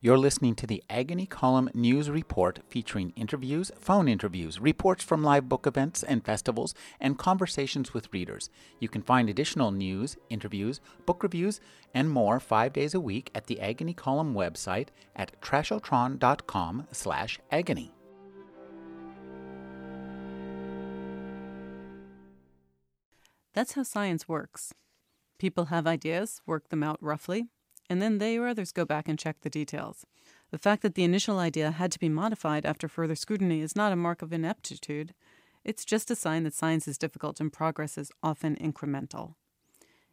You're 0.00 0.16
listening 0.16 0.54
to 0.54 0.66
the 0.68 0.84
Agony 0.88 1.26
Column 1.26 1.70
News 1.74 2.08
Report 2.08 2.60
featuring 2.68 3.12
interviews, 3.16 3.72
phone 3.80 4.06
interviews, 4.06 4.60
reports 4.60 5.02
from 5.02 5.24
live 5.24 5.48
book 5.48 5.66
events 5.66 6.04
and 6.04 6.24
festivals, 6.24 6.72
and 7.00 7.18
conversations 7.18 7.92
with 7.92 8.12
readers. 8.12 8.48
You 8.78 8.88
can 8.88 9.02
find 9.02 9.28
additional 9.28 9.72
news, 9.72 10.16
interviews, 10.30 10.80
book 11.04 11.24
reviews, 11.24 11.60
and 11.92 12.08
more 12.08 12.38
five 12.38 12.72
days 12.72 12.94
a 12.94 13.00
week 13.00 13.32
at 13.34 13.48
the 13.48 13.60
Agony 13.60 13.92
Column 13.92 14.34
website 14.34 14.90
at 15.16 15.32
trashotron.com 15.40 16.86
slash 16.92 17.40
agony. 17.50 17.92
That's 23.52 23.72
how 23.72 23.82
science 23.82 24.28
works. 24.28 24.72
People 25.40 25.64
have 25.64 25.88
ideas, 25.88 26.40
work 26.46 26.68
them 26.68 26.84
out 26.84 27.02
roughly, 27.02 27.48
and 27.88 28.00
then 28.00 28.18
they 28.18 28.36
or 28.36 28.48
others 28.48 28.72
go 28.72 28.84
back 28.84 29.08
and 29.08 29.18
check 29.18 29.40
the 29.40 29.50
details. 29.50 30.06
The 30.50 30.58
fact 30.58 30.82
that 30.82 30.94
the 30.94 31.04
initial 31.04 31.38
idea 31.38 31.70
had 31.72 31.92
to 31.92 31.98
be 31.98 32.08
modified 32.08 32.64
after 32.64 32.88
further 32.88 33.14
scrutiny 33.14 33.60
is 33.60 33.76
not 33.76 33.92
a 33.92 33.96
mark 33.96 34.22
of 34.22 34.32
ineptitude. 34.32 35.14
It's 35.64 35.84
just 35.84 36.10
a 36.10 36.16
sign 36.16 36.44
that 36.44 36.54
science 36.54 36.88
is 36.88 36.98
difficult 36.98 37.40
and 37.40 37.52
progress 37.52 37.98
is 37.98 38.10
often 38.22 38.56
incremental. 38.56 39.34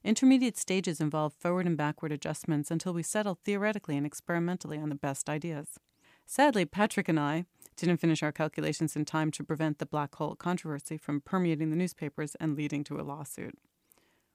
Intermediate 0.03 0.57
stages 0.57 0.99
involve 1.01 1.33
forward 1.33 1.65
and 1.65 1.77
backward 1.77 2.11
adjustments 2.11 2.69
until 2.69 2.93
we 2.93 3.01
settle 3.01 3.39
theoretically 3.43 3.97
and 3.97 4.05
experimentally 4.05 4.77
on 4.77 4.89
the 4.89 4.95
best 4.95 5.29
ideas. 5.29 5.79
Sadly, 6.25 6.65
Patrick 6.65 7.09
and 7.09 7.19
I 7.19 7.45
didn't 7.75 7.97
finish 7.97 8.23
our 8.23 8.31
calculations 8.31 8.95
in 8.95 9.05
time 9.05 9.31
to 9.31 9.43
prevent 9.43 9.79
the 9.79 9.85
black 9.85 10.15
hole 10.15 10.35
controversy 10.35 10.97
from 10.97 11.21
permeating 11.21 11.69
the 11.69 11.75
newspapers 11.75 12.35
and 12.35 12.55
leading 12.55 12.83
to 12.85 12.99
a 12.99 13.03
lawsuit. 13.03 13.57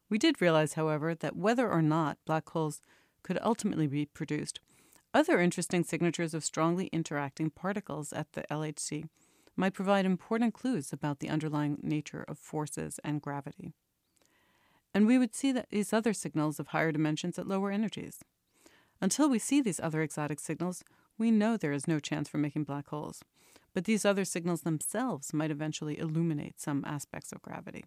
We 0.09 0.19
did 0.19 0.41
realize, 0.41 0.75
however, 0.75 1.15
that 1.15 1.37
whether 1.37 1.71
or 1.71 1.83
not 1.83 2.19
black 2.27 2.49
holes 2.51 2.83
could 3.23 3.39
ultimately 3.43 3.87
be 3.87 4.07
produced. 4.07 4.61
Other 5.13 5.41
interesting 5.41 5.83
signatures 5.83 6.35
of 6.35 6.45
strongly 6.45 6.87
interacting 6.93 7.51
particles 7.51 8.13
at 8.13 8.33
the 8.33 8.45
LHC 8.51 9.09
might 9.57 9.75
provide 9.75 10.07
important 10.07 10.55
clues 10.55 10.93
about 10.93 11.19
the 11.19 11.29
underlying 11.29 11.79
nature 11.83 12.25
of 12.29 12.39
forces 12.39 13.01
and 13.03 13.21
gravity. 13.21 13.73
And 14.95 15.07
we 15.07 15.19
would 15.19 15.35
see 15.35 15.53
these 15.53 15.93
other 15.93 16.13
signals 16.13 16.59
of 16.59 16.69
higher 16.69 16.93
dimensions 16.93 17.39
at 17.39 17.49
lower 17.49 17.71
energies. 17.71 18.21
Until 19.01 19.29
we 19.29 19.39
see 19.39 19.61
these 19.61 19.81
other 19.81 20.03
exotic 20.03 20.41
signals, 20.41 20.85
we 21.19 21.31
know 21.31 21.57
there 21.57 21.73
is 21.73 21.89
no 21.89 21.99
chance 21.99 22.29
for 22.29 22.39
making 22.39 22.65
black 22.65 22.89
holes, 22.89 23.23
but 23.75 23.85
these 23.85 24.05
other 24.05 24.25
signals 24.25 24.63
themselves 24.63 25.33
might 25.33 25.51
eventually 25.51 25.99
illuminate 25.99 26.61
some 26.61 26.85
aspects 26.87 27.33
of 27.33 27.43
gravity. 27.43 27.85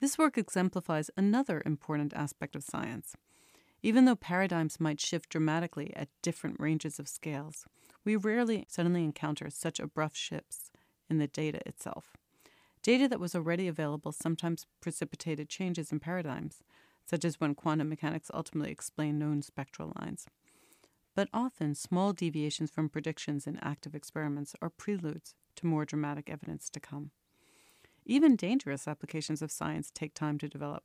This 0.00 0.18
work 0.18 0.36
exemplifies 0.36 1.10
another 1.16 1.62
important 1.64 2.12
aspect 2.14 2.54
of 2.56 2.62
science 2.64 3.16
even 3.84 4.06
though 4.06 4.16
paradigms 4.16 4.80
might 4.80 4.98
shift 4.98 5.28
dramatically 5.28 5.92
at 5.94 6.08
different 6.22 6.58
ranges 6.58 6.98
of 6.98 7.06
scales, 7.06 7.66
we 8.02 8.16
rarely 8.16 8.64
suddenly 8.66 9.04
encounter 9.04 9.50
such 9.50 9.78
abrupt 9.78 10.16
shifts 10.16 10.70
in 11.10 11.18
the 11.18 11.26
data 11.26 11.60
itself. 11.66 12.16
Data 12.82 13.06
that 13.08 13.20
was 13.20 13.34
already 13.34 13.68
available 13.68 14.10
sometimes 14.10 14.64
precipitated 14.80 15.50
changes 15.50 15.92
in 15.92 16.00
paradigms, 16.00 16.62
such 17.04 17.26
as 17.26 17.38
when 17.38 17.54
quantum 17.54 17.90
mechanics 17.90 18.30
ultimately 18.32 18.72
explained 18.72 19.18
known 19.18 19.42
spectral 19.42 19.92
lines. 20.00 20.26
But 21.14 21.28
often, 21.34 21.74
small 21.74 22.14
deviations 22.14 22.70
from 22.70 22.88
predictions 22.88 23.46
in 23.46 23.58
active 23.58 23.94
experiments 23.94 24.54
are 24.62 24.70
preludes 24.70 25.34
to 25.56 25.66
more 25.66 25.84
dramatic 25.84 26.30
evidence 26.30 26.70
to 26.70 26.80
come. 26.80 27.10
Even 28.06 28.34
dangerous 28.34 28.88
applications 28.88 29.42
of 29.42 29.52
science 29.52 29.90
take 29.92 30.14
time 30.14 30.38
to 30.38 30.48
develop. 30.48 30.84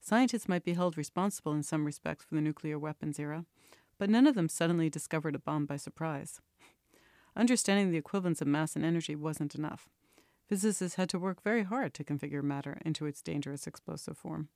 Scientists 0.00 0.48
might 0.48 0.64
be 0.64 0.72
held 0.72 0.96
responsible 0.96 1.52
in 1.52 1.62
some 1.62 1.84
respects 1.84 2.24
for 2.24 2.34
the 2.34 2.40
nuclear 2.40 2.78
weapons 2.78 3.18
era, 3.18 3.44
but 3.98 4.10
none 4.10 4.26
of 4.26 4.34
them 4.34 4.48
suddenly 4.48 4.88
discovered 4.88 5.34
a 5.34 5.38
bomb 5.38 5.66
by 5.66 5.76
surprise. 5.76 6.40
Understanding 7.36 7.90
the 7.90 7.98
equivalence 7.98 8.40
of 8.40 8.48
mass 8.48 8.74
and 8.74 8.84
energy 8.84 9.14
wasn't 9.14 9.54
enough. 9.54 9.88
Physicists 10.48 10.96
had 10.96 11.08
to 11.10 11.18
work 11.18 11.42
very 11.42 11.62
hard 11.62 11.94
to 11.94 12.04
configure 12.04 12.42
matter 12.42 12.78
into 12.84 13.06
its 13.06 13.22
dangerous 13.22 13.66
explosive 13.66 14.18
form. 14.18 14.48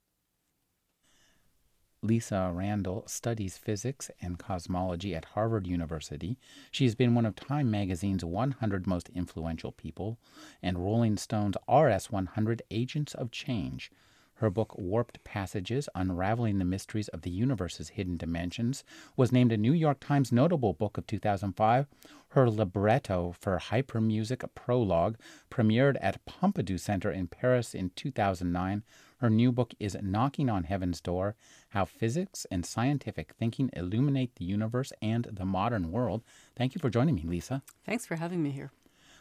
Lisa 2.02 2.50
Randall 2.52 3.04
studies 3.06 3.56
physics 3.56 4.10
and 4.20 4.38
cosmology 4.38 5.14
at 5.14 5.24
Harvard 5.24 5.66
University. 5.66 6.36
She 6.70 6.84
has 6.84 6.94
been 6.94 7.14
one 7.14 7.24
of 7.24 7.34
Time 7.34 7.70
magazine's 7.70 8.24
100 8.24 8.86
most 8.86 9.08
influential 9.14 9.72
people 9.72 10.18
and 10.62 10.78
Rolling 10.78 11.16
Stone's 11.16 11.56
RS 11.66 12.10
100 12.10 12.62
Agents 12.70 13.14
of 13.14 13.30
Change. 13.30 13.90
Her 14.38 14.50
book, 14.50 14.76
Warped 14.76 15.22
Passages 15.22 15.88
Unraveling 15.94 16.58
the 16.58 16.64
Mysteries 16.64 17.08
of 17.08 17.22
the 17.22 17.30
Universe's 17.30 17.90
Hidden 17.90 18.16
Dimensions, 18.16 18.82
was 19.16 19.30
named 19.30 19.52
a 19.52 19.56
New 19.56 19.72
York 19.72 20.00
Times 20.00 20.32
Notable 20.32 20.72
Book 20.72 20.98
of 20.98 21.06
2005. 21.06 21.86
Her 22.30 22.50
libretto 22.50 23.34
for 23.38 23.58
Hyper 23.58 24.00
Music 24.00 24.42
Prologue 24.56 25.16
premiered 25.50 25.96
at 26.00 26.24
Pompidou 26.26 26.80
Center 26.80 27.12
in 27.12 27.28
Paris 27.28 27.74
in 27.74 27.90
2009. 27.94 28.82
Her 29.18 29.30
new 29.30 29.52
book 29.52 29.72
is 29.78 29.96
Knocking 30.02 30.50
on 30.50 30.64
Heaven's 30.64 31.00
Door 31.00 31.36
How 31.68 31.84
Physics 31.84 32.44
and 32.50 32.66
Scientific 32.66 33.34
Thinking 33.38 33.70
Illuminate 33.72 34.34
the 34.34 34.44
Universe 34.44 34.92
and 35.00 35.28
the 35.30 35.44
Modern 35.44 35.92
World. 35.92 36.24
Thank 36.56 36.74
you 36.74 36.80
for 36.80 36.90
joining 36.90 37.14
me, 37.14 37.22
Lisa. 37.22 37.62
Thanks 37.86 38.04
for 38.04 38.16
having 38.16 38.42
me 38.42 38.50
here. 38.50 38.72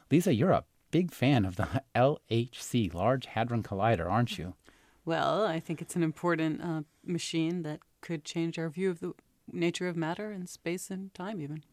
Lisa, 0.10 0.34
you're 0.34 0.52
a 0.52 0.66
big 0.90 1.12
fan 1.12 1.46
of 1.46 1.56
the 1.56 1.84
LHC, 1.96 2.94
Large 2.94 3.28
Hadron 3.28 3.62
Collider, 3.62 4.10
aren't 4.10 4.38
you? 4.40 4.56
Well, 5.06 5.46
I 5.46 5.60
think 5.60 5.82
it's 5.82 5.96
an 5.96 6.04
important 6.04 6.62
uh, 6.62 6.82
machine 7.06 7.64
that 7.64 7.80
could 8.02 8.24
change 8.24 8.58
our 8.58 8.70
view 8.70 8.90
of 8.90 9.00
the 9.00 9.14
nature 9.52 9.88
of 9.88 9.98
matter 9.98 10.32
and 10.32 10.48
space 10.48 10.90
and 10.90 11.14
time, 11.14 11.42
even. 11.42 11.64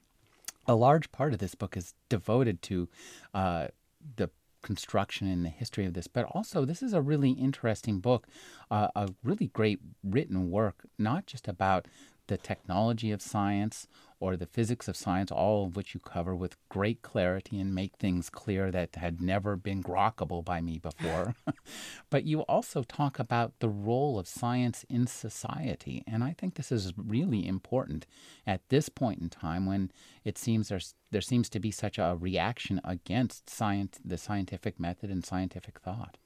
A 0.67 0.75
large 0.75 1.13
part 1.13 1.33
of 1.33 1.39
this 1.39 1.55
book 1.55 1.77
is 1.77 1.95
devoted 2.09 2.61
to 2.63 2.89
uh, 3.33 3.69
the 4.17 4.31
construction 4.63 5.27
and 5.27 5.45
the 5.45 5.49
history 5.49 5.87
of 5.87 5.95
this, 5.95 6.07
but 6.07 6.25
also 6.27 6.65
this 6.65 6.83
is 6.83 6.93
a 6.93 7.01
really 7.01 7.31
interesting 7.31 8.01
book, 8.01 8.27
uh, 8.71 8.89
a 8.95 9.09
really 9.23 9.49
great 9.49 9.81
written 10.05 10.51
work, 10.51 10.87
not 10.99 11.27
just 11.27 11.49
about 11.49 11.87
the 12.27 12.37
technology 12.37 13.11
of 13.11 13.23
science 13.23 13.89
or 14.21 14.37
the 14.37 14.47
physics 14.47 14.87
of 14.87 14.97
science, 14.97 15.33
all 15.33 15.65
of 15.65 15.77
which 15.77 15.95
you 15.95 16.01
cover 16.01 16.37
with 16.37 16.57
great 16.69 17.01
clarity 17.01 17.59
and 17.59 17.75
make 17.75 17.97
things 17.97 18.29
clear 18.29 18.71
that 18.71 18.95
had 18.95 19.21
never 19.21 19.57
been 19.57 19.83
grokkable 19.83 20.45
by 20.45 20.61
me 20.61 20.79
before. 20.79 21.35
but 22.11 22.25
you 22.25 22.41
also 22.43 22.83
talk 22.83 23.19
about 23.19 23.55
the 23.61 23.69
role 23.69 24.19
of 24.19 24.29
science 24.29 24.85
in 24.91 25.07
society. 25.07 26.05
And 26.07 26.23
I 26.23 26.35
think 26.37 26.55
this 26.55 26.71
is 26.71 26.93
really 26.97 27.47
important 27.47 28.07
at 28.47 28.61
this 28.69 28.91
point 28.91 29.21
in 29.21 29.31
time 29.31 29.65
when 29.65 29.91
it 30.23 30.37
seems 30.37 30.69
there's, 30.69 30.95
there 31.11 31.23
seems 31.23 31.49
to 31.49 31.59
be 31.59 31.71
such 31.71 31.99
a 31.99 32.17
reaction 32.21 32.79
against 32.85 33.49
science, 33.49 33.99
the 34.05 34.19
scientific 34.19 34.79
method 34.79 35.11
and 35.11 35.25
scientific 35.25 35.81
thought. 35.81 36.19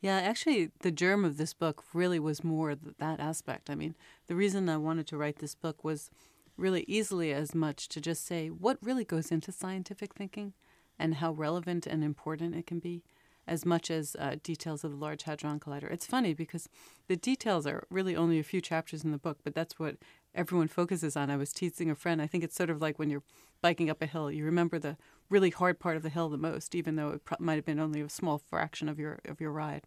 Yeah, 0.00 0.16
actually, 0.16 0.70
the 0.80 0.90
germ 0.90 1.24
of 1.24 1.36
this 1.36 1.54
book 1.54 1.84
really 1.94 2.18
was 2.18 2.42
more 2.42 2.74
that 2.74 3.20
aspect. 3.20 3.70
I 3.70 3.76
mean, 3.76 3.94
the 4.26 4.34
reason 4.34 4.68
I 4.68 4.76
wanted 4.76 5.06
to 5.08 5.16
write 5.16 5.38
this 5.38 5.54
book 5.54 5.84
was 5.84 6.10
really 6.56 6.84
easily 6.86 7.32
as 7.32 7.54
much 7.54 7.88
to 7.88 8.00
just 8.00 8.26
say 8.26 8.48
what 8.48 8.78
really 8.82 9.04
goes 9.04 9.30
into 9.30 9.52
scientific 9.52 10.14
thinking 10.14 10.52
and 10.98 11.16
how 11.16 11.32
relevant 11.32 11.86
and 11.86 12.04
important 12.04 12.54
it 12.54 12.66
can 12.66 12.78
be 12.78 13.02
as 13.46 13.66
much 13.66 13.90
as 13.90 14.14
uh, 14.18 14.36
details 14.42 14.84
of 14.84 14.92
the 14.92 14.96
Large 14.96 15.24
Hadron 15.24 15.58
Collider. 15.58 15.90
It's 15.90 16.06
funny 16.06 16.32
because 16.32 16.68
the 17.08 17.16
details 17.16 17.66
are 17.66 17.86
really 17.90 18.14
only 18.14 18.38
a 18.38 18.44
few 18.44 18.60
chapters 18.60 19.02
in 19.02 19.10
the 19.10 19.18
book, 19.18 19.38
but 19.42 19.54
that's 19.54 19.78
what 19.78 19.96
everyone 20.34 20.68
focuses 20.68 21.16
on. 21.16 21.30
I 21.30 21.36
was 21.36 21.52
teasing 21.52 21.90
a 21.90 21.94
friend. 21.94 22.22
I 22.22 22.26
think 22.26 22.44
it's 22.44 22.54
sort 22.54 22.70
of 22.70 22.80
like 22.80 22.98
when 22.98 23.10
you're 23.10 23.24
biking 23.60 23.90
up 23.90 24.00
a 24.00 24.06
hill. 24.06 24.30
You 24.30 24.44
remember 24.44 24.78
the 24.78 24.96
really 25.28 25.50
hard 25.50 25.80
part 25.80 25.96
of 25.96 26.02
the 26.02 26.08
hill 26.08 26.28
the 26.28 26.36
most, 26.36 26.74
even 26.74 26.96
though 26.96 27.10
it 27.10 27.22
might 27.40 27.56
have 27.56 27.64
been 27.64 27.80
only 27.80 28.00
a 28.00 28.08
small 28.08 28.38
fraction 28.38 28.88
of 28.88 28.98
your 28.98 29.18
of 29.24 29.40
your 29.40 29.50
ride. 29.50 29.86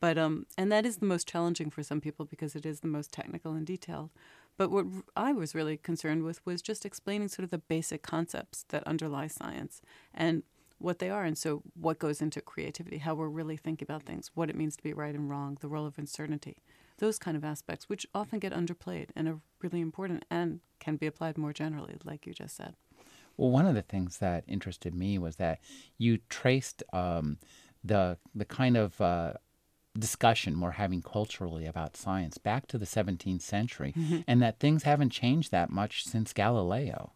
But 0.00 0.18
um, 0.18 0.46
and 0.56 0.72
that 0.72 0.86
is 0.86 0.98
the 0.98 1.06
most 1.06 1.28
challenging 1.28 1.70
for 1.70 1.82
some 1.82 2.00
people 2.00 2.24
because 2.24 2.54
it 2.54 2.66
is 2.66 2.80
the 2.80 2.88
most 2.88 3.12
technical 3.12 3.52
and 3.52 3.66
detailed. 3.66 4.10
But 4.60 4.70
what 4.70 4.84
I 5.16 5.32
was 5.32 5.54
really 5.54 5.78
concerned 5.78 6.22
with 6.22 6.44
was 6.44 6.60
just 6.60 6.84
explaining 6.84 7.28
sort 7.28 7.44
of 7.44 7.50
the 7.50 7.56
basic 7.56 8.02
concepts 8.02 8.66
that 8.68 8.86
underlie 8.86 9.26
science 9.26 9.80
and 10.12 10.42
what 10.76 10.98
they 10.98 11.08
are. 11.08 11.24
And 11.24 11.38
so, 11.38 11.62
what 11.72 11.98
goes 11.98 12.20
into 12.20 12.42
creativity, 12.42 12.98
how 12.98 13.14
we're 13.14 13.30
really 13.30 13.56
thinking 13.56 13.86
about 13.86 14.02
things, 14.02 14.30
what 14.34 14.50
it 14.50 14.56
means 14.56 14.76
to 14.76 14.82
be 14.82 14.92
right 14.92 15.14
and 15.14 15.30
wrong, 15.30 15.56
the 15.62 15.68
role 15.68 15.86
of 15.86 15.96
uncertainty, 15.96 16.58
those 16.98 17.18
kind 17.18 17.38
of 17.38 17.42
aspects, 17.42 17.88
which 17.88 18.06
often 18.14 18.38
get 18.38 18.52
underplayed 18.52 19.08
and 19.16 19.28
are 19.28 19.40
really 19.62 19.80
important 19.80 20.26
and 20.30 20.60
can 20.78 20.96
be 20.96 21.06
applied 21.06 21.38
more 21.38 21.54
generally, 21.54 21.96
like 22.04 22.26
you 22.26 22.34
just 22.34 22.54
said. 22.54 22.74
Well, 23.38 23.48
one 23.48 23.64
of 23.64 23.74
the 23.74 23.80
things 23.80 24.18
that 24.18 24.44
interested 24.46 24.94
me 24.94 25.16
was 25.16 25.36
that 25.36 25.60
you 25.96 26.18
traced 26.28 26.82
um, 26.92 27.38
the 27.82 28.18
the 28.34 28.44
kind 28.44 28.76
of 28.76 29.00
uh, 29.00 29.32
discussion 29.98 30.60
we're 30.60 30.72
having 30.72 31.02
culturally 31.02 31.66
about 31.66 31.96
science 31.96 32.38
back 32.38 32.66
to 32.68 32.78
the 32.78 32.86
17th 32.86 33.42
century, 33.42 33.92
mm-hmm. 33.96 34.20
and 34.26 34.42
that 34.42 34.58
things 34.58 34.84
haven't 34.84 35.10
changed 35.10 35.50
that 35.50 35.70
much 35.70 36.04
since 36.04 36.32
Galileo. 36.32 37.12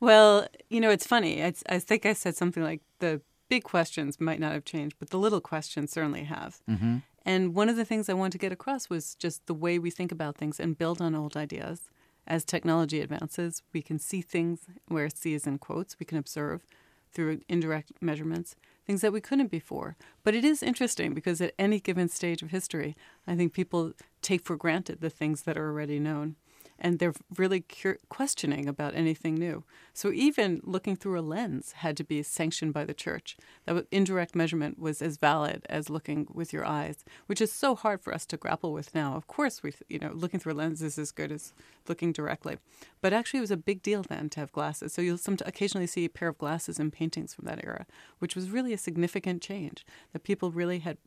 Well, 0.00 0.46
you 0.70 0.80
know, 0.80 0.90
it's 0.90 1.06
funny. 1.06 1.40
It's, 1.40 1.62
I 1.68 1.78
think 1.78 2.06
I 2.06 2.12
said 2.12 2.36
something 2.36 2.62
like 2.62 2.80
the 3.00 3.20
big 3.48 3.64
questions 3.64 4.20
might 4.20 4.40
not 4.40 4.52
have 4.52 4.64
changed, 4.64 4.96
but 4.98 5.10
the 5.10 5.18
little 5.18 5.40
questions 5.40 5.90
certainly 5.90 6.24
have. 6.24 6.60
Mm-hmm. 6.68 6.98
And 7.24 7.54
one 7.54 7.68
of 7.68 7.76
the 7.76 7.84
things 7.84 8.08
I 8.08 8.14
wanted 8.14 8.32
to 8.32 8.38
get 8.38 8.52
across 8.52 8.88
was 8.88 9.14
just 9.14 9.46
the 9.46 9.54
way 9.54 9.78
we 9.78 9.90
think 9.90 10.12
about 10.12 10.36
things 10.36 10.58
and 10.60 10.78
build 10.78 11.02
on 11.02 11.14
old 11.14 11.36
ideas 11.36 11.90
as 12.28 12.44
technology 12.44 13.00
advances, 13.00 13.62
we 13.72 13.82
can 13.82 13.98
see 13.98 14.20
things 14.20 14.66
where 14.86 15.08
see 15.10 15.34
is 15.34 15.46
in 15.46 15.58
quotes, 15.58 15.98
we 15.98 16.06
can 16.06 16.18
observe 16.18 16.64
through 17.12 17.40
indirect 17.48 17.92
measurements, 18.00 18.54
things 18.88 19.02
that 19.02 19.12
we 19.12 19.20
couldn't 19.20 19.50
before. 19.50 19.96
But 20.24 20.34
it 20.34 20.46
is 20.46 20.62
interesting 20.62 21.12
because 21.12 21.42
at 21.42 21.52
any 21.58 21.78
given 21.78 22.08
stage 22.08 22.40
of 22.40 22.50
history, 22.50 22.96
I 23.26 23.36
think 23.36 23.52
people 23.52 23.92
take 24.22 24.42
for 24.42 24.56
granted 24.56 25.02
the 25.02 25.10
things 25.10 25.42
that 25.42 25.58
are 25.58 25.68
already 25.68 26.00
known 26.00 26.36
and 26.78 26.98
they're 26.98 27.14
really 27.36 27.60
cur- 27.60 27.98
questioning 28.08 28.68
about 28.68 28.94
anything 28.94 29.34
new. 29.34 29.64
So 29.92 30.12
even 30.12 30.60
looking 30.64 30.96
through 30.96 31.18
a 31.18 31.22
lens 31.22 31.72
had 31.72 31.96
to 31.96 32.04
be 32.04 32.22
sanctioned 32.22 32.72
by 32.72 32.84
the 32.84 32.94
church. 32.94 33.36
That 33.64 33.86
indirect 33.90 34.34
measurement 34.34 34.78
was 34.78 35.02
as 35.02 35.16
valid 35.16 35.66
as 35.68 35.90
looking 35.90 36.28
with 36.32 36.52
your 36.52 36.64
eyes, 36.64 37.04
which 37.26 37.40
is 37.40 37.52
so 37.52 37.74
hard 37.74 38.00
for 38.00 38.14
us 38.14 38.26
to 38.26 38.36
grapple 38.36 38.72
with 38.72 38.94
now. 38.94 39.16
Of 39.16 39.26
course, 39.26 39.62
we 39.62 39.72
you 39.88 39.98
know 39.98 40.12
looking 40.12 40.40
through 40.40 40.52
a 40.52 40.54
lens 40.54 40.82
is 40.82 40.98
as 40.98 41.10
good 41.10 41.32
as 41.32 41.52
looking 41.88 42.12
directly, 42.12 42.58
but 43.00 43.12
actually 43.12 43.38
it 43.38 43.42
was 43.42 43.50
a 43.50 43.56
big 43.56 43.82
deal 43.82 44.02
then 44.02 44.28
to 44.30 44.40
have 44.40 44.52
glasses. 44.52 44.92
So 44.92 45.02
you'll 45.02 45.18
some, 45.18 45.36
occasionally 45.44 45.86
see 45.86 46.04
a 46.04 46.10
pair 46.10 46.28
of 46.28 46.38
glasses 46.38 46.78
in 46.78 46.90
paintings 46.90 47.34
from 47.34 47.46
that 47.46 47.64
era, 47.64 47.86
which 48.18 48.36
was 48.36 48.50
really 48.50 48.72
a 48.72 48.78
significant 48.78 49.42
change 49.42 49.84
that 50.12 50.24
people 50.24 50.50
really 50.50 50.80
had 50.80 50.98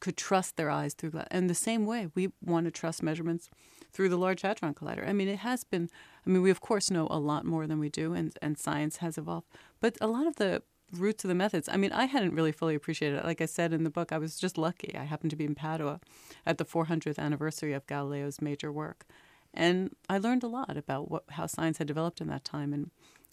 could 0.00 0.16
trust 0.16 0.56
their 0.56 0.70
eyes 0.70 0.92
through 0.94 1.10
that. 1.10 1.28
And 1.30 1.48
the 1.48 1.54
same 1.54 1.86
way, 1.86 2.08
we 2.14 2.30
want 2.44 2.66
to 2.66 2.70
trust 2.70 3.02
measurements 3.02 3.48
through 3.92 4.08
the 4.08 4.18
Large 4.18 4.42
Hadron 4.42 4.74
Collider. 4.74 5.08
I 5.08 5.12
mean, 5.12 5.28
it 5.28 5.40
has 5.40 5.64
been, 5.64 5.88
I 6.26 6.30
mean, 6.30 6.42
we 6.42 6.50
of 6.50 6.60
course 6.60 6.90
know 6.90 7.06
a 7.10 7.18
lot 7.18 7.44
more 7.44 7.66
than 7.66 7.78
we 7.78 7.88
do, 7.88 8.12
and, 8.12 8.36
and 8.42 8.58
science 8.58 8.98
has 8.98 9.18
evolved. 9.18 9.46
But 9.80 9.96
a 10.00 10.06
lot 10.06 10.26
of 10.26 10.36
the 10.36 10.62
roots 10.92 11.24
of 11.24 11.28
the 11.28 11.34
methods, 11.34 11.68
I 11.70 11.76
mean, 11.76 11.92
I 11.92 12.06
hadn't 12.06 12.34
really 12.34 12.52
fully 12.52 12.74
appreciated 12.74 13.18
it. 13.18 13.24
Like 13.24 13.40
I 13.40 13.46
said 13.46 13.72
in 13.72 13.84
the 13.84 13.90
book, 13.90 14.12
I 14.12 14.18
was 14.18 14.38
just 14.38 14.58
lucky. 14.58 14.96
I 14.96 15.04
happened 15.04 15.30
to 15.30 15.36
be 15.36 15.44
in 15.44 15.54
Padua 15.54 16.00
at 16.46 16.58
the 16.58 16.64
400th 16.64 17.18
anniversary 17.18 17.72
of 17.72 17.86
Galileo's 17.86 18.40
major 18.40 18.72
work. 18.72 19.06
And 19.54 19.94
I 20.08 20.18
learned 20.18 20.42
a 20.42 20.48
lot 20.48 20.76
about 20.76 21.10
what, 21.10 21.24
how 21.30 21.46
science 21.46 21.78
had 21.78 21.86
developed 21.86 22.20
in 22.20 22.28
that 22.28 22.44
time, 22.44 22.72
and, 22.72 22.90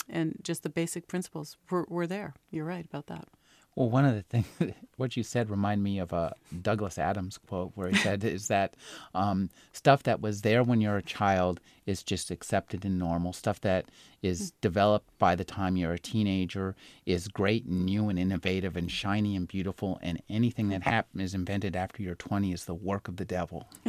and 0.09 0.39
just 0.43 0.63
the 0.63 0.69
basic 0.69 1.07
principles 1.07 1.57
were, 1.69 1.85
were 1.89 2.07
there. 2.07 2.33
You're 2.51 2.65
right 2.65 2.85
about 2.85 3.07
that. 3.07 3.27
Well, 3.75 3.89
one 3.89 4.05
of 4.05 4.15
the 4.15 4.21
things, 4.23 4.47
what 4.95 5.17
you 5.17 5.23
said 5.23 5.49
reminded 5.49 5.83
me 5.83 5.99
of 5.99 6.13
a 6.13 6.33
Douglas 6.61 6.97
Adams 6.97 7.37
quote 7.37 7.73
where 7.75 7.89
he 7.89 7.97
said, 7.97 8.23
is 8.23 8.47
that 8.47 8.75
um, 9.13 9.49
stuff 9.73 10.03
that 10.03 10.21
was 10.21 10.41
there 10.41 10.63
when 10.63 10.79
you're 10.79 10.97
a 10.97 11.03
child 11.03 11.59
is 11.85 12.01
just 12.01 12.31
accepted 12.31 12.85
and 12.85 12.97
normal. 12.97 13.33
Stuff 13.33 13.59
that 13.61 13.85
is 14.21 14.51
developed 14.61 15.09
by 15.19 15.35
the 15.35 15.43
time 15.43 15.75
you're 15.75 15.91
a 15.93 15.99
teenager 15.99 16.75
is 17.05 17.27
great 17.27 17.65
and 17.65 17.85
new 17.85 18.07
and 18.07 18.17
innovative 18.17 18.77
and 18.77 18.89
shiny 18.89 19.35
and 19.35 19.47
beautiful. 19.47 19.99
And 20.01 20.21
anything 20.29 20.69
that 20.69 20.83
hap- 20.83 21.09
is 21.17 21.33
invented 21.33 21.75
after 21.75 22.01
you're 22.01 22.15
20 22.15 22.53
is 22.53 22.65
the 22.65 22.73
work 22.73 23.09
of 23.09 23.17
the 23.17 23.25
devil. 23.25 23.67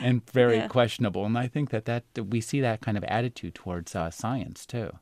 and 0.00 0.24
very 0.30 0.56
yeah. 0.58 0.68
questionable. 0.68 1.26
And 1.26 1.36
I 1.36 1.48
think 1.48 1.70
that, 1.70 1.84
that 1.84 2.24
we 2.24 2.40
see 2.40 2.60
that 2.60 2.80
kind 2.80 2.96
of 2.96 3.02
attitude 3.04 3.56
towards 3.56 3.96
uh, 3.96 4.10
science 4.10 4.64
too. 4.66 4.92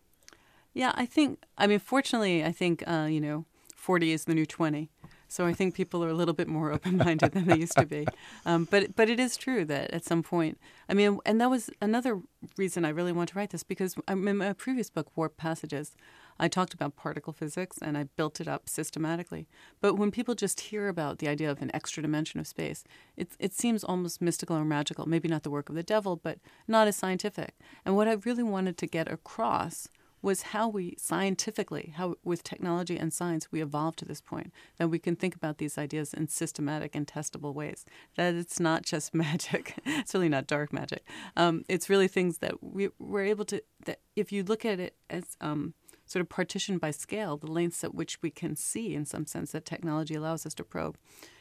Yeah, 0.75 0.93
I 0.95 1.07
think, 1.07 1.43
I 1.57 1.67
mean, 1.67 1.79
fortunately, 1.79 2.45
I 2.45 2.53
think, 2.53 2.83
uh, 2.87 3.07
you 3.09 3.21
know, 3.21 3.47
40 3.77 4.13
is 4.13 4.25
the 4.25 4.35
new 4.35 4.45
20. 4.45 4.91
So 5.29 5.47
I 5.47 5.53
think 5.53 5.75
people 5.75 6.05
are 6.05 6.09
a 6.09 6.15
little 6.15 6.35
bit 6.35 6.47
more 6.47 6.71
open-minded 6.77 7.33
than 7.33 7.47
they 7.47 7.59
used 7.59 7.77
to 7.77 7.87
be. 7.87 8.07
Um, 8.47 8.69
but 8.71 8.95
but 8.95 9.09
it 9.09 9.19
is 9.19 9.37
true 9.37 9.65
that 9.65 9.91
at 9.91 10.05
some 10.05 10.23
point, 10.23 10.59
I 10.89 10.95
mean, 10.95 11.19
and 11.27 11.41
that 11.41 11.51
was 11.51 11.71
another 11.81 12.21
reason 12.57 12.85
I 12.85 12.91
really 12.91 13.11
want 13.11 13.31
to 13.31 13.39
write 13.39 13.51
this 13.51 13.65
because 13.65 13.97
in 14.09 14.37
my 14.37 14.53
previous 14.53 14.91
book, 14.91 15.09
Warp 15.17 15.37
Passages, 15.37 15.97
I 16.39 16.47
talked 16.47 16.73
about 16.73 16.95
particle 16.95 17.33
physics 17.33 17.79
and 17.83 17.99
I 17.99 18.05
built 18.17 18.41
it 18.41 18.47
up 18.47 18.69
systematically. 18.69 19.49
But 19.81 19.95
when 19.95 20.11
people 20.11 20.35
just 20.37 20.61
hear 20.61 20.89
about 20.89 21.19
the 21.19 21.29
idea 21.29 21.51
of 21.51 21.61
an 21.63 21.71
extra 21.75 22.03
dimension 22.03 22.39
of 22.39 22.47
space, 22.47 22.85
it 23.17 23.33
it 23.41 23.53
seems 23.55 23.83
almost 23.83 24.23
mystical 24.23 24.57
or 24.57 24.65
magical. 24.65 25.07
Maybe 25.07 25.29
not 25.29 25.43
the 25.43 25.51
work 25.51 25.69
of 25.69 25.75
the 25.75 25.83
devil, 25.83 26.15
but 26.15 26.39
not 26.69 26.87
as 26.87 26.97
scientific. 26.97 27.55
And 27.85 27.97
what 27.97 28.09
I 28.09 28.13
really 28.13 28.45
wanted 28.45 28.79
to 28.79 28.87
get 28.87 29.11
across 29.11 29.89
was 30.25 30.41
how 30.41 30.67
we 30.67 30.97
scientifically, 30.99 31.93
how 31.97 32.15
with 32.25 32.43
technology 32.43 32.97
and 32.97 33.13
science, 33.13 33.53
we 33.53 33.61
evolved 33.61 33.99
to 33.99 34.07
this 34.07 34.23
point 34.23 34.51
that 34.79 34.89
we 34.89 34.99
can 34.99 35.15
think 35.15 35.35
about 35.35 35.59
these 35.59 35.77
ideas 35.77 36.15
in 36.15 36.27
systematic 36.29 36.95
and 36.95 37.07
testable 37.07 37.53
ways. 37.53 37.85
That 38.17 38.35
it's 38.35 38.59
not 38.59 38.85
just 38.85 39.15
magic. 39.15 39.75
it's 39.85 40.15
really 40.15 40.31
not 40.31 40.47
dark 40.47 40.73
magic. 40.73 41.07
Um, 41.37 41.65
it's 41.69 41.91
really 41.91 42.09
things 42.09 42.39
that 42.39 42.63
we, 42.63 42.89
we're 42.99 43.25
able 43.25 43.45
to. 43.45 43.63
That 43.85 44.01
if 44.17 44.33
you 44.33 44.43
look 44.43 44.65
at 44.65 44.81
it 44.81 44.97
as 45.11 45.37
um, 45.43 45.75
sort 46.07 46.23
of 46.23 46.31
partitioned 46.31 46.81
by 46.81 46.91
scale, 46.91 47.37
the 47.37 47.51
lengths 47.51 47.85
at 47.85 47.95
which 47.95 48.23
we 48.23 48.31
can 48.31 48.57
see, 48.57 48.95
in 48.95 49.05
some 49.05 49.27
sense, 49.27 49.53
that 49.53 49.67
technology 49.67 50.15
allows 50.15 50.47
us 50.47 50.55
to 50.55 50.65
probe, 50.65 50.97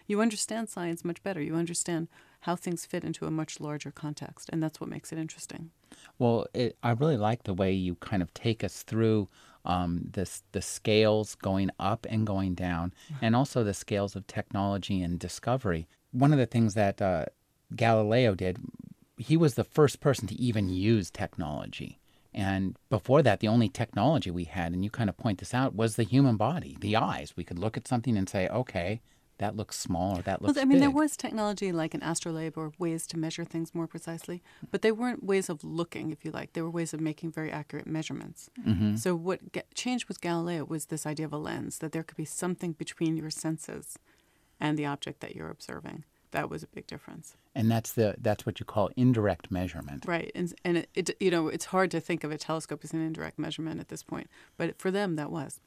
you 0.08 0.20
understand 0.20 0.68
science 0.68 1.06
much 1.06 1.24
better. 1.24 1.42
You 1.42 1.56
understand 1.56 2.10
how 2.44 2.58
things 2.58 2.86
fit 2.86 3.06
into 3.06 3.26
a 3.26 3.32
much 3.32 3.62
larger 3.62 3.90
context, 3.90 4.50
and 4.52 4.62
that's 4.62 4.82
what 4.82 4.90
makes 4.90 5.14
it 5.14 5.18
interesting. 5.18 5.72
Well, 6.20 6.46
it, 6.54 6.78
I 6.84 6.92
really 6.92 7.16
like 7.16 7.44
the 7.44 7.54
way 7.54 7.72
you 7.72 7.96
kind 7.96 8.22
of 8.22 8.34
take 8.34 8.66
us 8.66 8.84
through 8.84 9.30
um, 9.64 10.10
this, 10.12 10.44
the 10.52 10.62
scales 10.62 11.36
going 11.36 11.72
up 11.80 12.06
and 12.10 12.28
going 12.28 12.54
down, 12.54 12.94
and 13.22 13.34
also 13.34 13.64
the 13.64 13.74
scales 13.74 14.16
of 14.16 14.28
technology 14.28 15.02
and 15.02 15.18
discovery. 15.18 15.88
One 16.12 16.34
of 16.34 16.38
the 16.40 16.46
things 16.46 16.74
that 16.74 17.02
uh, 17.02 17.26
Galileo 17.76 18.36
did, 18.36 18.58
he 19.18 19.38
was 19.38 19.56
the 19.56 19.64
first 19.64 20.02
person 20.02 20.28
to 20.28 20.36
even 20.36 20.68
use 20.68 21.10
technology. 21.10 22.00
And 22.34 22.76
before 22.90 23.22
that, 23.22 23.40
the 23.40 23.48
only 23.48 23.70
technology 23.70 24.32
we 24.32 24.46
had, 24.46 24.74
and 24.74 24.84
you 24.84 24.90
kind 24.90 25.10
of 25.10 25.16
point 25.16 25.40
this 25.40 25.54
out, 25.54 25.76
was 25.76 25.96
the 25.96 26.04
human 26.04 26.36
body, 26.36 26.76
the 26.82 26.98
eyes. 26.98 27.38
We 27.38 27.44
could 27.46 27.60
look 27.60 27.78
at 27.78 27.88
something 27.88 28.18
and 28.18 28.28
say, 28.28 28.50
okay, 28.50 29.02
that 29.44 29.58
looks 29.58 29.78
small 29.78 30.18
or 30.18 30.22
that 30.22 30.42
looks 30.42 30.56
well, 30.56 30.62
I 30.62 30.66
mean, 30.66 30.78
big. 30.78 30.84
there 30.84 30.90
was 30.90 31.18
technology 31.18 31.74
like 31.74 31.94
an 31.94 32.02
astrolabe 32.02 32.58
or 32.58 32.72
ways 32.80 33.06
to 33.08 33.18
measure 33.18 33.44
things 33.44 33.76
more 33.76 33.88
precisely, 33.88 34.42
but 34.72 34.82
they 34.82 34.92
weren't 34.94 35.22
ways 35.22 35.50
of 35.50 35.66
looking, 35.66 36.12
if 36.12 36.24
you 36.24 36.32
like. 36.32 36.54
They 36.54 36.62
were 36.62 36.70
ways 36.70 36.94
of 36.94 37.02
making 37.02 37.34
very 37.34 37.52
accurate 37.52 37.86
measurements. 37.86 38.50
Mm-hmm. 38.66 38.96
So 38.96 39.16
what 39.16 39.42
changed 39.76 40.08
with 40.08 40.22
Galileo 40.22 40.64
was 40.64 40.86
this 40.86 41.06
idea 41.06 41.26
of 41.26 41.34
a 41.34 41.38
lens, 41.38 41.80
that 41.80 41.92
there 41.92 42.04
could 42.04 42.16
be 42.16 42.24
something 42.24 42.72
between 42.72 43.18
your 43.18 43.30
senses 43.30 44.00
and 44.62 44.78
the 44.78 44.86
object 44.86 45.20
that 45.20 45.36
you're 45.36 45.50
observing. 45.50 46.06
That 46.32 46.50
was 46.50 46.64
a 46.64 46.68
big 46.68 46.88
difference. 46.88 47.36
And 47.54 47.70
that's 47.70 47.92
the 47.92 48.16
that's 48.18 48.46
what 48.46 48.62
you 48.62 48.66
call 48.66 48.92
indirect 48.96 49.52
measurement. 49.52 50.06
Right. 50.08 50.32
And 50.34 50.54
and 50.64 50.78
it, 50.78 50.90
it 50.96 51.10
you 51.20 51.32
know, 51.32 51.50
it's 51.50 51.66
hard 51.66 51.92
to 51.92 52.00
think 52.00 52.24
of 52.24 52.32
a 52.32 52.38
telescope 52.38 52.80
as 52.86 52.94
an 52.94 53.06
indirect 53.06 53.38
measurement 53.38 53.82
at 53.82 53.90
this 53.90 54.04
point, 54.04 54.30
but 54.58 54.80
for 54.80 54.90
them 54.90 55.18
that 55.18 55.32
was. 55.32 55.60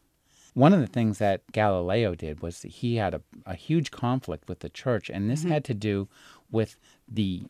One 0.56 0.72
of 0.72 0.80
the 0.80 0.86
things 0.86 1.18
that 1.18 1.42
Galileo 1.52 2.14
did 2.14 2.40
was 2.40 2.62
he 2.62 2.96
had 2.96 3.12
a, 3.12 3.20
a 3.44 3.54
huge 3.54 3.90
conflict 3.90 4.48
with 4.48 4.60
the 4.60 4.70
church, 4.70 5.10
and 5.10 5.28
this 5.28 5.40
mm-hmm. 5.40 5.50
had 5.50 5.64
to 5.64 5.74
do 5.74 6.08
with 6.50 6.78
the 7.06 7.42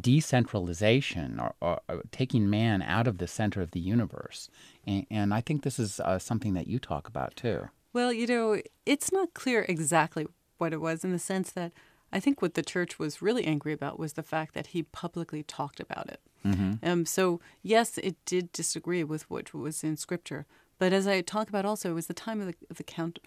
decentralization 0.00 1.40
or, 1.40 1.54
or, 1.60 1.80
or, 1.88 2.02
taking 2.12 2.48
man 2.48 2.80
out 2.80 3.08
of 3.08 3.18
the 3.18 3.26
center 3.26 3.62
of 3.62 3.72
the 3.72 3.80
universe. 3.80 4.48
And, 4.86 5.04
and 5.10 5.34
I 5.34 5.40
think 5.40 5.64
this 5.64 5.80
is 5.80 5.98
uh, 5.98 6.20
something 6.20 6.54
that 6.54 6.68
you 6.68 6.78
talk 6.78 7.08
about 7.08 7.34
too. 7.34 7.68
Well, 7.92 8.12
you 8.12 8.28
know, 8.28 8.62
it's 8.86 9.10
not 9.10 9.34
clear 9.34 9.66
exactly 9.68 10.28
what 10.58 10.72
it 10.72 10.80
was 10.80 11.02
in 11.02 11.10
the 11.10 11.18
sense 11.18 11.50
that 11.50 11.72
I 12.12 12.20
think 12.20 12.40
what 12.40 12.54
the 12.54 12.62
church 12.62 12.96
was 12.96 13.20
really 13.20 13.44
angry 13.44 13.72
about 13.72 13.98
was 13.98 14.12
the 14.12 14.22
fact 14.22 14.54
that 14.54 14.68
he 14.68 14.84
publicly 14.84 15.42
talked 15.42 15.80
about 15.80 16.08
it. 16.08 16.20
Mm-hmm. 16.46 16.88
Um, 16.88 17.06
so, 17.06 17.40
yes, 17.60 17.98
it 17.98 18.14
did 18.24 18.52
disagree 18.52 19.02
with 19.02 19.28
what 19.28 19.52
was 19.52 19.82
in 19.82 19.96
Scripture, 19.96 20.46
but 20.82 20.92
as 20.92 21.06
I 21.06 21.20
talk 21.20 21.48
about 21.48 21.64
also, 21.64 21.92
it 21.92 21.94
was 21.94 22.08
the 22.08 22.12
time 22.12 22.40
of 22.40 22.48
the, 22.48 22.54
of 22.68 22.76
the 22.76 22.82
Count 22.82 23.20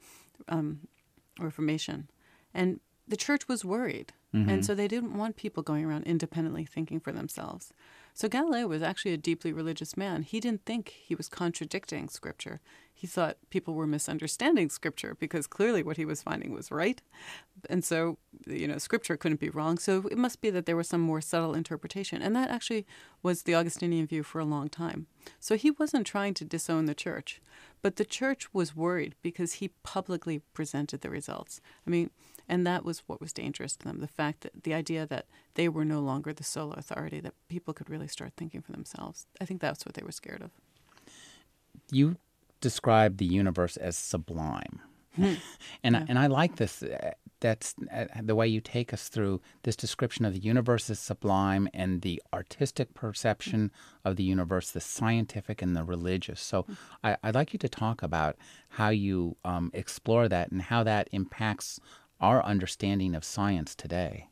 um, 0.49 0.89
Reformation. 1.39 2.09
And 2.53 2.81
the 3.07 3.15
church 3.15 3.47
was 3.47 3.63
worried. 3.63 4.11
Mm-hmm. 4.33 4.49
And 4.49 4.65
so 4.65 4.75
they 4.75 4.89
didn't 4.89 5.17
want 5.17 5.37
people 5.37 5.63
going 5.63 5.85
around 5.85 6.03
independently 6.03 6.65
thinking 6.65 6.99
for 6.99 7.13
themselves. 7.13 7.71
So 8.15 8.29
Galileo 8.29 8.67
was 8.67 8.81
actually 8.81 9.11
a 9.11 9.17
deeply 9.17 9.51
religious 9.51 9.97
man. 9.97 10.23
He 10.23 10.39
didn't 10.39 10.63
think 10.65 10.87
he 10.87 11.15
was 11.15 11.27
contradicting 11.27 12.07
scripture. 12.07 12.61
He 12.93 13.07
thought 13.07 13.35
people 13.49 13.73
were 13.73 13.85
misunderstanding 13.85 14.69
scripture 14.69 15.17
because 15.19 15.47
clearly 15.47 15.83
what 15.83 15.97
he 15.97 16.05
was 16.05 16.23
finding 16.23 16.53
was 16.53 16.71
right. 16.71 17.01
And 17.69 17.83
so, 17.83 18.17
you 18.47 18.69
know, 18.69 18.77
scripture 18.77 19.17
couldn't 19.17 19.41
be 19.41 19.49
wrong. 19.49 19.77
So 19.77 20.07
it 20.09 20.17
must 20.17 20.39
be 20.39 20.49
that 20.51 20.65
there 20.65 20.77
was 20.77 20.87
some 20.87 21.01
more 21.01 21.19
subtle 21.19 21.53
interpretation. 21.53 22.21
And 22.21 22.33
that 22.37 22.49
actually 22.49 22.87
was 23.21 23.43
the 23.43 23.55
Augustinian 23.55 24.07
view 24.07 24.23
for 24.23 24.39
a 24.39 24.45
long 24.45 24.69
time. 24.69 25.07
So 25.41 25.57
he 25.57 25.71
wasn't 25.71 26.07
trying 26.07 26.35
to 26.35 26.45
disown 26.45 26.85
the 26.85 26.95
church, 26.95 27.41
but 27.81 27.97
the 27.97 28.05
church 28.05 28.53
was 28.53 28.77
worried 28.77 29.15
because 29.21 29.53
he 29.53 29.71
publicly 29.83 30.39
presented 30.53 31.01
the 31.01 31.09
results. 31.09 31.59
I 31.85 31.89
mean, 31.89 32.11
and 32.47 32.65
that 32.65 32.85
was 32.85 33.03
what 33.07 33.21
was 33.21 33.33
dangerous 33.33 33.75
to 33.75 33.85
them 33.85 33.99
the 33.99 34.07
fact 34.07 34.41
that 34.41 34.63
the 34.63 34.73
idea 34.73 35.05
that 35.05 35.25
they 35.55 35.67
were 35.69 35.85
no 35.85 35.99
longer 35.99 36.33
the 36.33 36.43
sole 36.43 36.73
authority, 36.73 37.19
that 37.21 37.33
people 37.49 37.73
could 37.73 37.89
really 37.89 38.07
start 38.07 38.33
thinking 38.37 38.61
for 38.61 38.71
themselves. 38.71 39.25
I 39.41 39.45
think 39.45 39.61
that's 39.61 39.85
what 39.85 39.95
they 39.95 40.03
were 40.03 40.11
scared 40.11 40.41
of. 40.41 40.51
You 41.91 42.17
describe 42.61 43.17
the 43.17 43.25
universe 43.25 43.77
as 43.77 43.97
sublime. 43.97 44.81
Hmm. 45.15 45.35
and, 45.83 45.95
yeah. 45.95 46.01
I, 46.01 46.05
and 46.09 46.19
I 46.19 46.27
like 46.27 46.57
this. 46.57 46.83
Uh, 46.83 47.11
that's 47.41 47.75
uh, 47.93 48.05
the 48.21 48.33
way 48.33 48.47
you 48.47 48.59
take 48.59 48.93
us 48.93 49.07
through 49.07 49.39
this 49.63 49.75
description 49.75 50.25
of 50.25 50.33
the 50.33 50.39
universe 50.39 50.89
as 50.89 50.99
sublime 50.99 51.69
and 51.73 52.01
the 52.01 52.21
artistic 52.33 52.93
perception 52.93 53.71
of 54.03 54.15
the 54.15 54.23
universe, 54.23 54.71
the 54.71 54.81
scientific 54.81 55.61
and 55.61 55.75
the 55.75 55.83
religious. 55.83 56.41
So 56.41 56.63
hmm. 56.63 56.73
I, 57.03 57.17
would 57.23 57.35
like 57.35 57.53
you 57.53 57.59
to 57.59 57.69
talk 57.69 58.01
about 58.01 58.35
how 58.69 58.89
you 58.89 59.37
um, 59.45 59.69
explore 59.73 60.27
that 60.27 60.51
and 60.51 60.63
how 60.63 60.83
that 60.83 61.07
impacts 61.11 61.79
our 62.19 62.43
understanding 62.43 63.15
of 63.15 63.23
science 63.23 63.75
today? 63.75 64.27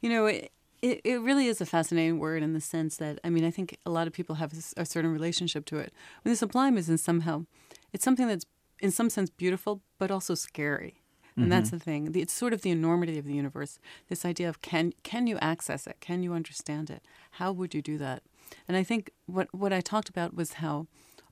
You 0.00 0.10
know, 0.10 0.26
it, 0.26 0.52
It, 0.82 1.00
it 1.04 1.20
really 1.20 1.46
is 1.46 1.60
a 1.60 1.66
fascinating 1.66 2.18
word 2.18 2.42
in 2.42 2.54
the 2.54 2.60
sense 2.60 2.96
that, 2.96 3.18
I 3.22 3.28
mean, 3.28 3.44
I 3.44 3.50
think 3.50 3.76
a 3.84 3.90
lot 3.90 4.06
of 4.06 4.14
people 4.14 4.36
have 4.36 4.52
a 4.76 4.86
certain 4.86 5.12
relationship 5.12 5.66
to 5.66 5.76
it. 5.76 5.92
When 6.22 6.32
the 6.32 6.36
sublime 6.36 6.78
is 6.78 6.88
in 6.88 6.96
somehow, 6.98 7.44
it's 7.92 8.04
something 8.04 8.28
that's 8.28 8.46
in 8.78 8.90
some 8.90 9.10
sense 9.10 9.28
beautiful, 9.30 9.82
but 9.98 10.10
also 10.10 10.34
scary. 10.34 10.94
And 11.36 11.44
mm-hmm. 11.44 11.50
that's 11.50 11.70
the 11.70 11.78
thing. 11.78 12.14
It's 12.14 12.32
sort 12.32 12.54
of 12.54 12.62
the 12.62 12.70
enormity 12.70 13.18
of 13.18 13.26
the 13.26 13.34
universe. 13.34 13.78
This 14.08 14.24
idea 14.24 14.48
of 14.48 14.62
can 14.62 14.92
can 15.02 15.26
you 15.26 15.38
access 15.38 15.86
it? 15.86 15.96
Can 16.00 16.22
you 16.22 16.32
understand 16.34 16.88
it? 16.90 17.02
How 17.32 17.52
would 17.52 17.74
you 17.74 17.82
do 17.82 17.98
that? 17.98 18.22
And 18.66 18.76
I 18.76 18.84
think 18.84 19.10
what 19.26 19.48
what 19.52 19.72
I 19.72 19.82
talked 19.82 20.08
about 20.08 20.34
was 20.34 20.54
how 20.54 20.86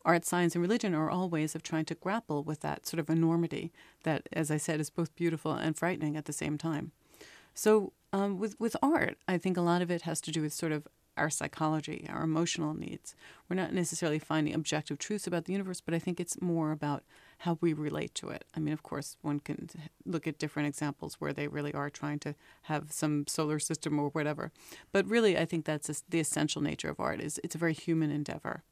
art, 0.08 0.24
science, 0.24 0.54
and 0.54 0.62
religion 0.62 0.94
are 0.94 1.10
all 1.10 1.28
ways 1.28 1.54
of 1.54 1.62
trying 1.62 1.84
to 1.84 1.94
grapple 1.94 2.42
with 2.42 2.60
that 2.60 2.86
sort 2.86 2.98
of 2.98 3.10
enormity 3.10 3.70
that, 4.04 4.26
as 4.32 4.50
I 4.50 4.56
said, 4.56 4.80
is 4.80 4.88
both 4.88 5.14
beautiful 5.14 5.52
and 5.52 5.76
frightening 5.76 6.16
at 6.16 6.24
the 6.24 6.32
same 6.32 6.56
time. 6.56 6.92
So 7.54 7.92
um, 8.12 8.38
with 8.38 8.58
with 8.58 8.74
art, 8.82 9.18
I 9.28 9.36
think 9.36 9.56
a 9.56 9.60
lot 9.60 9.82
of 9.82 9.90
it 9.90 10.02
has 10.02 10.20
to 10.22 10.30
do 10.30 10.40
with 10.40 10.54
sort 10.54 10.72
of 10.72 10.88
our 11.18 11.28
psychology, 11.28 12.06
our 12.08 12.22
emotional 12.22 12.72
needs. 12.72 13.14
We're 13.48 13.56
not 13.56 13.74
necessarily 13.74 14.18
finding 14.18 14.54
objective 14.54 14.98
truths 14.98 15.26
about 15.26 15.44
the 15.44 15.52
universe, 15.52 15.80
but 15.80 15.92
I 15.92 15.98
think 15.98 16.20
it's 16.20 16.40
more 16.40 16.70
about 16.72 17.02
how 17.38 17.58
we 17.60 17.72
relate 17.72 18.14
to 18.14 18.30
it. 18.30 18.44
I 18.56 18.60
mean, 18.60 18.72
of 18.72 18.82
course, 18.82 19.16
one 19.20 19.40
can 19.40 19.68
look 20.06 20.26
at 20.26 20.38
different 20.38 20.68
examples 20.68 21.16
where 21.18 21.32
they 21.32 21.48
really 21.48 21.74
are 21.74 21.90
trying 21.90 22.20
to 22.20 22.34
have 22.62 22.92
some 22.92 23.26
solar 23.26 23.58
system 23.58 23.98
or 23.98 24.08
whatever. 24.10 24.52
But 24.92 25.06
really, 25.06 25.36
I 25.36 25.44
think 25.44 25.64
that's 25.64 26.02
the 26.08 26.20
essential 26.20 26.62
nature 26.62 26.88
of 26.88 27.00
art. 27.00 27.20
is 27.20 27.38
It's 27.44 27.54
a 27.56 27.58
very 27.58 27.74
human 27.74 28.10
endeavor. 28.10 28.62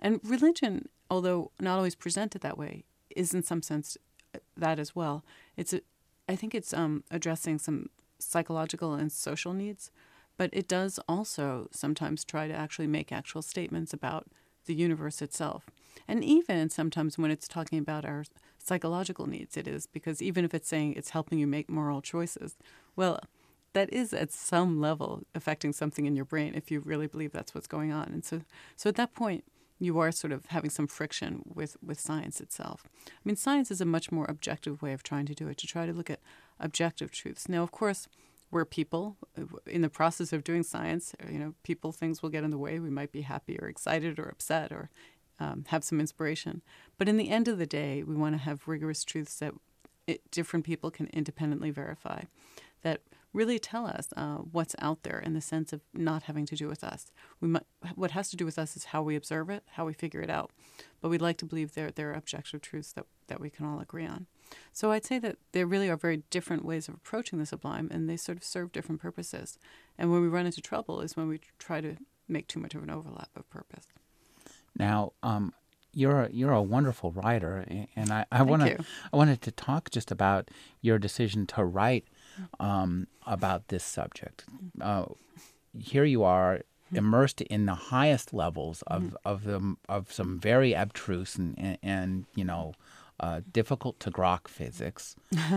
And 0.00 0.20
religion, 0.24 0.88
although 1.10 1.50
not 1.60 1.76
always 1.76 1.94
presented 1.94 2.40
that 2.40 2.58
way, 2.58 2.84
is 3.14 3.34
in 3.34 3.42
some 3.42 3.62
sense 3.62 3.96
uh, 4.34 4.38
that 4.56 4.78
as 4.78 4.96
well. 4.96 5.24
It's 5.56 5.72
a, 5.72 5.80
I 6.28 6.36
think 6.36 6.54
it's 6.54 6.72
um, 6.72 7.04
addressing 7.10 7.58
some 7.58 7.90
psychological 8.18 8.94
and 8.94 9.10
social 9.10 9.52
needs, 9.52 9.90
but 10.36 10.50
it 10.52 10.68
does 10.68 10.98
also 11.08 11.68
sometimes 11.70 12.24
try 12.24 12.48
to 12.48 12.54
actually 12.54 12.86
make 12.86 13.12
actual 13.12 13.42
statements 13.42 13.92
about 13.92 14.28
the 14.66 14.74
universe 14.74 15.20
itself. 15.20 15.66
And 16.06 16.24
even 16.24 16.70
sometimes 16.70 17.18
when 17.18 17.30
it's 17.30 17.48
talking 17.48 17.78
about 17.78 18.04
our 18.04 18.24
psychological 18.58 19.26
needs, 19.26 19.56
it 19.56 19.66
is 19.66 19.86
because 19.86 20.22
even 20.22 20.44
if 20.44 20.54
it's 20.54 20.68
saying 20.68 20.94
it's 20.94 21.10
helping 21.10 21.38
you 21.38 21.46
make 21.46 21.68
moral 21.68 22.00
choices, 22.00 22.56
well, 22.96 23.20
that 23.72 23.92
is 23.92 24.12
at 24.12 24.32
some 24.32 24.80
level 24.80 25.22
affecting 25.34 25.72
something 25.72 26.06
in 26.06 26.16
your 26.16 26.24
brain 26.24 26.54
if 26.54 26.70
you 26.70 26.80
really 26.80 27.06
believe 27.06 27.32
that's 27.32 27.54
what's 27.54 27.66
going 27.66 27.92
on. 27.92 28.08
And 28.08 28.24
so, 28.24 28.42
so 28.76 28.88
at 28.88 28.96
that 28.96 29.14
point, 29.14 29.44
you 29.80 29.98
are 29.98 30.12
sort 30.12 30.32
of 30.32 30.46
having 30.46 30.70
some 30.70 30.86
friction 30.86 31.42
with, 31.52 31.76
with 31.82 31.98
science 31.98 32.40
itself. 32.40 32.84
I 33.08 33.20
mean, 33.24 33.34
science 33.34 33.70
is 33.70 33.80
a 33.80 33.86
much 33.86 34.12
more 34.12 34.26
objective 34.28 34.82
way 34.82 34.92
of 34.92 35.02
trying 35.02 35.26
to 35.26 35.34
do 35.34 35.48
it, 35.48 35.56
to 35.58 35.66
try 35.66 35.86
to 35.86 35.92
look 35.92 36.10
at 36.10 36.20
objective 36.60 37.10
truths. 37.10 37.48
Now, 37.48 37.62
of 37.62 37.72
course, 37.72 38.06
we're 38.50 38.66
people 38.66 39.16
in 39.66 39.80
the 39.80 39.88
process 39.88 40.32
of 40.32 40.44
doing 40.44 40.62
science. 40.62 41.14
You 41.28 41.38
know, 41.38 41.54
people 41.62 41.92
things 41.92 42.22
will 42.22 42.28
get 42.28 42.44
in 42.44 42.50
the 42.50 42.58
way. 42.58 42.78
We 42.78 42.90
might 42.90 43.10
be 43.10 43.22
happy 43.22 43.58
or 43.58 43.68
excited 43.68 44.18
or 44.18 44.28
upset 44.28 44.70
or 44.70 44.90
um, 45.38 45.64
have 45.68 45.82
some 45.82 45.98
inspiration. 45.98 46.60
But 46.98 47.08
in 47.08 47.16
the 47.16 47.30
end 47.30 47.48
of 47.48 47.58
the 47.58 47.66
day, 47.66 48.02
we 48.02 48.14
want 48.14 48.34
to 48.34 48.42
have 48.42 48.68
rigorous 48.68 49.02
truths 49.02 49.38
that 49.38 49.54
it, 50.06 50.30
different 50.30 50.66
people 50.66 50.90
can 50.90 51.06
independently 51.12 51.70
verify. 51.70 52.24
That 52.82 53.00
really 53.32 53.58
tell 53.58 53.86
us 53.86 54.08
uh, 54.16 54.36
what's 54.36 54.74
out 54.80 55.02
there 55.02 55.18
in 55.18 55.34
the 55.34 55.40
sense 55.40 55.72
of 55.72 55.80
not 55.94 56.24
having 56.24 56.46
to 56.46 56.56
do 56.56 56.68
with 56.68 56.82
us. 56.82 57.12
We 57.40 57.48
might, 57.48 57.64
what 57.94 58.10
has 58.12 58.28
to 58.30 58.36
do 58.36 58.44
with 58.44 58.58
us 58.58 58.76
is 58.76 58.86
how 58.86 59.02
we 59.02 59.16
observe 59.16 59.50
it, 59.50 59.62
how 59.72 59.84
we 59.84 59.92
figure 59.92 60.20
it 60.20 60.30
out. 60.30 60.50
But 61.00 61.08
we'd 61.08 61.22
like 61.22 61.38
to 61.38 61.46
believe 61.46 61.74
there 61.74 61.90
there 61.90 62.10
are 62.10 62.14
objective 62.14 62.60
truths 62.60 62.92
that 62.92 63.06
that 63.28 63.40
we 63.40 63.50
can 63.50 63.66
all 63.66 63.80
agree 63.80 64.06
on. 64.06 64.26
So 64.72 64.90
I'd 64.90 65.06
say 65.06 65.18
that 65.20 65.36
there 65.52 65.66
really 65.66 65.88
are 65.88 65.96
very 65.96 66.22
different 66.30 66.64
ways 66.64 66.88
of 66.88 66.94
approaching 66.94 67.38
the 67.38 67.46
sublime, 67.46 67.88
and 67.90 68.08
they 68.08 68.16
sort 68.16 68.38
of 68.38 68.44
serve 68.44 68.72
different 68.72 69.00
purposes. 69.00 69.58
And 69.96 70.10
when 70.10 70.22
we 70.22 70.28
run 70.28 70.46
into 70.46 70.60
trouble 70.60 71.00
is 71.00 71.16
when 71.16 71.28
we 71.28 71.40
try 71.58 71.80
to 71.80 71.96
make 72.28 72.48
too 72.48 72.60
much 72.60 72.74
of 72.74 72.82
an 72.82 72.90
overlap 72.90 73.30
of 73.36 73.48
purpose. 73.50 73.86
Now, 74.76 75.12
um, 75.22 75.52
you're 75.92 76.22
a, 76.22 76.30
you're 76.30 76.52
a 76.52 76.62
wonderful 76.62 77.10
writer, 77.12 77.64
and 77.96 78.12
I, 78.12 78.24
I 78.30 78.42
want 78.42 78.62
to 78.62 78.84
I 79.12 79.16
wanted 79.16 79.42
to 79.42 79.50
talk 79.50 79.90
just 79.90 80.10
about 80.10 80.48
your 80.80 80.98
decision 80.98 81.46
to 81.48 81.64
write 81.64 82.04
um, 82.58 83.06
about 83.26 83.68
this 83.68 83.84
subject. 83.84 84.44
Uh, 84.80 85.06
here 85.78 86.04
you 86.04 86.24
are 86.24 86.60
immersed 86.92 87.40
in 87.42 87.66
the 87.66 87.74
highest 87.74 88.34
levels 88.34 88.82
of 88.86 89.02
mm-hmm. 89.02 89.14
of 89.24 89.44
the 89.44 89.76
of 89.88 90.12
some 90.12 90.38
very 90.38 90.74
abstruse 90.74 91.36
and 91.36 91.54
and, 91.58 91.78
and 91.82 92.24
you 92.34 92.44
know 92.44 92.74
uh, 93.20 93.40
difficult 93.52 94.00
to 94.00 94.10
grok 94.10 94.48
physics. 94.48 95.14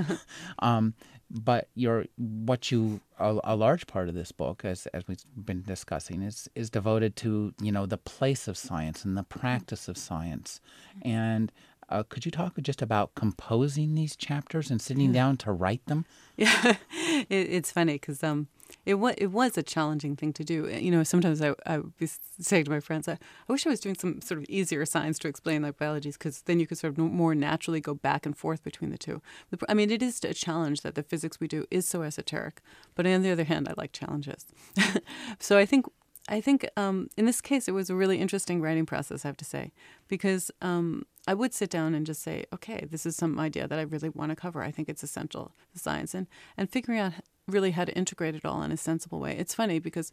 um, 0.59 0.93
but 1.29 1.69
your 1.73 2.05
what 2.17 2.71
you 2.71 3.01
a, 3.17 3.39
a, 3.43 3.55
large 3.55 3.87
part 3.87 4.07
of 4.07 4.15
this 4.15 4.31
book, 4.31 4.63
as 4.63 4.85
as 4.87 5.07
we've 5.07 5.23
been 5.35 5.63
discussing, 5.63 6.21
is 6.21 6.47
is 6.55 6.69
devoted 6.69 7.15
to 7.17 7.53
you 7.59 7.71
know 7.71 7.85
the 7.85 7.97
place 7.97 8.47
of 8.47 8.57
science 8.57 9.03
and 9.03 9.17
the 9.17 9.23
practice 9.23 9.87
of 9.87 9.97
science, 9.97 10.61
and 11.01 11.51
uh, 11.93 12.03
could 12.03 12.25
you 12.25 12.31
talk 12.31 12.59
just 12.61 12.81
about 12.81 13.13
composing 13.13 13.93
these 13.93 14.15
chapters 14.15 14.71
and 14.71 14.81
sitting 14.81 15.11
down 15.11 15.37
to 15.37 15.51
write 15.51 15.85
them? 15.85 16.05
Yeah, 16.35 16.77
it, 16.91 17.27
it's 17.29 17.71
funny 17.71 17.93
because 17.93 18.23
um, 18.23 18.47
it 18.85 18.95
was 18.95 19.13
it 19.19 19.27
was 19.27 19.57
a 19.57 19.63
challenging 19.63 20.15
thing 20.15 20.33
to 20.33 20.43
do. 20.43 20.67
You 20.67 20.89
know, 20.89 21.03
sometimes 21.03 21.39
I 21.39 21.53
I 21.67 21.77
would 21.77 21.95
be 21.97 22.07
saying 22.39 22.65
to 22.65 22.71
my 22.71 22.79
friends, 22.79 23.07
I, 23.07 23.13
I 23.13 23.51
wish 23.51 23.67
I 23.67 23.69
was 23.69 23.79
doing 23.79 23.95
some 23.95 24.21
sort 24.21 24.39
of 24.39 24.45
easier 24.49 24.83
science 24.85 25.19
to 25.19 25.27
explain 25.27 25.61
like 25.61 25.77
biologies 25.77 26.17
because 26.17 26.41
then 26.41 26.59
you 26.59 26.65
could 26.65 26.79
sort 26.79 26.93
of 26.93 26.97
more 26.97 27.35
naturally 27.35 27.79
go 27.79 27.93
back 27.93 28.25
and 28.25 28.35
forth 28.35 28.63
between 28.63 28.89
the 28.89 28.97
two. 28.97 29.21
I 29.69 29.75
mean, 29.75 29.91
it 29.91 30.01
is 30.01 30.23
a 30.23 30.33
challenge 30.33 30.81
that 30.81 30.95
the 30.95 31.03
physics 31.03 31.39
we 31.39 31.47
do 31.47 31.65
is 31.69 31.87
so 31.87 32.01
esoteric, 32.01 32.59
but 32.95 33.05
on 33.05 33.21
the 33.21 33.31
other 33.31 33.43
hand, 33.43 33.67
I 33.69 33.73
like 33.77 33.91
challenges. 33.91 34.47
so 35.39 35.59
I 35.59 35.65
think 35.67 35.85
I 36.29 36.39
think 36.39 36.67
um, 36.77 37.09
in 37.17 37.25
this 37.25 37.41
case, 37.41 37.67
it 37.67 37.73
was 37.73 37.89
a 37.89 37.95
really 37.95 38.19
interesting 38.19 38.61
writing 38.61 38.85
process, 38.85 39.25
I 39.25 39.27
have 39.27 39.37
to 39.37 39.45
say, 39.45 39.71
because 40.07 40.51
um, 40.61 41.05
I 41.27 41.33
would 41.33 41.53
sit 41.53 41.69
down 41.69 41.93
and 41.93 42.05
just 42.05 42.21
say, 42.21 42.45
okay, 42.53 42.87
this 42.89 43.05
is 43.05 43.15
some 43.15 43.39
idea 43.39 43.67
that 43.67 43.77
I 43.77 43.81
really 43.81 44.09
want 44.09 44.29
to 44.29 44.35
cover. 44.35 44.63
I 44.63 44.71
think 44.71 44.87
it's 44.87 45.03
essential 45.03 45.51
to 45.73 45.79
science, 45.79 46.13
and 46.13 46.27
and 46.57 46.69
figuring 46.69 46.99
out 46.99 47.13
really 47.47 47.71
how 47.71 47.83
to 47.83 47.93
integrate 47.93 48.35
it 48.35 48.45
all 48.45 48.61
in 48.63 48.71
a 48.71 48.77
sensible 48.77 49.19
way. 49.19 49.35
It's 49.37 49.53
funny 49.53 49.79
because 49.79 50.11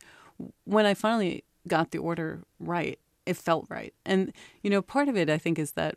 when 0.64 0.84
I 0.84 0.94
finally 0.94 1.44
got 1.68 1.92
the 1.92 1.98
order 1.98 2.42
right, 2.58 2.98
it 3.24 3.36
felt 3.36 3.66
right, 3.68 3.94
and 4.04 4.32
you 4.62 4.70
know, 4.70 4.82
part 4.82 5.08
of 5.08 5.16
it 5.16 5.30
I 5.30 5.38
think 5.38 5.58
is 5.58 5.72
that 5.72 5.96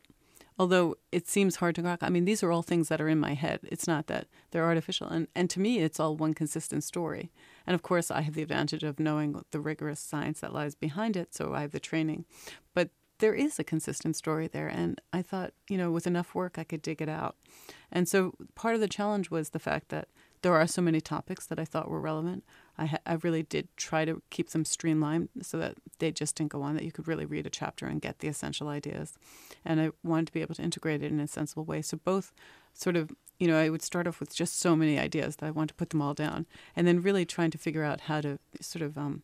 although 0.57 0.95
it 1.11 1.27
seems 1.27 1.57
hard 1.57 1.75
to 1.75 1.81
grok, 1.81 1.99
I 2.01 2.09
mean, 2.09 2.25
these 2.25 2.43
are 2.43 2.51
all 2.51 2.61
things 2.61 2.89
that 2.89 3.01
are 3.01 3.09
in 3.09 3.19
my 3.19 3.33
head. 3.33 3.59
It's 3.63 3.87
not 3.87 4.07
that 4.07 4.27
they're 4.51 4.65
artificial, 4.65 5.07
and 5.07 5.27
and 5.35 5.49
to 5.49 5.59
me, 5.59 5.79
it's 5.79 5.99
all 5.99 6.15
one 6.15 6.33
consistent 6.33 6.83
story. 6.83 7.31
And 7.65 7.75
of 7.75 7.81
course, 7.81 8.11
I 8.11 8.21
have 8.21 8.33
the 8.33 8.43
advantage 8.43 8.83
of 8.83 8.99
knowing 8.99 9.41
the 9.51 9.59
rigorous 9.59 9.99
science 9.99 10.41
that 10.41 10.53
lies 10.53 10.75
behind 10.75 11.15
it, 11.17 11.33
so 11.33 11.53
I 11.53 11.61
have 11.61 11.71
the 11.71 11.79
training. 11.79 12.25
But 12.73 12.89
there 13.19 13.33
is 13.33 13.57
a 13.57 13.63
consistent 13.63 14.17
story 14.17 14.47
there. 14.47 14.67
And 14.67 14.99
I 15.13 15.21
thought, 15.21 15.53
you 15.69 15.77
know, 15.77 15.91
with 15.91 16.07
enough 16.07 16.35
work, 16.35 16.57
I 16.57 16.65
could 16.65 16.81
dig 16.81 17.01
it 17.01 17.07
out. 17.07 17.37
And 17.89 18.07
so 18.07 18.33
part 18.53 18.75
of 18.75 18.81
the 18.81 18.87
challenge 18.87 19.31
was 19.31 19.51
the 19.51 19.59
fact 19.59 19.89
that 19.89 20.09
there 20.41 20.53
are 20.53 20.67
so 20.67 20.81
many 20.81 20.99
topics 20.99 21.45
that 21.45 21.57
I 21.57 21.63
thought 21.63 21.89
were 21.89 22.01
relevant. 22.01 22.43
I, 22.77 22.85
ha- 22.85 22.97
I 23.05 23.13
really 23.15 23.43
did 23.43 23.67
try 23.77 24.05
to 24.05 24.21
keep 24.29 24.49
them 24.49 24.65
streamlined 24.65 25.29
so 25.41 25.57
that 25.59 25.75
they 25.99 26.11
just 26.11 26.35
didn't 26.35 26.51
go 26.51 26.61
on, 26.61 26.75
that 26.75 26.83
you 26.83 26.91
could 26.91 27.07
really 27.07 27.25
read 27.25 27.45
a 27.45 27.49
chapter 27.51 27.85
and 27.85 28.01
get 28.01 28.19
the 28.19 28.27
essential 28.27 28.67
ideas. 28.67 29.13
And 29.63 29.79
I 29.79 29.91
wanted 30.03 30.27
to 30.27 30.33
be 30.33 30.41
able 30.41 30.55
to 30.55 30.63
integrate 30.63 31.03
it 31.03 31.11
in 31.11 31.19
a 31.19 31.27
sensible 31.27 31.65
way. 31.65 31.81
So 31.81 31.97
both 31.97 32.33
sort 32.73 32.95
of, 32.95 33.11
you 33.39 33.47
know, 33.47 33.57
I 33.57 33.69
would 33.69 33.81
start 33.81 34.07
off 34.07 34.19
with 34.19 34.35
just 34.35 34.59
so 34.59 34.75
many 34.75 34.97
ideas 34.97 35.35
that 35.37 35.45
I 35.45 35.51
wanted 35.51 35.69
to 35.69 35.75
put 35.75 35.91
them 35.91 36.01
all 36.01 36.13
down, 36.13 36.47
and 36.75 36.87
then 36.87 37.01
really 37.01 37.25
trying 37.25 37.51
to 37.51 37.57
figure 37.57 37.83
out 37.83 38.01
how 38.01 38.21
to 38.21 38.39
sort 38.61 38.81
of 38.81 38.97
um, 38.97 39.21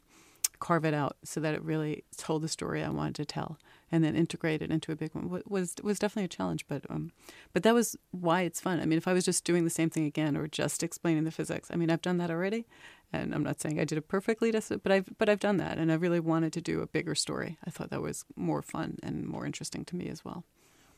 carve 0.59 0.85
it 0.85 0.93
out 0.93 1.17
so 1.23 1.39
that 1.39 1.55
it 1.55 1.63
really 1.63 2.03
told 2.17 2.41
the 2.41 2.47
story 2.47 2.83
I 2.83 2.89
wanted 2.89 3.15
to 3.15 3.25
tell 3.25 3.57
and 3.91 4.03
then 4.03 4.15
integrate 4.15 4.61
it 4.61 4.71
into 4.71 4.91
a 4.91 4.95
big 4.95 5.15
one 5.15 5.41
was 5.47 5.73
was 5.81 5.97
definitely 5.97 6.25
a 6.25 6.27
challenge. 6.27 6.67
But 6.67 6.83
um, 6.89 7.11
but 7.53 7.63
that 7.63 7.73
was 7.73 7.95
why 8.11 8.41
it's 8.41 8.61
fun. 8.61 8.79
I 8.79 8.85
mean, 8.85 8.97
if 8.97 9.07
I 9.07 9.13
was 9.13 9.25
just 9.25 9.43
doing 9.43 9.63
the 9.63 9.69
same 9.69 9.89
thing 9.89 10.05
again 10.05 10.37
or 10.37 10.47
just 10.47 10.83
explaining 10.83 11.23
the 11.23 11.31
physics, 11.31 11.69
I 11.71 11.75
mean, 11.75 11.89
I've 11.89 12.01
done 12.01 12.17
that 12.17 12.29
already, 12.29 12.67
and 13.11 13.33
I'm 13.33 13.43
not 13.43 13.59
saying 13.59 13.79
I 13.79 13.85
did 13.85 13.97
it 13.97 14.07
perfectly, 14.07 14.51
but 14.51 14.91
I've 14.91 15.09
but 15.17 15.29
I've 15.29 15.39
done 15.39 15.57
that, 15.57 15.77
and 15.77 15.91
I 15.91 15.95
really 15.95 16.19
wanted 16.19 16.53
to 16.53 16.61
do 16.61 16.81
a 16.81 16.87
bigger 16.87 17.15
story. 17.15 17.57
I 17.65 17.69
thought 17.69 17.89
that 17.89 18.01
was 18.01 18.25
more 18.35 18.61
fun 18.61 18.97
and 19.01 19.25
more 19.25 19.45
interesting 19.45 19.85
to 19.85 19.95
me 19.95 20.07
as 20.09 20.23
well. 20.23 20.43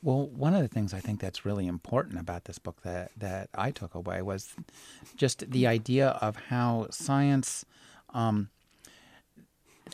Well, 0.04 0.28
one 0.28 0.56
of 0.56 0.62
the 0.62 0.68
things 0.68 0.94
I 0.94 1.00
think 1.00 1.20
that's 1.20 1.46
really 1.46 1.68
important 1.68 2.20
about 2.20 2.46
this 2.46 2.58
book 2.58 2.82
that, 2.82 3.12
that 3.18 3.50
I 3.54 3.70
took 3.70 3.94
away 3.94 4.24
was 4.24 4.56
just 5.16 5.52
the 5.52 5.68
idea 5.68 6.10
of 6.22 6.36
how 6.50 6.88
science, 6.90 7.66
um, 8.10 8.50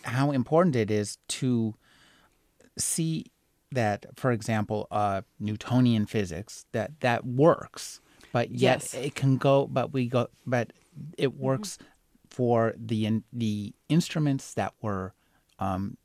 how 0.03 0.31
important 0.31 0.77
it 0.77 0.89
is 0.89 1.17
to 1.27 1.75
see 2.77 3.25
that, 3.73 4.05
for 4.15 4.31
example, 4.31 4.87
uh, 4.91 5.23
Newtonian 5.41 6.05
physics 6.05 6.65
that 6.71 7.01
that 7.01 7.25
works, 7.25 7.99
but 8.31 8.49
yet 8.51 8.81
yes. 8.81 8.93
it 8.93 9.13
can 9.13 9.35
go. 9.35 9.67
But 9.67 9.91
we 9.91 10.07
go. 10.07 10.27
But 10.45 10.71
it 11.17 11.35
works 11.35 11.75
mm-hmm. 11.75 11.85
For 12.37 12.75
the 12.77 13.23
the 13.33 13.73
instruments 13.89 14.53
that 14.53 14.71
were 14.79 15.11
um, 15.57 15.97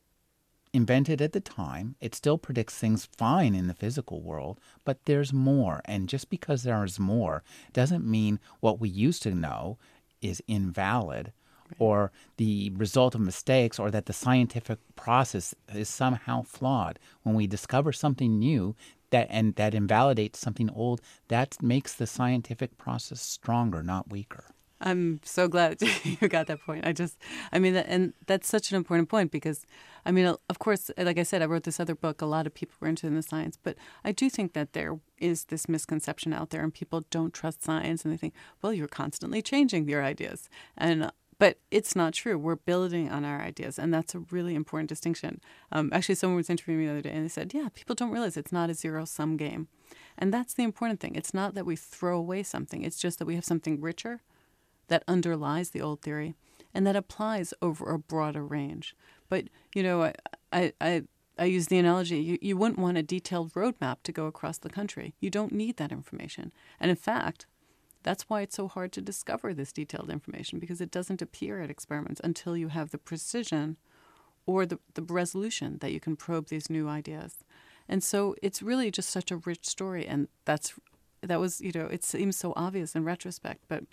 invented 0.73 1.21
at 1.21 1.33
the 1.33 1.41
time. 1.41 1.95
It 2.01 2.15
still 2.15 2.39
predicts 2.39 2.79
things 2.79 3.05
fine 3.05 3.55
in 3.55 3.67
the 3.67 3.75
physical 3.75 4.23
world, 4.23 4.59
but 4.83 5.05
there's 5.05 5.31
more. 5.31 5.83
And 5.85 6.09
just 6.09 6.31
because 6.31 6.62
there 6.62 6.83
is 6.85 6.99
more 6.99 7.43
doesn't 7.75 8.07
mean 8.07 8.41
what 8.61 8.81
we 8.81 8.89
used 8.89 9.23
to 9.25 9.35
know 9.35 9.77
is 10.23 10.43
invalid 10.49 11.35
or 11.79 12.12
the 12.39 12.73
result 12.79 13.15
of 13.15 13.21
mistakes 13.21 13.79
or 13.79 13.91
that 13.91 14.07
the 14.07 14.15
scientific 14.15 14.79
process 14.97 15.55
is 15.75 15.91
somehow 15.91 16.41
flawed. 16.41 16.99
When 17.25 17.35
we 17.35 17.47
discover 17.47 17.93
something 17.93 18.39
new 18.39 18.75
that 19.11 19.27
and 19.29 19.55
that 19.57 19.75
invalidates 19.75 20.39
something 20.39 20.71
old, 20.71 21.03
that 21.29 21.62
makes 21.62 21.93
the 21.93 22.07
scientific 22.07 22.79
process 22.79 23.21
stronger, 23.21 23.83
not 23.83 24.11
weaker. 24.11 24.47
I'm 24.83 25.21
so 25.25 25.47
glad 25.47 25.81
you 26.03 26.29
got 26.29 26.49
that 26.49 26.61
point. 26.61 26.87
I 26.87 26.93
just, 26.93 27.17
I 27.53 27.59
mean, 27.59 27.77
and 27.77 28.12
that's 28.27 28.49
such 28.49 28.71
an 28.71 28.77
important 28.77 29.09
point 29.09 29.31
because, 29.31 29.65
I 30.05 30.11
mean, 30.11 30.27
uh, 30.27 30.37
of 30.51 30.59
course, 30.59 30.91
uh, 30.99 31.05
like 31.05 31.19
I 31.19 31.23
said, 31.23 31.41
I 31.41 31.47
wrote 31.47 31.62
this 31.62 31.79
other 31.79 31.95
book. 31.95 32.21
A 32.21 32.27
lot 32.27 32.47
of 32.47 32.55
people 32.55 32.75
were 32.81 32.89
into 32.89 33.09
the 33.09 33.23
science, 33.23 33.57
but 33.62 33.77
I 34.05 34.12
do 34.12 34.29
think 34.29 34.55
that 34.55 34.73
there 34.73 34.99
is 35.19 35.45
this 35.45 35.69
misconception 35.69 36.33
out 36.33 36.51
there, 36.51 36.62
and 36.62 36.75
people 36.75 37.05
don't 37.11 37.33
trust 37.33 37.62
science, 37.62 38.05
and 38.05 38.12
they 38.12 38.17
think, 38.17 38.35
well, 38.61 38.73
you're 38.73 38.89
constantly 38.89 39.41
changing 39.41 39.89
your 39.89 40.03
ideas, 40.03 40.49
and 40.77 41.05
uh, 41.05 41.11
but 41.39 41.59
it's 41.73 41.97
not 41.97 42.12
true. 42.12 42.39
We're 42.39 42.57
building 42.57 43.11
on 43.11 43.25
our 43.25 43.41
ideas, 43.41 43.79
and 43.79 43.93
that's 43.93 44.15
a 44.15 44.21
really 44.31 44.55
important 44.55 44.89
distinction. 44.89 45.41
Um, 45.73 45.91
actually, 45.93 46.15
someone 46.17 46.37
was 46.37 46.51
interviewing 46.51 46.81
me 46.81 46.87
the 46.87 46.93
other 46.93 47.03
day, 47.03 47.11
and 47.11 47.25
they 47.25 47.29
said, 47.29 47.55
"Yeah, 47.55 47.69
people 47.73 47.95
don't 47.95 48.11
realize 48.11 48.37
it's 48.37 48.53
not 48.53 48.71
a 48.71 48.75
zero-sum 48.75 49.37
game," 49.37 49.69
and 50.19 50.35
that's 50.35 50.55
the 50.55 50.65
important 50.65 50.99
thing. 51.01 51.15
It's 51.15 51.33
not 51.33 51.55
that 51.55 51.67
we 51.67 51.77
throw 51.77 52.19
away 52.19 52.43
something; 52.43 52.83
it's 52.83 52.99
just 52.99 53.21
that 53.21 53.27
we 53.27 53.37
have 53.37 53.45
something 53.45 53.81
richer 53.81 54.21
that 54.89 55.05
underlies 55.09 55.71
the 55.71 55.81
old 55.81 56.03
theory 56.03 56.35
and 56.75 56.87
that 56.87 56.97
applies 56.97 57.55
over 57.61 57.93
a 57.93 57.99
broader 57.99 58.45
range. 58.45 58.97
But 59.29 59.45
you 59.75 59.83
know, 59.83 60.03
I 60.03 60.15
I, 60.53 60.73
I 60.81 61.03
I 61.39 61.45
use 61.47 61.69
the 61.69 61.79
analogy 61.79 62.19
you, 62.19 62.39
you 62.41 62.57
wouldn't 62.57 62.79
want 62.79 62.99
a 62.99 63.03
detailed 63.03 63.53
roadmap 63.55 63.99
to 64.05 64.12
go 64.12 64.27
across 64.27 64.59
the 64.59 64.69
country. 64.69 65.15
You 65.21 65.31
don't 65.31 65.53
need 65.53 65.77
that 65.79 65.93
information. 65.93 66.53
And 66.79 66.91
in 66.91 66.97
fact, 66.97 67.47
that's 68.03 68.29
why 68.29 68.43
it's 68.43 68.57
so 68.57 68.69
hard 68.69 68.93
to 68.93 69.01
discover 69.01 69.55
this 69.55 69.73
detailed 69.73 70.11
information 70.11 70.59
because 70.59 70.81
it 70.81 70.91
doesn't 70.91 71.23
appear 71.23 71.61
at 71.61 71.71
experiments 71.71 72.21
until 72.23 72.57
you 72.57 72.69
have 72.69 72.91
the 72.91 72.99
precision 72.99 73.77
or 74.45 74.67
the, 74.67 74.79
the 74.95 75.03
resolution 75.03 75.79
that 75.81 75.93
you 75.93 76.01
can 76.01 76.17
probe 76.17 76.49
these 76.49 76.69
new 76.69 76.89
ideas. 76.89 77.45
And 77.89 78.03
so 78.03 78.35
it's 78.43 78.62
really 78.62 78.91
just 78.91 79.11
such 79.11 79.31
a 79.31 79.37
rich 79.37 79.67
story 79.67 80.07
and 80.07 80.29
that's 80.45 80.75
that 81.25 81.39
was, 81.39 81.61
you 81.61 81.71
know, 81.73 81.87
it 81.87 82.03
seems 82.03 82.37
so 82.37 82.53
obvious 82.57 82.97
in 82.97 83.05
retrospect, 83.05 83.62
but 83.69 83.85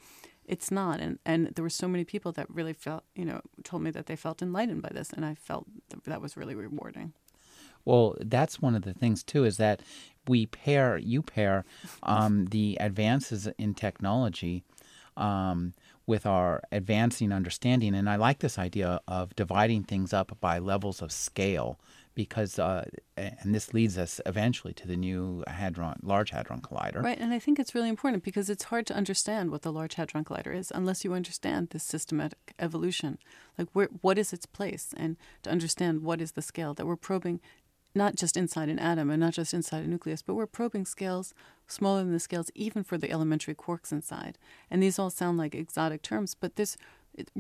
it's 0.49 0.71
not. 0.71 0.99
And 0.99 1.19
and 1.25 1.47
there 1.55 1.63
were 1.63 1.69
so 1.69 1.87
many 1.87 2.03
people 2.03 2.31
that 2.33 2.49
really 2.49 2.73
felt 2.73 3.03
you 3.15 3.23
know 3.23 3.41
told 3.63 3.83
me 3.83 3.91
that 3.91 4.07
they 4.07 4.15
felt 4.15 4.41
enlightened 4.41 4.81
by 4.81 4.89
this 4.91 5.11
and 5.13 5.23
i 5.23 5.35
felt 5.35 5.65
that, 5.89 6.03
that 6.05 6.21
was 6.21 6.35
really 6.35 6.55
rewarding. 6.55 7.13
Well 7.85 8.17
that's 8.19 8.61
one 8.61 8.75
of 8.75 8.81
the 8.81 8.93
things 8.93 9.23
too 9.23 9.45
is 9.45 9.57
that 9.57 9.81
we 10.27 10.47
pair 10.47 10.97
you 10.97 11.21
pair 11.21 11.63
um, 12.03 12.47
the 12.47 12.77
advances 12.81 13.47
in 13.57 13.73
technology 13.73 14.63
um, 15.15 15.73
with 16.07 16.25
our 16.25 16.61
advancing 16.71 17.31
understanding. 17.31 17.93
And 17.93 18.09
i 18.09 18.15
like 18.15 18.39
this 18.39 18.57
idea 18.57 18.99
of 19.07 19.35
dividing 19.35 19.83
things 19.83 20.13
up 20.13 20.35
by 20.41 20.57
levels 20.57 21.01
of 21.01 21.11
scale 21.11 21.79
because 22.19 22.59
uh, 22.59 22.83
and 23.15 23.55
this 23.55 23.73
leads 23.73 23.97
us 23.97 24.19
eventually 24.25 24.73
to 24.73 24.85
the 24.85 24.97
new 24.97 25.41
hadron 25.47 25.97
large 26.03 26.31
hadron 26.31 26.59
collider. 26.59 27.01
Right 27.01 27.17
and 27.17 27.31
i 27.31 27.39
think 27.39 27.57
it's 27.57 27.73
really 27.73 27.88
important 27.88 28.25
because 28.25 28.49
it's 28.49 28.65
hard 28.65 28.85
to 28.88 28.93
understand 28.93 29.51
what 29.51 29.61
the 29.61 29.71
large 29.71 29.93
hadron 29.93 30.25
collider 30.25 30.53
is 30.53 30.69
unless 30.75 31.05
you 31.05 31.13
understand 31.13 31.69
this 31.69 31.85
systematic 31.85 32.53
evolution. 32.59 33.19
Like 33.57 33.69
where 33.71 33.88
what 34.01 34.17
is 34.17 34.33
its 34.33 34.45
place? 34.45 34.93
And 34.97 35.15
to 35.43 35.49
understand 35.49 36.03
what 36.03 36.19
is 36.19 36.33
the 36.33 36.41
scale 36.41 36.73
that 36.73 36.85
we're 36.85 36.97
probing 36.97 37.39
not 37.95 38.15
just 38.15 38.35
inside 38.35 38.67
an 38.67 38.79
atom 38.79 39.09
and 39.09 39.21
not 39.21 39.33
just 39.33 39.53
inside 39.53 39.85
a 39.85 39.88
nucleus 39.88 40.21
but 40.21 40.35
we're 40.35 40.45
probing 40.45 40.85
scales 40.85 41.33
smaller 41.67 41.99
than 41.99 42.11
the 42.11 42.19
scales 42.19 42.51
even 42.53 42.83
for 42.83 42.97
the 42.97 43.11
elementary 43.11 43.55
quarks 43.55 43.93
inside. 43.93 44.38
And 44.69 44.83
these 44.83 44.99
all 44.99 45.09
sound 45.09 45.38
like 45.38 45.55
exotic 45.55 46.01
terms 46.01 46.35
but 46.35 46.57
this 46.57 46.75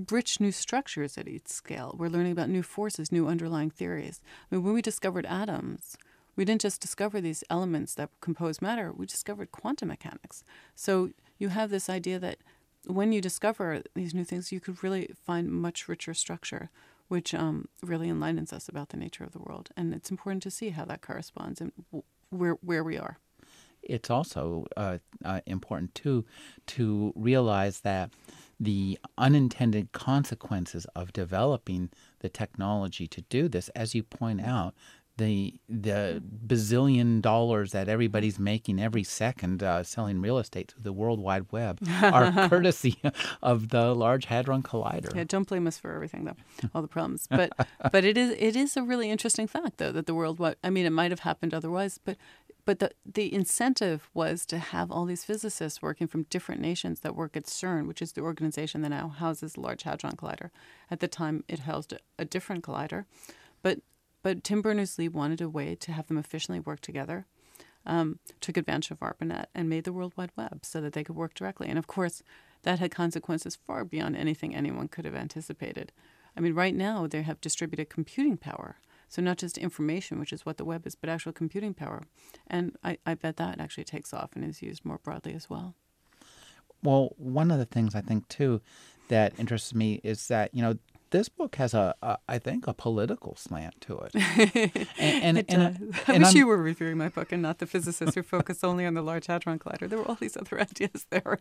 rich 0.09 0.39
new 0.39 0.51
structures 0.51 1.17
at 1.17 1.27
each 1.27 1.47
scale. 1.47 1.95
We're 1.97 2.09
learning 2.09 2.33
about 2.33 2.49
new 2.49 2.63
forces, 2.63 3.11
new 3.11 3.27
underlying 3.27 3.69
theories. 3.69 4.21
I 4.51 4.55
mean, 4.55 4.63
when 4.63 4.73
we 4.73 4.81
discovered 4.81 5.25
atoms, 5.25 5.97
we 6.35 6.45
didn't 6.45 6.61
just 6.61 6.81
discover 6.81 7.19
these 7.19 7.43
elements 7.49 7.95
that 7.95 8.09
compose 8.21 8.61
matter, 8.61 8.93
we 8.93 9.05
discovered 9.05 9.51
quantum 9.51 9.89
mechanics. 9.89 10.43
So 10.73 11.09
you 11.37 11.49
have 11.49 11.69
this 11.69 11.89
idea 11.89 12.17
that 12.19 12.37
when 12.85 13.11
you 13.11 13.21
discover 13.21 13.83
these 13.93 14.13
new 14.13 14.23
things, 14.23 14.51
you 14.51 14.59
could 14.59 14.83
really 14.83 15.11
find 15.25 15.51
much 15.51 15.87
richer 15.87 16.13
structure, 16.13 16.69
which 17.09 17.33
um, 17.33 17.67
really 17.83 18.09
enlightens 18.09 18.53
us 18.53 18.69
about 18.69 18.89
the 18.89 18.97
nature 18.97 19.23
of 19.23 19.33
the 19.33 19.39
world. 19.39 19.69
And 19.75 19.93
it's 19.93 20.11
important 20.11 20.43
to 20.43 20.51
see 20.51 20.69
how 20.69 20.85
that 20.85 21.01
corresponds 21.01 21.59
and 21.59 21.71
where, 22.29 22.53
where 22.61 22.83
we 22.83 22.97
are. 22.97 23.17
It's 23.81 24.09
also 24.09 24.65
uh, 24.77 24.99
uh, 25.23 25.41
important, 25.45 25.95
too, 25.95 26.25
to 26.67 27.13
realize 27.15 27.81
that 27.81 28.11
the 28.59 28.99
unintended 29.17 29.91
consequences 29.91 30.85
of 30.95 31.13
developing 31.13 31.89
the 32.19 32.29
technology 32.29 33.07
to 33.07 33.21
do 33.21 33.47
this, 33.47 33.69
as 33.69 33.95
you 33.95 34.03
point 34.03 34.41
out, 34.41 34.73
the 35.19 35.53
the 35.67 36.23
bazillion 36.47 37.21
dollars 37.21 37.73
that 37.73 37.89
everybody's 37.89 38.39
making 38.39 38.79
every 38.79 39.03
second 39.03 39.61
uh, 39.61 39.83
selling 39.83 40.21
real 40.21 40.37
estate 40.39 40.71
through 40.71 40.83
the 40.83 40.93
World 40.93 41.19
Wide 41.19 41.45
Web 41.51 41.79
are 42.01 42.31
courtesy 42.49 42.97
of 43.43 43.69
the 43.69 43.93
Large 43.93 44.25
Hadron 44.25 44.63
Collider. 44.63 45.13
Yeah, 45.13 45.25
don't 45.25 45.47
blame 45.47 45.67
us 45.67 45.77
for 45.77 45.93
everything 45.93 46.23
though, 46.23 46.37
all 46.73 46.81
the 46.81 46.87
problems. 46.87 47.27
But 47.29 47.51
but 47.91 48.03
it 48.05 48.17
is 48.17 48.33
it 48.39 48.55
is 48.55 48.75
a 48.77 48.81
really 48.81 49.11
interesting 49.11 49.45
fact 49.45 49.77
though 49.77 49.91
that 49.91 50.05
the 50.05 50.15
World 50.15 50.39
Wide. 50.39 50.55
I 50.63 50.69
mean, 50.69 50.85
it 50.85 50.91
might 50.91 51.11
have 51.11 51.19
happened 51.19 51.53
otherwise, 51.53 51.99
but 52.03 52.17
but 52.69 52.77
the, 52.77 52.91
the 53.03 53.33
incentive 53.33 54.11
was 54.13 54.45
to 54.45 54.59
have 54.59 54.91
all 54.91 55.05
these 55.05 55.25
physicists 55.25 55.81
working 55.81 56.05
from 56.05 56.27
different 56.29 56.61
nations 56.61 56.99
that 56.99 57.15
work 57.15 57.35
at 57.35 57.45
CERN, 57.45 57.87
which 57.87 57.99
is 57.99 58.11
the 58.11 58.21
organization 58.21 58.83
that 58.83 58.89
now 58.89 59.07
houses 59.07 59.53
the 59.53 59.61
Large 59.61 59.81
Hadron 59.81 60.15
Collider. 60.15 60.51
At 60.91 60.99
the 60.99 61.07
time, 61.07 61.43
it 61.47 61.61
housed 61.61 61.95
a, 62.19 62.25
different 62.25 62.63
collider. 62.63 63.05
But, 63.63 63.79
but 64.21 64.43
Tim 64.43 64.61
Berners 64.61 64.99
Lee 64.99 65.07
wanted 65.07 65.41
a 65.41 65.49
way 65.49 65.73
to 65.73 65.91
have 65.91 66.05
them 66.05 66.19
efficiently 66.19 66.59
work 66.59 66.79
together, 66.81 67.25
um, 67.87 68.19
took 68.39 68.55
advantage 68.55 68.91
of 68.91 68.99
ARPANET, 68.99 69.47
and 69.55 69.67
made 69.67 69.85
the 69.85 69.91
World 69.91 70.13
Wide 70.15 70.33
Web 70.35 70.59
so 70.61 70.79
that 70.79 70.93
they 70.93 71.03
could 71.03 71.15
work 71.15 71.33
directly. 71.33 71.69
And 71.69 71.79
of 71.79 71.87
course, 71.87 72.21
that 72.61 72.77
had 72.77 72.91
consequences 72.91 73.55
far 73.55 73.83
beyond 73.83 74.15
anything 74.15 74.53
anyone 74.53 74.89
could 74.89 75.05
have 75.05 75.15
anticipated. 75.15 75.91
I 76.37 76.39
mean, 76.39 76.53
right 76.53 76.75
now, 76.75 77.07
they 77.07 77.23
have 77.23 77.41
distributed 77.41 77.89
computing 77.89 78.37
power 78.37 78.75
so 79.09 79.21
not 79.21 79.37
just 79.37 79.57
information, 79.57 80.19
which 80.19 80.31
is 80.31 80.45
what 80.45 80.57
the 80.57 80.63
web 80.63 80.85
is, 80.87 80.95
but 80.95 81.09
actual 81.09 81.33
computing 81.33 81.73
power. 81.73 82.03
And 82.47 82.77
I, 82.83 82.97
I 83.05 83.15
bet 83.15 83.37
that 83.37 83.59
actually 83.59 83.83
takes 83.83 84.13
off 84.13 84.29
and 84.35 84.45
is 84.45 84.61
used 84.61 84.85
more 84.85 84.99
broadly 84.99 85.33
as 85.33 85.49
well. 85.49 85.75
Well, 86.83 87.13
one 87.17 87.51
of 87.51 87.57
the 87.57 87.65
things 87.65 87.95
I 87.95 88.01
think 88.01 88.27
too 88.29 88.61
that 89.09 89.37
interests 89.39 89.73
me 89.73 89.99
is 90.03 90.27
that 90.27 90.53
you 90.53 90.61
know 90.61 90.77
this 91.11 91.29
book 91.29 91.55
has 91.55 91.73
a, 91.73 91.95
a 92.01 92.17
I 92.27 92.37
think 92.39 92.67
a 92.67 92.73
political 92.73 93.35
slant 93.35 93.81
to 93.81 93.99
it. 93.99 94.15
and, 94.99 94.99
and, 94.99 95.37
it 95.37 95.45
and, 95.49 95.61
and, 95.61 95.95
I 96.07 96.17
wish 96.19 96.27
I'm, 96.27 96.37
you 96.37 96.47
were 96.47 96.57
reviewing 96.57 96.97
my 96.97 97.09
book 97.09 97.31
and 97.31 97.41
not 97.41 97.59
the 97.59 97.65
physicists 97.65 98.15
who 98.15 98.23
focus 98.23 98.63
only 98.63 98.85
on 98.85 98.93
the 98.93 99.01
Large 99.01 99.27
Hadron 99.27 99.59
Collider. 99.59 99.89
There 99.89 99.99
were 99.99 100.07
all 100.07 100.15
these 100.15 100.37
other 100.37 100.59
ideas 100.69 101.07
there. 101.09 101.39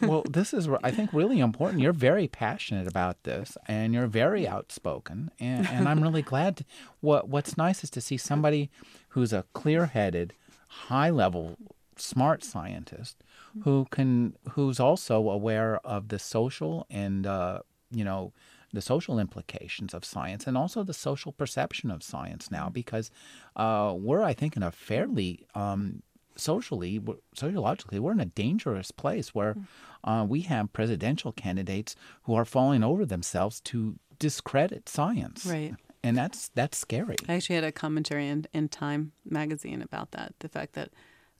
well, 0.00 0.22
this 0.30 0.52
is 0.52 0.68
I 0.82 0.90
think 0.90 1.12
really 1.12 1.40
important. 1.40 1.82
You're 1.82 1.92
very 1.92 2.28
passionate 2.28 2.86
about 2.86 3.22
this, 3.24 3.56
and 3.66 3.94
you're 3.94 4.06
very 4.06 4.46
outspoken, 4.46 5.30
and, 5.38 5.66
and 5.68 5.88
I'm 5.88 6.02
really 6.02 6.22
glad. 6.22 6.58
To, 6.58 6.64
what 7.00 7.28
What's 7.28 7.56
nice 7.56 7.84
is 7.84 7.90
to 7.90 8.00
see 8.00 8.16
somebody 8.16 8.70
who's 9.10 9.32
a 9.32 9.44
clear-headed, 9.52 10.34
high-level, 10.68 11.56
smart 11.96 12.42
scientist 12.42 13.22
who 13.64 13.86
can 13.90 14.34
who's 14.50 14.80
also 14.80 15.28
aware 15.28 15.78
of 15.84 16.08
the 16.08 16.18
social 16.18 16.86
and 16.90 17.26
uh, 17.26 17.60
you 17.90 18.04
know 18.04 18.32
the 18.72 18.80
social 18.80 19.18
implications 19.18 19.94
of 19.94 20.04
science 20.04 20.46
and 20.46 20.56
also 20.56 20.82
the 20.82 20.94
social 20.94 21.32
perception 21.32 21.90
of 21.90 22.02
science 22.02 22.50
now 22.50 22.64
mm-hmm. 22.64 22.72
because 22.72 23.10
uh, 23.56 23.94
we're, 23.96 24.22
I 24.22 24.32
think, 24.32 24.56
in 24.56 24.62
a 24.62 24.70
fairly 24.70 25.46
um, 25.54 26.02
socially, 26.36 27.00
sociologically, 27.34 27.98
we're 27.98 28.12
in 28.12 28.20
a 28.20 28.26
dangerous 28.26 28.90
place 28.90 29.34
where 29.34 29.54
mm-hmm. 29.54 30.10
uh, 30.10 30.24
we 30.24 30.42
have 30.42 30.72
presidential 30.72 31.32
candidates 31.32 31.96
who 32.24 32.34
are 32.34 32.44
falling 32.44 32.82
over 32.82 33.04
themselves 33.04 33.60
to 33.62 33.96
discredit 34.18 34.88
science. 34.88 35.46
Right. 35.46 35.74
And 36.02 36.16
that's 36.16 36.48
that's 36.54 36.78
scary. 36.78 37.16
I 37.28 37.34
actually 37.34 37.56
had 37.56 37.64
a 37.64 37.72
commentary 37.72 38.26
in, 38.26 38.46
in 38.54 38.70
Time 38.70 39.12
magazine 39.24 39.82
about 39.82 40.12
that. 40.12 40.32
The 40.38 40.48
fact 40.48 40.72
that 40.72 40.90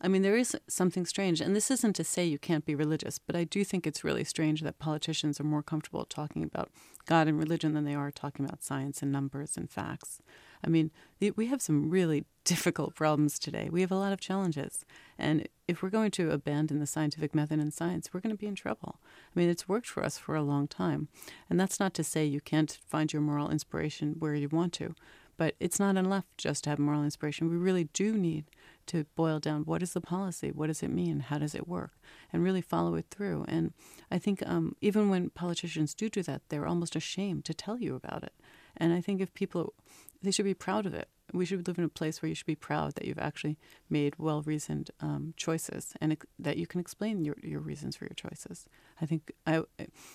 I 0.02 0.08
mean, 0.08 0.22
there 0.22 0.36
is 0.36 0.56
something 0.66 1.04
strange, 1.04 1.42
and 1.42 1.54
this 1.54 1.70
isn't 1.70 1.94
to 1.96 2.04
say 2.04 2.24
you 2.24 2.38
can't 2.38 2.64
be 2.64 2.74
religious, 2.74 3.18
but 3.18 3.36
I 3.36 3.44
do 3.44 3.64
think 3.64 3.86
it's 3.86 4.02
really 4.02 4.24
strange 4.24 4.62
that 4.62 4.78
politicians 4.78 5.38
are 5.38 5.44
more 5.44 5.62
comfortable 5.62 6.06
talking 6.06 6.42
about 6.42 6.70
God 7.04 7.28
and 7.28 7.38
religion 7.38 7.74
than 7.74 7.84
they 7.84 7.94
are 7.94 8.10
talking 8.10 8.46
about 8.46 8.62
science 8.62 9.02
and 9.02 9.12
numbers 9.12 9.58
and 9.58 9.70
facts. 9.70 10.22
I 10.64 10.68
mean, 10.68 10.90
we 11.36 11.46
have 11.46 11.60
some 11.60 11.90
really 11.90 12.24
difficult 12.44 12.94
problems 12.94 13.38
today. 13.38 13.68
We 13.70 13.82
have 13.82 13.92
a 13.92 13.96
lot 13.96 14.12
of 14.12 14.20
challenges. 14.20 14.84
And 15.18 15.48
if 15.68 15.82
we're 15.82 15.90
going 15.90 16.10
to 16.12 16.30
abandon 16.30 16.80
the 16.80 16.86
scientific 16.86 17.34
method 17.34 17.60
in 17.60 17.70
science, 17.70 18.12
we're 18.12 18.20
going 18.20 18.34
to 18.34 18.40
be 18.40 18.46
in 18.46 18.54
trouble. 18.54 19.00
I 19.04 19.38
mean, 19.38 19.50
it's 19.50 19.68
worked 19.68 19.86
for 19.86 20.02
us 20.02 20.16
for 20.16 20.34
a 20.34 20.42
long 20.42 20.66
time. 20.66 21.08
And 21.48 21.60
that's 21.60 21.78
not 21.78 21.92
to 21.94 22.04
say 22.04 22.24
you 22.24 22.40
can't 22.40 22.78
find 22.88 23.12
your 23.12 23.22
moral 23.22 23.50
inspiration 23.50 24.16
where 24.18 24.34
you 24.34 24.48
want 24.48 24.72
to, 24.74 24.94
but 25.36 25.54
it's 25.60 25.78
not 25.78 25.96
enough 25.96 26.24
just 26.36 26.64
to 26.64 26.70
have 26.70 26.78
moral 26.78 27.04
inspiration. 27.04 27.50
We 27.50 27.56
really 27.56 27.84
do 27.92 28.14
need 28.14 28.46
to 28.90 29.06
boil 29.14 29.38
down 29.38 29.62
what 29.62 29.82
is 29.82 29.92
the 29.92 30.00
policy, 30.00 30.50
what 30.50 30.66
does 30.66 30.82
it 30.82 30.90
mean, 30.90 31.20
how 31.20 31.38
does 31.38 31.54
it 31.54 31.68
work, 31.68 31.92
and 32.32 32.42
really 32.42 32.60
follow 32.60 32.96
it 32.96 33.06
through. 33.10 33.44
And 33.46 33.72
I 34.10 34.18
think 34.18 34.42
um, 34.44 34.74
even 34.80 35.08
when 35.08 35.30
politicians 35.30 35.94
do 35.94 36.08
do 36.08 36.22
that, 36.24 36.42
they're 36.48 36.66
almost 36.66 36.96
ashamed 36.96 37.44
to 37.44 37.54
tell 37.54 37.78
you 37.78 37.94
about 37.94 38.24
it. 38.24 38.32
And 38.76 38.92
I 38.92 39.00
think 39.00 39.20
if 39.20 39.32
people, 39.32 39.74
they 40.22 40.32
should 40.32 40.44
be 40.44 40.54
proud 40.54 40.86
of 40.86 40.94
it. 40.94 41.08
We 41.32 41.46
should 41.46 41.68
live 41.68 41.78
in 41.78 41.84
a 41.84 41.88
place 41.88 42.20
where 42.20 42.28
you 42.28 42.34
should 42.34 42.46
be 42.46 42.56
proud 42.56 42.96
that 42.96 43.04
you've 43.04 43.26
actually 43.28 43.56
made 43.88 44.18
well 44.18 44.42
reasoned 44.42 44.90
um, 45.00 45.34
choices 45.36 45.94
and 46.00 46.16
that 46.40 46.56
you 46.56 46.66
can 46.66 46.80
explain 46.80 47.24
your, 47.24 47.36
your 47.42 47.60
reasons 47.60 47.94
for 47.94 48.06
your 48.06 48.14
choices. 48.16 48.66
I 49.00 49.06
think 49.06 49.30
I, 49.46 49.62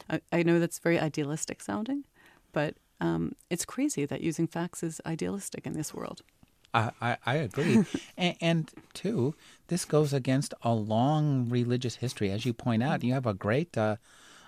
I, 0.09 0.19
I 0.33 0.43
know 0.43 0.59
that's 0.59 0.79
very 0.79 0.99
idealistic 0.99 1.61
sounding, 1.61 2.03
but 2.51 2.75
um, 2.99 3.33
it's 3.49 3.65
crazy 3.65 4.05
that 4.05 4.21
using 4.21 4.47
facts 4.47 4.83
is 4.83 4.99
idealistic 5.05 5.65
in 5.65 5.73
this 5.73 5.93
world. 5.93 6.21
I, 6.75 7.17
I, 7.25 7.35
agree. 7.35 7.83
and, 8.17 8.35
and, 8.41 8.71
two, 8.93 9.35
this 9.67 9.85
goes 9.85 10.13
against 10.13 10.53
a 10.61 10.73
long 10.73 11.49
religious 11.49 11.95
history. 11.95 12.31
As 12.31 12.45
you 12.45 12.53
point 12.53 12.83
out, 12.83 13.03
you 13.03 13.13
have 13.13 13.25
a 13.25 13.33
great 13.33 13.77
uh, 13.77 13.95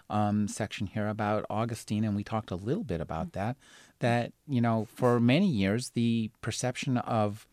um, 0.10 0.48
section 0.48 0.88
here 0.88 1.08
about 1.08 1.46
Augustine, 1.50 2.04
and 2.04 2.16
we 2.16 2.24
talked 2.24 2.52
a 2.52 2.56
little 2.56 2.84
bit 2.84 3.02
about 3.02 3.34
that. 3.34 3.58
That, 4.00 4.34
you 4.48 4.62
know, 4.62 4.88
for 4.94 5.20
many 5.20 5.48
years, 5.48 5.92
the 5.92 6.30
perception 6.42 6.98
of 6.98 7.48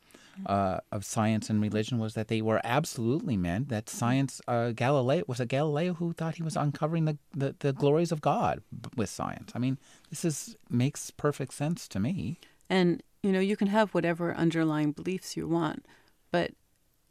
uh, 0.46 0.78
of 0.90 1.04
science 1.04 1.48
and 1.48 1.62
religion 1.62 1.98
was 1.98 2.14
that 2.14 2.28
they 2.28 2.42
were 2.42 2.60
absolutely 2.64 3.36
meant 3.36 3.68
that 3.68 3.88
science 3.88 4.40
uh, 4.48 4.72
galileo 4.72 5.22
was 5.28 5.38
a 5.38 5.46
galileo 5.46 5.94
who 5.94 6.12
thought 6.12 6.34
he 6.34 6.42
was 6.42 6.56
uncovering 6.56 7.04
the, 7.04 7.16
the, 7.32 7.54
the 7.60 7.72
glories 7.72 8.10
of 8.10 8.20
god 8.20 8.60
with 8.96 9.08
science 9.08 9.52
i 9.54 9.60
mean 9.60 9.78
this 10.10 10.24
is 10.24 10.56
makes 10.68 11.12
perfect 11.12 11.54
sense 11.54 11.86
to 11.86 12.00
me 12.00 12.38
and 12.68 13.00
you 13.24 13.32
know, 13.32 13.40
you 13.40 13.56
can 13.56 13.68
have 13.68 13.94
whatever 13.94 14.34
underlying 14.34 14.92
beliefs 14.92 15.34
you 15.34 15.48
want, 15.48 15.86
but 16.30 16.50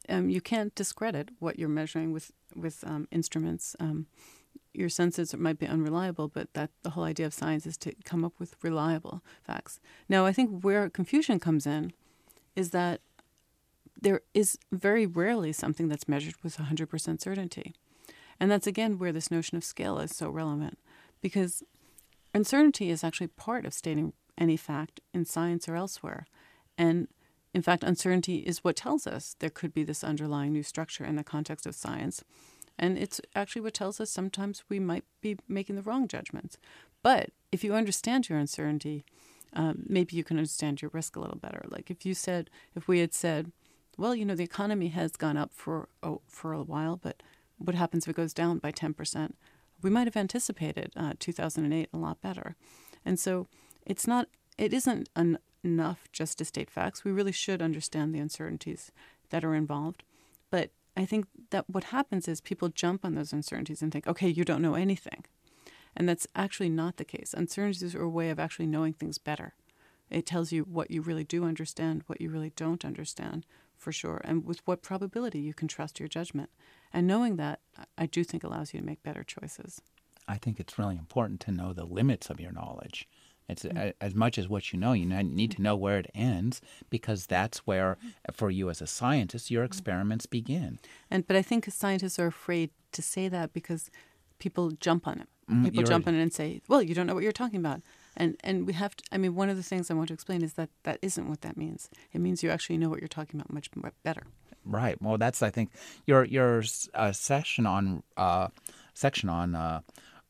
um, 0.08 0.30
you 0.30 0.42
can't 0.42 0.76
discredit 0.76 1.30
what 1.40 1.58
you're 1.58 1.68
measuring 1.68 2.14
with 2.14 2.32
with 2.56 2.84
um, 2.86 3.08
instruments. 3.10 3.76
Um, 3.80 4.06
your 4.76 4.90
senses 4.90 5.36
might 5.36 5.58
be 5.58 5.66
unreliable, 5.66 6.28
but 6.28 6.54
that 6.54 6.70
the 6.84 6.92
whole 6.92 7.04
idea 7.04 7.26
of 7.26 7.34
science 7.34 7.66
is 7.66 7.78
to 7.78 7.94
come 8.04 8.24
up 8.24 8.34
with 8.38 8.56
reliable 8.62 9.24
facts. 9.44 9.80
Now, 10.08 10.26
I 10.28 10.34
think 10.34 10.62
where 10.62 10.88
confusion 10.88 11.40
comes 11.40 11.66
in 11.66 11.94
is 12.56 12.70
that 12.70 13.02
there 14.00 14.22
is 14.36 14.60
very 14.72 15.08
rarely 15.08 15.52
something 15.52 15.88
that's 15.88 16.08
measured 16.08 16.36
with 16.44 16.58
100% 16.58 17.22
certainty. 17.22 17.74
And 18.40 18.52
that's 18.52 18.68
again 18.68 19.00
where 19.00 19.12
this 19.12 19.32
notion 19.32 19.58
of 19.58 19.64
scale 19.64 19.98
is 19.98 20.16
so 20.16 20.30
relevant 20.30 20.78
because 21.22 21.64
uncertainty 22.36 22.92
is 22.92 23.04
actually 23.04 23.28
part 23.28 23.66
of 23.66 23.74
stating 23.74 24.14
any 24.38 24.58
fact 24.58 25.00
in 25.14 25.26
science 25.26 25.68
or 25.68 25.76
elsewhere. 25.76 26.26
And 26.78 27.08
in 27.54 27.62
fact, 27.62 27.84
uncertainty 27.84 28.38
is 28.38 28.64
what 28.64 28.76
tells 28.76 29.06
us 29.06 29.36
there 29.40 29.50
could 29.50 29.74
be 29.74 29.84
this 29.84 30.04
underlying 30.04 30.54
new 30.54 30.64
structure 30.64 31.06
in 31.06 31.16
the 31.16 31.24
context 31.24 31.66
of 31.66 31.76
science. 31.76 32.24
And 32.80 32.98
it's 32.98 33.22
actually 33.36 33.62
what 33.62 33.76
tells 33.76 34.00
us 34.00 34.10
sometimes 34.10 34.64
we 34.70 34.80
might 34.80 35.04
be 35.22 35.38
making 35.48 35.76
the 35.76 35.84
wrong 35.84 36.08
judgments. 36.08 36.58
But 37.04 37.30
if 37.52 37.64
you 37.64 37.76
understand 37.76 38.30
your 38.30 38.40
uncertainty, 38.40 39.06
um, 39.54 39.84
maybe 39.88 40.16
you 40.16 40.24
can 40.24 40.38
understand 40.38 40.82
your 40.82 40.90
risk 40.94 41.16
a 41.16 41.20
little 41.20 41.38
better. 41.38 41.64
Like 41.70 41.92
if 41.92 42.06
you 42.06 42.16
said, 42.16 42.50
if 42.76 42.88
we 42.88 43.00
had 43.00 43.14
said, 43.14 43.52
well, 43.98 44.16
you 44.16 44.26
know, 44.26 44.36
the 44.36 44.44
economy 44.44 44.88
has 44.88 45.12
gone 45.12 45.38
up 45.38 45.52
for 45.54 45.90
oh, 46.02 46.22
for 46.28 46.54
a 46.54 46.64
while, 46.64 46.98
but 46.98 47.22
what 47.58 47.76
happens 47.76 48.06
if 48.06 48.10
it 48.10 48.16
goes 48.16 48.34
down 48.34 48.58
by 48.58 48.72
10%? 48.72 49.34
We 49.84 49.90
might 49.92 50.08
have 50.08 50.18
anticipated 50.18 50.92
uh, 50.96 51.14
2008 51.20 51.90
a 51.94 51.98
lot 51.98 52.22
better. 52.22 52.56
And 53.06 53.20
so 53.20 53.48
it's 53.86 54.08
not 54.08 54.28
it 54.58 54.74
isn't 54.74 55.10
an, 55.16 55.40
enough 55.64 56.08
just 56.12 56.38
to 56.38 56.46
state 56.46 56.70
facts. 56.70 57.04
We 57.04 57.12
really 57.12 57.32
should 57.32 57.62
understand 57.62 58.14
the 58.14 58.20
uncertainties 58.20 58.92
that 59.30 59.44
are 59.44 59.56
involved. 59.56 60.04
But 60.50 60.72
I 60.96 61.06
think 61.06 61.26
that 61.50 61.70
what 61.70 61.86
happens 61.86 62.28
is 62.28 62.42
people 62.42 62.70
jump 62.70 63.04
on 63.04 63.16
those 63.16 63.34
uncertainties 63.34 63.82
and 63.82 63.92
think, 63.92 64.08
okay, 64.08 64.28
you 64.28 64.44
don't 64.44 64.62
know 64.62 64.76
anything. 64.76 65.26
And 65.96 66.08
that's 66.08 66.28
actually 66.36 66.70
not 66.70 66.98
the 66.98 67.06
case. 67.06 67.34
Uncertainties 67.36 67.96
are 67.96 68.04
a 68.04 68.10
way 68.10 68.30
of 68.30 68.40
actually 68.40 68.68
knowing 68.68 68.94
things 68.94 69.18
better. 69.18 69.54
It 70.10 70.26
tells 70.26 70.52
you 70.52 70.64
what 70.64 70.92
you 70.92 71.02
really 71.02 71.24
do 71.24 71.46
understand, 71.46 72.04
what 72.08 72.22
you 72.22 72.30
really 72.30 72.52
don't 72.56 72.86
understand, 72.86 73.46
for 73.78 73.92
sure, 73.92 74.22
and 74.24 74.46
with 74.46 74.62
what 74.66 74.82
probability 74.82 75.40
you 75.40 75.54
can 75.54 75.68
trust 75.68 76.00
your 76.00 76.10
judgment. 76.10 76.50
And 76.92 77.08
knowing 77.08 77.38
that, 77.38 77.60
I 77.98 78.06
do 78.06 78.24
think 78.24 78.44
allows 78.44 78.74
you 78.74 78.80
to 78.80 78.86
make 78.86 79.02
better 79.02 79.24
choices. 79.24 79.82
I 80.28 80.38
think 80.38 80.60
it's 80.60 80.78
really 80.78 80.98
important 80.98 81.40
to 81.42 81.52
know 81.52 81.74
the 81.74 81.86
limits 81.86 82.30
of 82.30 82.40
your 82.40 82.52
knowledge 82.52 83.08
it's 83.48 83.64
mm-hmm. 83.64 83.90
as 84.00 84.16
much 84.16 84.38
as 84.38 84.48
what 84.48 84.72
you 84.72 84.80
know. 84.80 84.94
You 84.94 85.06
need 85.06 85.52
to 85.52 85.62
know 85.62 85.76
where 85.76 85.98
it 85.98 86.10
ends 86.16 86.62
because 86.90 87.26
that's 87.26 87.60
where, 87.60 87.98
for 88.32 88.50
you 88.50 88.70
as 88.70 88.82
a 88.82 88.88
scientist, 88.88 89.52
your 89.52 89.64
experiments 89.64 90.26
begin. 90.26 90.80
And 91.12 91.28
but 91.28 91.36
I 91.36 91.42
think 91.42 91.66
scientists 91.72 92.20
are 92.20 92.28
afraid 92.28 92.72
to 92.94 93.02
say 93.02 93.28
that 93.28 93.54
because 93.54 93.90
people 94.40 94.72
jump 94.72 95.08
on 95.08 95.20
it. 95.20 95.28
Mm, 95.50 95.66
people 95.66 95.84
jump 95.84 96.08
on 96.08 96.16
it 96.16 96.22
and 96.22 96.34
say, 96.34 96.62
"Well, 96.70 96.82
you 96.82 96.96
don't 96.96 97.06
know 97.06 97.14
what 97.14 97.24
you're 97.24 97.32
talking 97.34 97.60
about." 97.60 97.82
And 98.16 98.38
and 98.44 98.66
we 98.66 98.74
have 98.74 98.96
to. 98.96 99.04
I 99.12 99.18
mean, 99.18 99.36
one 99.36 99.50
of 99.50 99.58
the 99.58 99.64
things 99.64 99.92
I 99.92 99.94
want 99.94 100.08
to 100.08 100.14
explain 100.14 100.42
is 100.42 100.54
that 100.54 100.70
that 100.84 101.00
isn't 101.02 101.28
what 101.28 101.42
that 101.42 101.58
means. 101.58 101.90
It 102.14 102.22
means 102.22 102.44
you 102.44 102.50
actually 102.50 102.78
know 102.78 102.90
what 102.90 103.00
you're 103.00 103.08
talking 103.08 103.40
about 103.40 103.52
much 103.52 103.70
better. 104.04 104.24
Right. 104.66 105.02
Well, 105.02 105.18
that's 105.18 105.42
I 105.44 105.50
think 105.50 105.72
your 106.06 106.24
your 106.24 106.64
uh, 106.94 107.12
session 107.12 107.66
on 107.66 108.04
uh, 108.16 108.48
section 108.94 109.30
on. 109.30 109.56
Uh, 109.56 109.82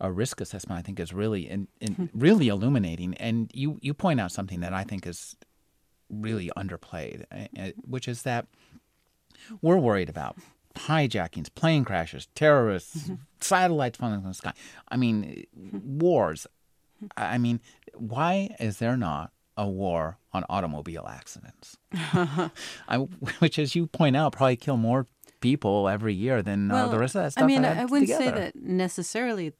a 0.03 0.11
risk 0.11 0.41
assessment, 0.41 0.77
I 0.77 0.81
think, 0.83 0.99
is 0.99 1.13
really 1.13 1.49
in, 1.49 1.67
in 1.79 1.93
hmm. 1.93 2.05
really 2.13 2.49
illuminating. 2.49 3.15
And 3.15 3.49
you 3.53 3.79
you 3.81 3.93
point 3.93 4.19
out 4.19 4.31
something 4.31 4.59
that 4.59 4.73
I 4.73 4.83
think 4.83 5.07
is 5.07 5.35
really 6.09 6.51
underplayed, 6.55 7.25
which 7.87 8.07
is 8.07 8.21
that 8.23 8.45
we're 9.61 9.77
worried 9.77 10.09
about 10.09 10.37
hijackings, 10.75 11.53
plane 11.55 11.85
crashes, 11.85 12.27
terrorists, 12.35 13.03
mm-hmm. 13.03 13.15
satellites 13.39 13.97
falling 13.97 14.19
from 14.19 14.29
the 14.29 14.35
sky. 14.35 14.53
I 14.89 14.97
mean, 14.97 15.45
wars. 15.55 16.45
I 17.17 17.37
mean, 17.37 17.59
why 17.95 18.55
is 18.59 18.77
there 18.77 18.97
not 18.97 19.31
a 19.57 19.67
war 19.67 20.17
on 20.33 20.43
automobile 20.49 21.07
accidents? 21.09 21.77
I, 22.87 22.97
which, 23.39 23.57
as 23.57 23.75
you 23.75 23.87
point 23.87 24.15
out, 24.15 24.33
probably 24.33 24.55
kill 24.55 24.77
more 24.77 25.07
people 25.41 25.89
every 25.89 26.13
year 26.13 26.41
than 26.41 26.69
well, 26.69 26.87
uh, 26.87 26.91
the 26.91 26.99
rest 26.99 27.15
of 27.15 27.23
that 27.23 27.31
stuff. 27.33 27.43
I 27.43 27.47
mean, 27.47 27.65
I 27.65 27.85
wouldn't 27.85 28.09
together. 28.09 28.23
say 28.23 28.31
that 28.31 28.55
necessarily 28.55 29.53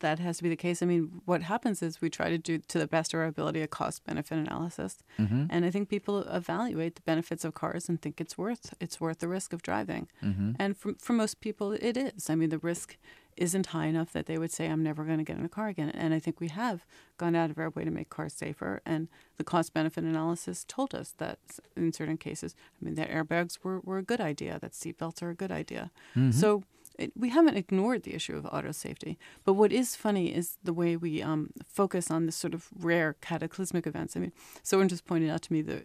that 0.00 0.18
has 0.18 0.38
to 0.38 0.42
be 0.42 0.48
the 0.48 0.56
case. 0.56 0.82
I 0.82 0.86
mean, 0.86 1.22
what 1.24 1.42
happens 1.42 1.82
is 1.82 2.00
we 2.00 2.10
try 2.10 2.30
to 2.30 2.38
do 2.38 2.58
to 2.58 2.78
the 2.78 2.86
best 2.86 3.14
of 3.14 3.20
our 3.20 3.26
ability 3.26 3.62
a 3.62 3.66
cost 3.66 4.04
benefit 4.04 4.38
analysis, 4.38 4.98
mm-hmm. 5.18 5.46
and 5.50 5.64
I 5.64 5.70
think 5.70 5.88
people 5.88 6.20
evaluate 6.22 6.96
the 6.96 7.02
benefits 7.02 7.44
of 7.44 7.54
cars 7.54 7.88
and 7.88 8.00
think 8.00 8.20
it's 8.20 8.36
worth 8.36 8.74
it's 8.80 9.00
worth 9.00 9.18
the 9.18 9.28
risk 9.28 9.52
of 9.52 9.62
driving. 9.62 10.08
Mm-hmm. 10.22 10.52
And 10.58 10.76
for 10.76 10.94
for 10.98 11.12
most 11.12 11.40
people, 11.40 11.72
it 11.72 11.96
is. 11.96 12.30
I 12.30 12.34
mean, 12.34 12.50
the 12.50 12.58
risk 12.58 12.96
isn't 13.36 13.66
high 13.66 13.86
enough 13.86 14.12
that 14.12 14.26
they 14.26 14.38
would 14.38 14.50
say 14.50 14.66
I'm 14.66 14.82
never 14.82 15.04
going 15.04 15.18
to 15.18 15.24
get 15.24 15.36
in 15.36 15.44
a 15.44 15.48
car 15.48 15.68
again. 15.68 15.90
And 15.90 16.14
I 16.14 16.18
think 16.18 16.40
we 16.40 16.48
have 16.48 16.86
gone 17.18 17.36
out 17.36 17.50
of 17.50 17.58
our 17.58 17.70
way 17.70 17.84
to 17.84 17.90
make 17.90 18.08
cars 18.08 18.32
safer. 18.32 18.80
And 18.86 19.08
the 19.36 19.44
cost 19.44 19.74
benefit 19.74 20.04
analysis 20.04 20.64
told 20.66 20.94
us 20.94 21.14
that 21.18 21.38
in 21.76 21.92
certain 21.92 22.16
cases, 22.16 22.54
I 22.80 22.84
mean, 22.84 22.94
that 22.94 23.10
airbags 23.10 23.58
were, 23.62 23.80
were 23.80 23.98
a 23.98 24.02
good 24.02 24.20
idea, 24.20 24.58
that 24.60 24.72
seatbelts 24.72 25.22
are 25.22 25.30
a 25.30 25.34
good 25.34 25.52
idea. 25.52 25.90
Mm-hmm. 26.16 26.30
So 26.30 26.64
it, 26.98 27.12
we 27.16 27.30
haven't 27.30 27.56
ignored 27.56 28.02
the 28.02 28.14
issue 28.14 28.36
of 28.36 28.46
auto 28.46 28.72
safety. 28.72 29.18
But 29.44 29.54
what 29.54 29.72
is 29.72 29.96
funny 29.96 30.34
is 30.34 30.58
the 30.62 30.72
way 30.72 30.96
we 30.96 31.22
um, 31.22 31.50
focus 31.64 32.10
on 32.10 32.26
this 32.26 32.36
sort 32.36 32.54
of 32.54 32.68
rare 32.78 33.16
cataclysmic 33.20 33.86
events. 33.86 34.16
I 34.16 34.20
mean, 34.20 34.32
someone 34.62 34.88
just 34.88 35.06
pointed 35.06 35.30
out 35.30 35.42
to 35.42 35.52
me 35.52 35.62
the. 35.62 35.84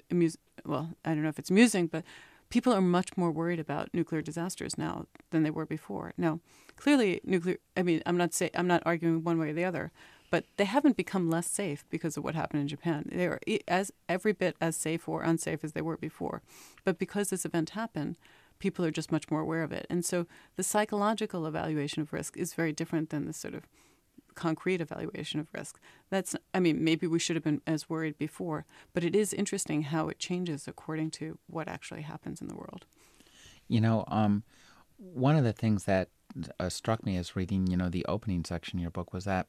Well, 0.66 0.92
I 1.04 1.10
don't 1.10 1.24
know 1.24 1.30
if 1.30 1.40
it's 1.40 1.50
amusing, 1.50 1.88
but 1.88 2.04
people 2.50 2.74
are 2.74 2.82
much 2.82 3.18
more 3.18 3.32
worried 3.32 3.60
about 3.60 3.90
nuclear 3.94 4.22
disasters 4.22 4.78
now 4.78 5.08
than 5.32 5.44
they 5.44 5.50
were 5.50 5.66
before. 5.66 6.14
Now, 6.18 6.40
clearly, 6.76 7.22
nuclear. 7.24 7.58
I 7.76 7.82
mean, 7.82 8.04
I'm 8.06 8.18
not 8.18 8.34
say 8.34 8.52
I'm 8.54 8.68
not 8.68 8.84
arguing 8.86 9.24
one 9.24 9.40
way 9.40 9.50
or 9.50 9.54
the 9.54 9.66
other, 9.66 9.92
but 10.30 10.46
they 10.58 10.66
haven't 10.66 10.98
become 10.98 11.30
less 11.30 11.48
safe 11.48 11.84
because 11.90 12.16
of 12.16 12.24
what 12.24 12.36
happened 12.36 12.62
in 12.62 12.68
Japan. 12.68 13.10
They 13.12 13.26
are 13.26 13.40
as 13.68 13.92
every 14.08 14.34
bit 14.34 14.56
as 14.62 14.76
safe 14.76 15.10
or 15.10 15.24
unsafe 15.24 15.64
as 15.64 15.74
they 15.74 15.82
were 15.82 15.98
before. 15.98 16.42
But 16.84 17.00
because 17.00 17.30
this 17.30 17.46
event 17.46 17.72
happened, 17.72 18.18
people 18.62 18.86
are 18.86 18.92
just 18.92 19.12
much 19.12 19.30
more 19.30 19.42
aware 19.42 19.64
of 19.64 19.74
it. 19.74 19.86
And 19.90 20.06
so 20.06 20.26
the 20.56 20.64
psychological 20.64 21.46
evaluation 21.46 22.02
of 22.02 22.14
risk 22.14 22.38
is 22.38 22.54
very 22.54 22.72
different 22.72 23.10
than 23.10 23.26
the 23.26 23.34
sort 23.34 23.56
of 23.56 23.68
concrete 24.36 24.80
evaluation 24.80 25.42
of 25.42 25.48
risk. 25.54 25.80
That's, 26.10 26.36
I 26.54 26.60
mean, 26.62 26.82
maybe 26.84 27.08
we 27.08 27.20
should 27.20 27.36
have 27.36 27.44
been 27.44 27.62
as 27.68 27.90
worried 27.90 28.18
before, 28.18 28.66
but 28.94 29.04
it 29.04 29.16
is 29.16 29.34
interesting 29.34 29.82
how 29.84 30.08
it 30.08 30.20
changes 30.20 30.68
according 30.68 31.12
to 31.12 31.38
what 31.48 31.68
actually 31.68 32.04
happens 32.04 32.40
in 32.40 32.48
the 32.48 32.56
world. 32.56 32.86
You 33.68 33.82
know, 33.82 34.06
um, 34.08 34.44
one 34.98 35.36
of 35.36 35.44
the 35.44 35.54
things 35.54 35.84
that 35.86 36.10
uh, 36.60 36.70
struck 36.70 37.06
me 37.06 37.18
as 37.18 37.36
reading, 37.36 37.68
you 37.68 37.76
know, 37.76 37.90
the 37.90 38.06
opening 38.06 38.46
section 38.46 38.80
of 38.80 38.82
your 38.82 38.92
book 38.92 39.12
was 39.12 39.26
that 39.26 39.48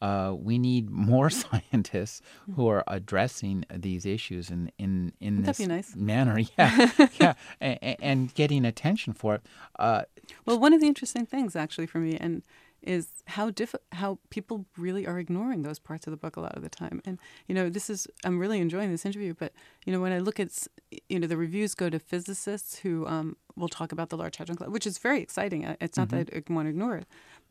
uh, 0.00 0.34
we 0.38 0.58
need 0.58 0.90
more 0.90 1.30
scientists 1.42 2.22
who 2.54 2.68
are 2.68 2.84
addressing 2.86 3.64
these 3.74 4.06
issues 4.06 4.50
in 4.50 4.70
in 4.78 5.12
in 5.20 5.42
That'd 5.42 5.56
this 5.56 5.68
nice. 5.68 5.96
manner. 5.96 6.38
Yeah, 6.58 6.90
yeah, 7.20 7.34
and, 7.60 7.96
and, 8.00 8.34
getting 8.34 8.64
attention 8.64 9.12
for 9.12 9.36
it. 9.36 9.42
Uh, 9.78 10.02
well, 10.46 10.58
one 10.58 10.72
of 10.72 10.80
the 10.80 10.86
interesting 10.86 11.26
things, 11.26 11.54
actually, 11.56 11.86
for 11.86 11.98
me, 11.98 12.16
and 12.16 12.42
is 12.82 13.22
how 13.26 13.50
diff- 13.50 13.74
how 13.92 14.18
people 14.30 14.66
really 14.76 15.06
are 15.06 15.18
ignoring 15.18 15.62
those 15.62 15.78
parts 15.78 16.06
of 16.06 16.10
the 16.12 16.16
book 16.16 16.36
a 16.36 16.40
lot 16.40 16.54
of 16.54 16.62
the 16.62 16.68
time. 16.68 17.02
And 17.04 17.18
you 17.46 17.54
know, 17.54 17.68
this 17.68 17.90
is 17.90 18.06
I'm 18.24 18.38
really 18.38 18.60
enjoying 18.60 18.90
this 18.90 19.04
interview. 19.04 19.34
But 19.34 19.52
you 19.84 19.92
know, 19.92 20.00
when 20.00 20.12
I 20.12 20.18
look 20.18 20.38
at 20.38 20.66
you 21.08 21.18
know 21.18 21.26
the 21.26 21.36
reviews 21.36 21.74
go 21.74 21.90
to 21.90 21.98
physicists 21.98 22.78
who 22.78 23.06
um, 23.06 23.36
will 23.56 23.68
talk 23.68 23.92
about 23.92 24.10
the 24.10 24.16
Large 24.16 24.36
Hadron 24.36 24.56
Collider, 24.56 24.70
which 24.70 24.86
is 24.86 24.98
very 24.98 25.20
exciting. 25.20 25.64
It's 25.80 25.96
not 25.96 26.08
mm-hmm. 26.08 26.18
that 26.18 26.50
I 26.50 26.52
want 26.52 26.66
to 26.66 26.70
ignore 26.70 26.96
it, 26.96 27.06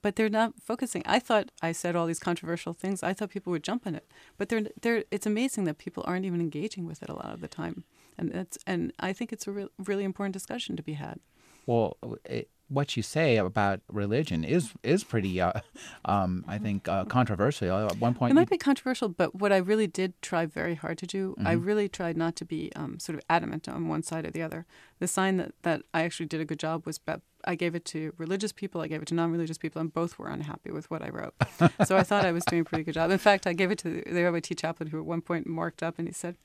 but 0.07 0.15
they're 0.15 0.29
not 0.29 0.53
focusing. 0.63 1.03
I 1.05 1.19
thought 1.19 1.51
I 1.61 1.73
said 1.73 1.93
all 1.93 2.05
these 2.07 2.17
controversial 2.17 2.71
things. 2.71 3.03
I 3.03 3.11
thought 3.11 3.29
people 3.29 3.51
would 3.51 3.61
jump 3.61 3.85
on 3.85 3.93
it, 3.93 4.09
but 4.37 4.47
they're 4.47 4.67
they're. 4.81 5.03
It's 5.11 5.25
amazing 5.25 5.65
that 5.65 5.79
people 5.79 6.01
aren't 6.07 6.23
even 6.23 6.39
engaging 6.39 6.85
with 6.85 7.03
it 7.03 7.09
a 7.09 7.13
lot 7.13 7.33
of 7.33 7.41
the 7.41 7.49
time, 7.49 7.83
and 8.17 8.31
that's 8.31 8.57
and 8.65 8.93
I 9.01 9.11
think 9.11 9.33
it's 9.33 9.47
a 9.47 9.51
re- 9.51 9.67
really 9.83 10.05
important 10.05 10.31
discussion 10.31 10.77
to 10.77 10.81
be 10.81 10.93
had. 10.93 11.19
Well, 11.65 11.97
it, 12.23 12.49
what 12.69 12.97
you 12.97 13.03
say 13.03 13.37
about 13.37 13.81
religion 13.91 14.43
is 14.43 14.73
is 14.83 15.03
pretty, 15.03 15.39
uh, 15.39 15.53
um, 16.05 16.43
I 16.47 16.57
think, 16.57 16.87
uh, 16.87 17.05
controversial. 17.05 17.87
At 17.87 17.97
one 17.99 18.13
point, 18.13 18.31
it 18.31 18.35
might 18.35 18.49
be 18.49 18.57
controversial, 18.57 19.09
but 19.09 19.35
what 19.35 19.51
I 19.51 19.57
really 19.57 19.87
did 19.87 20.19
try 20.21 20.45
very 20.45 20.75
hard 20.75 20.97
to 20.99 21.07
do, 21.07 21.31
mm-hmm. 21.31 21.47
I 21.47 21.53
really 21.53 21.87
tried 21.87 22.17
not 22.17 22.35
to 22.37 22.45
be 22.45 22.71
um, 22.75 22.99
sort 22.99 23.17
of 23.17 23.23
adamant 23.29 23.67
on 23.69 23.87
one 23.87 24.03
side 24.03 24.25
or 24.25 24.31
the 24.31 24.41
other. 24.41 24.65
The 24.99 25.07
sign 25.07 25.37
that 25.37 25.53
that 25.63 25.83
I 25.93 26.03
actually 26.03 26.27
did 26.27 26.41
a 26.41 26.45
good 26.45 26.59
job 26.59 26.85
was 26.85 26.99
that 27.05 27.21
I 27.45 27.55
gave 27.55 27.75
it 27.75 27.85
to 27.85 28.13
religious 28.17 28.51
people, 28.51 28.81
I 28.81 28.87
gave 28.87 29.01
it 29.01 29.07
to 29.09 29.13
non-religious 29.13 29.57
people, 29.57 29.79
and 29.79 29.93
both 29.93 30.19
were 30.19 30.27
unhappy 30.27 30.71
with 30.71 30.89
what 30.91 31.01
I 31.01 31.09
wrote. 31.09 31.33
so 31.85 31.95
I 31.95 32.03
thought 32.03 32.25
I 32.25 32.31
was 32.31 32.43
doing 32.45 32.61
a 32.61 32.65
pretty 32.65 32.83
good 32.83 32.95
job. 32.95 33.11
In 33.11 33.17
fact, 33.17 33.47
I 33.47 33.53
gave 33.53 33.71
it 33.71 33.77
to 33.79 33.89
the, 33.89 34.11
the 34.11 34.23
ROT 34.23 34.49
chaplain, 34.57 34.89
who 34.89 34.99
at 34.99 35.05
one 35.05 35.21
point 35.21 35.47
marked 35.47 35.81
up 35.81 35.97
and 35.97 36.07
he 36.07 36.13
said, 36.13 36.35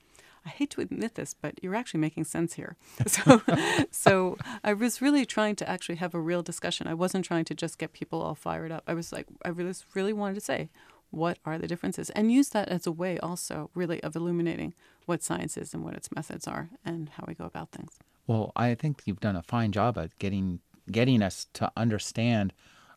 I 0.45 0.49
hate 0.49 0.71
to 0.71 0.81
admit 0.81 1.15
this, 1.15 1.35
but 1.35 1.63
you're 1.63 1.75
actually 1.75 2.01
making 2.01 2.25
sense 2.25 2.55
here. 2.55 2.77
So, 3.07 3.43
so 3.91 4.39
I 4.65 4.73
was 4.73 5.03
really 5.03 5.25
trying 5.27 5.57
to 5.57 5.69
actually 5.69 5.97
have 5.97 6.15
a 6.15 6.21
real 6.21 6.43
discussion. 6.43 6.87
I 6.87 6.95
wasn't 6.95 7.25
trying 7.25 7.45
to 7.47 7.55
just 7.55 7.79
get 7.79 7.93
people 7.93 8.23
all 8.23 8.35
fired 8.35 8.73
up. 8.73 8.85
I 8.87 8.95
was 8.95 9.13
like, 9.13 9.27
I 9.45 9.49
really, 9.51 9.75
really 9.95 10.13
wanted 10.13 10.35
to 10.35 10.41
say, 10.41 10.71
what 11.11 11.39
are 11.45 11.59
the 11.59 11.69
differences, 11.69 12.09
and 12.11 12.33
use 12.33 12.49
that 12.51 12.69
as 12.69 12.87
a 12.87 12.93
way 12.93 13.19
also, 13.19 13.71
really, 13.75 14.03
of 14.03 14.17
illuminating 14.17 14.73
what 15.05 15.23
science 15.23 15.57
is 15.57 15.75
and 15.75 15.85
what 15.85 15.95
its 15.95 16.11
methods 16.11 16.49
are 16.49 16.71
and 16.85 17.11
how 17.11 17.25
we 17.29 17.35
go 17.35 17.45
about 17.45 17.71
things. 17.71 17.99
Well, 18.27 18.51
I 18.57 18.75
think 18.75 19.03
you've 19.05 19.21
done 19.21 19.37
a 19.37 19.43
fine 19.43 19.73
job 19.73 19.99
at 19.99 20.19
getting 20.19 20.61
getting 20.91 21.23
us 21.23 21.47
to 21.53 21.71
understand 21.77 22.53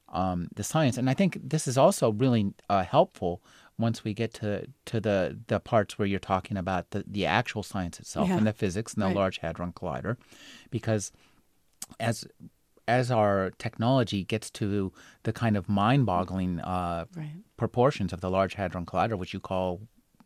um, 0.09 0.47
the 0.55 0.63
science, 0.63 0.97
and 0.97 1.09
I 1.09 1.13
think 1.13 1.39
this 1.43 1.67
is 1.67 1.77
also 1.77 2.11
really 2.11 2.53
uh, 2.69 2.83
helpful 2.83 3.41
once 3.77 4.03
we 4.03 4.13
get 4.13 4.33
to, 4.33 4.67
to 4.85 4.99
the, 4.99 5.37
the 5.47 5.59
parts 5.59 5.99
where 5.99 6.07
you're 6.07 6.19
talking 6.19 6.57
about 6.57 6.91
the, 6.91 7.03
the 7.07 7.25
actual 7.25 7.63
science 7.63 7.99
itself 7.99 8.29
yeah. 8.29 8.37
and 8.37 8.47
the 8.47 8.53
physics 8.53 8.93
and 8.93 9.03
the 9.03 9.07
right. 9.07 9.15
Large 9.15 9.39
Hadron 9.39 9.73
Collider, 9.73 10.17
because 10.71 11.11
as 11.99 12.25
as 12.87 13.09
our 13.09 13.51
technology 13.57 14.23
gets 14.23 14.51
to 14.51 14.91
the 15.23 15.33
kind 15.33 15.57
of 15.57 15.67
mind-boggling 15.67 16.59
uh, 16.59 17.05
right. 17.15 17.31
proportions 17.57 18.13
of 18.13 18.21
the 18.21 18.29
Large 18.29 18.53
Hadron 18.53 18.85
Collider, 18.85 19.17
which 19.17 19.33
you 19.33 19.39
call, 19.39 19.81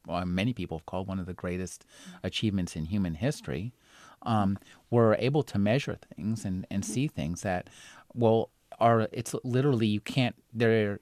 well, 0.06 0.26
many 0.26 0.52
people 0.52 0.78
have 0.78 0.86
called 0.86 1.08
one 1.08 1.20
of 1.20 1.26
the 1.26 1.34
greatest 1.34 1.86
achievements 2.22 2.76
in 2.76 2.84
human 2.84 3.16
history, 3.16 3.72
um, 4.24 4.58
we're 4.90 5.16
able 5.16 5.42
to 5.44 5.58
measure 5.58 5.98
things 6.16 6.44
and, 6.44 6.68
and 6.70 6.84
see 6.84 7.08
things 7.08 7.44
that, 7.44 7.70
well, 8.14 8.50
are 8.80 9.08
it's 9.12 9.36
literally 9.44 9.88
you 9.88 10.00
can't 10.00 10.36
they're 10.54 11.00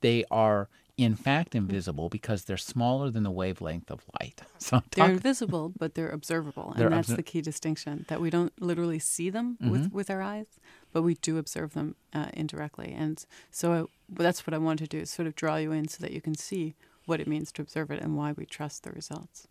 they 0.00 0.24
are 0.30 0.68
in 0.96 1.16
fact 1.16 1.54
invisible 1.54 2.08
because 2.08 2.44
they're 2.44 2.56
smaller 2.56 3.10
than 3.10 3.24
the 3.24 3.30
wavelength 3.30 3.90
of 3.90 4.04
light. 4.20 4.42
So 4.58 4.82
they're 4.92 5.10
invisible, 5.10 5.74
but 5.76 5.94
they're 5.94 6.08
observable, 6.08 6.70
and 6.70 6.80
they're 6.80 6.88
that's 6.88 7.08
obser- 7.08 7.16
the 7.16 7.22
key 7.22 7.42
distinction. 7.42 8.06
That 8.08 8.22
we 8.22 8.30
don't 8.30 8.52
literally 8.58 8.98
see 8.98 9.28
them 9.28 9.58
mm-hmm. 9.60 9.70
with 9.70 9.92
with 9.92 10.10
our 10.10 10.22
eyes, 10.22 10.46
but 10.90 11.02
we 11.02 11.14
do 11.14 11.36
observe 11.36 11.74
them 11.74 11.96
uh, 12.14 12.28
indirectly. 12.32 12.94
And 12.96 13.22
so 13.50 13.72
I, 13.72 14.22
that's 14.22 14.46
what 14.46 14.54
I 14.54 14.58
want 14.58 14.78
to 14.78 14.86
do: 14.86 15.00
is 15.00 15.10
sort 15.10 15.28
of 15.28 15.34
draw 15.34 15.56
you 15.56 15.70
in 15.70 15.88
so 15.88 16.00
that 16.00 16.12
you 16.12 16.22
can 16.22 16.34
see 16.34 16.76
what 17.04 17.20
it 17.20 17.26
means 17.26 17.52
to 17.52 17.62
observe 17.62 17.90
it 17.90 18.00
and 18.00 18.16
why 18.16 18.32
we 18.32 18.46
trust 18.46 18.84
the 18.84 18.92
results. 18.92 19.48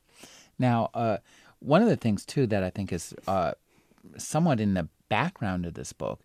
Now, 0.57 0.89
uh, 0.95 1.17
one 1.59 1.83
of 1.83 1.87
the 1.87 1.95
things 1.95 2.25
too 2.25 2.47
that 2.47 2.63
I 2.63 2.71
think 2.71 2.91
is 2.91 3.13
uh, 3.27 3.51
somewhat 4.17 4.59
in 4.59 4.73
the 4.73 4.87
background 5.09 5.67
of 5.67 5.75
this 5.75 5.93
book 5.93 6.21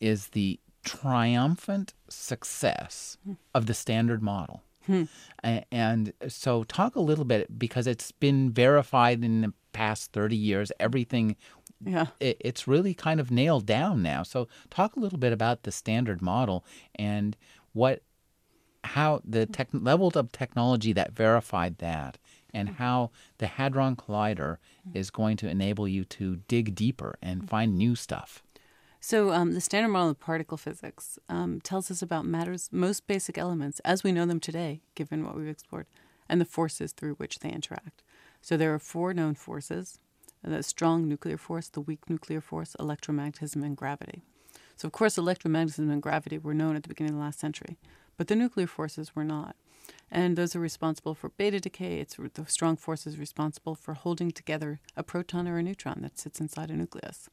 is 0.00 0.28
the 0.28 0.58
triumphant 0.84 1.94
success 2.08 3.18
hmm. 3.24 3.34
of 3.54 3.66
the 3.66 3.74
standard 3.74 4.22
model. 4.22 4.62
Hmm. 4.86 5.04
And 5.42 6.12
so, 6.28 6.64
talk 6.64 6.96
a 6.96 7.00
little 7.00 7.24
bit 7.24 7.58
because 7.58 7.86
it's 7.86 8.10
been 8.10 8.50
verified 8.50 9.22
in 9.22 9.42
the 9.42 9.52
past 9.72 10.12
30 10.12 10.36
years. 10.36 10.72
Everything, 10.80 11.36
yeah. 11.84 12.06
It, 12.20 12.36
it's 12.40 12.66
really 12.66 12.94
kind 12.94 13.20
of 13.20 13.30
nailed 13.30 13.66
down 13.66 14.02
now. 14.02 14.22
So, 14.22 14.48
talk 14.70 14.96
a 14.96 15.00
little 15.00 15.18
bit 15.18 15.32
about 15.32 15.62
the 15.62 15.72
standard 15.72 16.20
model 16.20 16.64
and 16.96 17.36
what, 17.72 18.02
how 18.82 19.20
the 19.24 19.46
tech, 19.46 19.68
levels 19.72 20.16
of 20.16 20.32
technology 20.32 20.92
that 20.92 21.12
verified 21.12 21.78
that, 21.78 22.18
and 22.52 22.70
hmm. 22.70 22.74
how 22.74 23.10
the 23.38 23.46
Hadron 23.46 23.94
Collider 23.94 24.58
hmm. 24.84 24.96
is 24.96 25.10
going 25.10 25.36
to 25.38 25.48
enable 25.48 25.86
you 25.86 26.04
to 26.06 26.36
dig 26.48 26.74
deeper 26.74 27.16
and 27.22 27.48
find 27.48 27.78
new 27.78 27.94
stuff. 27.94 28.42
So, 29.04 29.32
um, 29.32 29.52
the 29.52 29.60
Standard 29.60 29.88
Model 29.88 30.10
of 30.10 30.20
Particle 30.20 30.56
Physics 30.56 31.18
um, 31.28 31.60
tells 31.60 31.90
us 31.90 32.02
about 32.02 32.24
matter's 32.24 32.68
most 32.70 33.08
basic 33.08 33.36
elements 33.36 33.80
as 33.80 34.04
we 34.04 34.12
know 34.12 34.26
them 34.26 34.38
today, 34.38 34.80
given 34.94 35.24
what 35.24 35.34
we've 35.34 35.48
explored, 35.48 35.88
and 36.28 36.40
the 36.40 36.44
forces 36.44 36.92
through 36.92 37.14
which 37.16 37.40
they 37.40 37.50
interact. 37.50 38.04
So, 38.42 38.56
there 38.56 38.72
are 38.72 38.78
four 38.78 39.12
known 39.12 39.34
forces 39.34 39.98
the 40.44 40.62
strong 40.62 41.08
nuclear 41.08 41.36
force, 41.36 41.68
the 41.68 41.80
weak 41.80 42.08
nuclear 42.08 42.40
force, 42.40 42.76
electromagnetism, 42.78 43.64
and 43.64 43.76
gravity. 43.76 44.22
So, 44.76 44.86
of 44.86 44.92
course, 44.92 45.16
electromagnetism 45.16 45.90
and 45.90 46.00
gravity 46.00 46.38
were 46.38 46.54
known 46.54 46.76
at 46.76 46.84
the 46.84 46.88
beginning 46.88 47.14
of 47.14 47.18
the 47.18 47.24
last 47.24 47.40
century, 47.40 47.78
but 48.16 48.28
the 48.28 48.36
nuclear 48.36 48.68
forces 48.68 49.16
were 49.16 49.24
not. 49.24 49.56
And 50.12 50.38
those 50.38 50.54
are 50.54 50.60
responsible 50.60 51.16
for 51.16 51.30
beta 51.30 51.58
decay. 51.58 51.98
It's 51.98 52.16
the 52.34 52.46
strong 52.46 52.76
force 52.76 53.04
is 53.08 53.18
responsible 53.18 53.74
for 53.74 53.94
holding 53.94 54.30
together 54.30 54.78
a 54.96 55.02
proton 55.02 55.48
or 55.48 55.58
a 55.58 55.62
neutron 55.64 56.02
that 56.02 56.20
sits 56.20 56.40
inside 56.40 56.70
a 56.70 56.76
nucleus. 56.76 57.28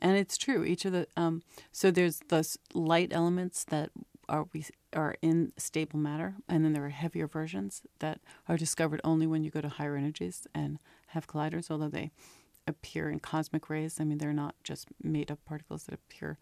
And 0.00 0.16
it's 0.16 0.38
true. 0.38 0.64
Each 0.64 0.84
of 0.84 0.92
the 0.92 1.06
um, 1.16 1.42
so 1.72 1.90
there's 1.90 2.20
those 2.28 2.58
light 2.74 3.10
elements 3.12 3.64
that 3.64 3.90
are 4.28 4.46
we 4.52 4.64
are 4.94 5.16
in 5.20 5.52
stable 5.56 5.98
matter, 5.98 6.36
and 6.48 6.64
then 6.64 6.72
there 6.72 6.84
are 6.84 6.90
heavier 6.90 7.26
versions 7.26 7.82
that 7.98 8.20
are 8.48 8.56
discovered 8.56 9.00
only 9.04 9.26
when 9.26 9.44
you 9.44 9.50
go 9.50 9.60
to 9.60 9.68
higher 9.68 9.96
energies 9.96 10.46
and 10.54 10.78
have 11.08 11.26
colliders. 11.26 11.70
Although 11.70 11.88
they 11.88 12.10
appear 12.66 13.10
in 13.10 13.20
cosmic 13.20 13.68
rays, 13.68 14.00
I 14.00 14.04
mean 14.04 14.18
they're 14.18 14.32
not 14.32 14.54
just 14.64 14.88
made 15.02 15.30
up 15.30 15.44
particles 15.44 15.84
that 15.84 15.94
appear 15.94 16.38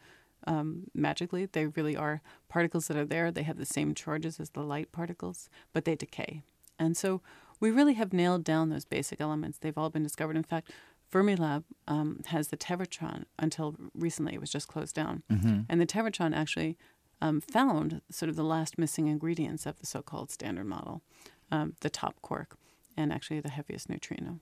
um, 0.47 0.85
magically. 0.95 1.47
They 1.47 1.67
really 1.67 1.97
are 1.97 2.23
particles 2.49 2.87
that 2.89 2.97
are 2.97 3.05
there. 3.05 3.31
They 3.31 3.43
have 3.43 3.59
the 3.59 3.67
same 3.67 3.95
charges 3.95 4.39
as 4.39 4.51
the 4.51 4.63
light 4.63 4.93
particles, 4.93 5.49
but 5.73 5.85
they 5.85 5.97
decay. 5.97 6.43
And 6.79 6.97
so 6.97 7.23
we 7.61 7.71
really 7.71 7.95
have 7.95 8.13
nailed 8.13 8.45
down 8.45 8.69
those 8.69 8.85
basic 8.85 9.21
elements. 9.21 9.59
They've 9.59 9.77
all 9.77 9.91
been 9.91 10.05
discovered. 10.05 10.37
In 10.37 10.45
fact, 10.45 10.71
Fermilab 11.13 11.65
um, 11.87 12.21
has 12.27 12.49
the 12.49 12.57
Tevatron. 12.57 13.25
Until 13.39 13.77
recently, 13.95 14.35
it 14.35 14.41
was 14.41 14.51
just 14.51 14.69
closed 14.69 14.95
down, 14.95 15.23
mm-hmm. 15.31 15.61
and 15.69 15.81
the 15.81 15.87
Tevatron 15.87 16.35
actually 16.35 16.77
um, 17.21 17.41
found 17.41 18.01
sort 18.11 18.29
of 18.29 18.37
the 18.37 18.45
last 18.45 18.79
missing 18.79 19.07
ingredients 19.07 19.67
of 19.67 19.79
the 19.79 19.87
so-called 19.87 20.31
standard 20.31 20.67
model, 20.67 21.03
um, 21.51 21.75
the 21.81 21.91
top 21.91 22.21
quark, 22.23 22.57
and 22.97 23.13
actually 23.13 23.41
the 23.41 23.51
heaviest 23.51 23.89
neutrino. 23.89 24.41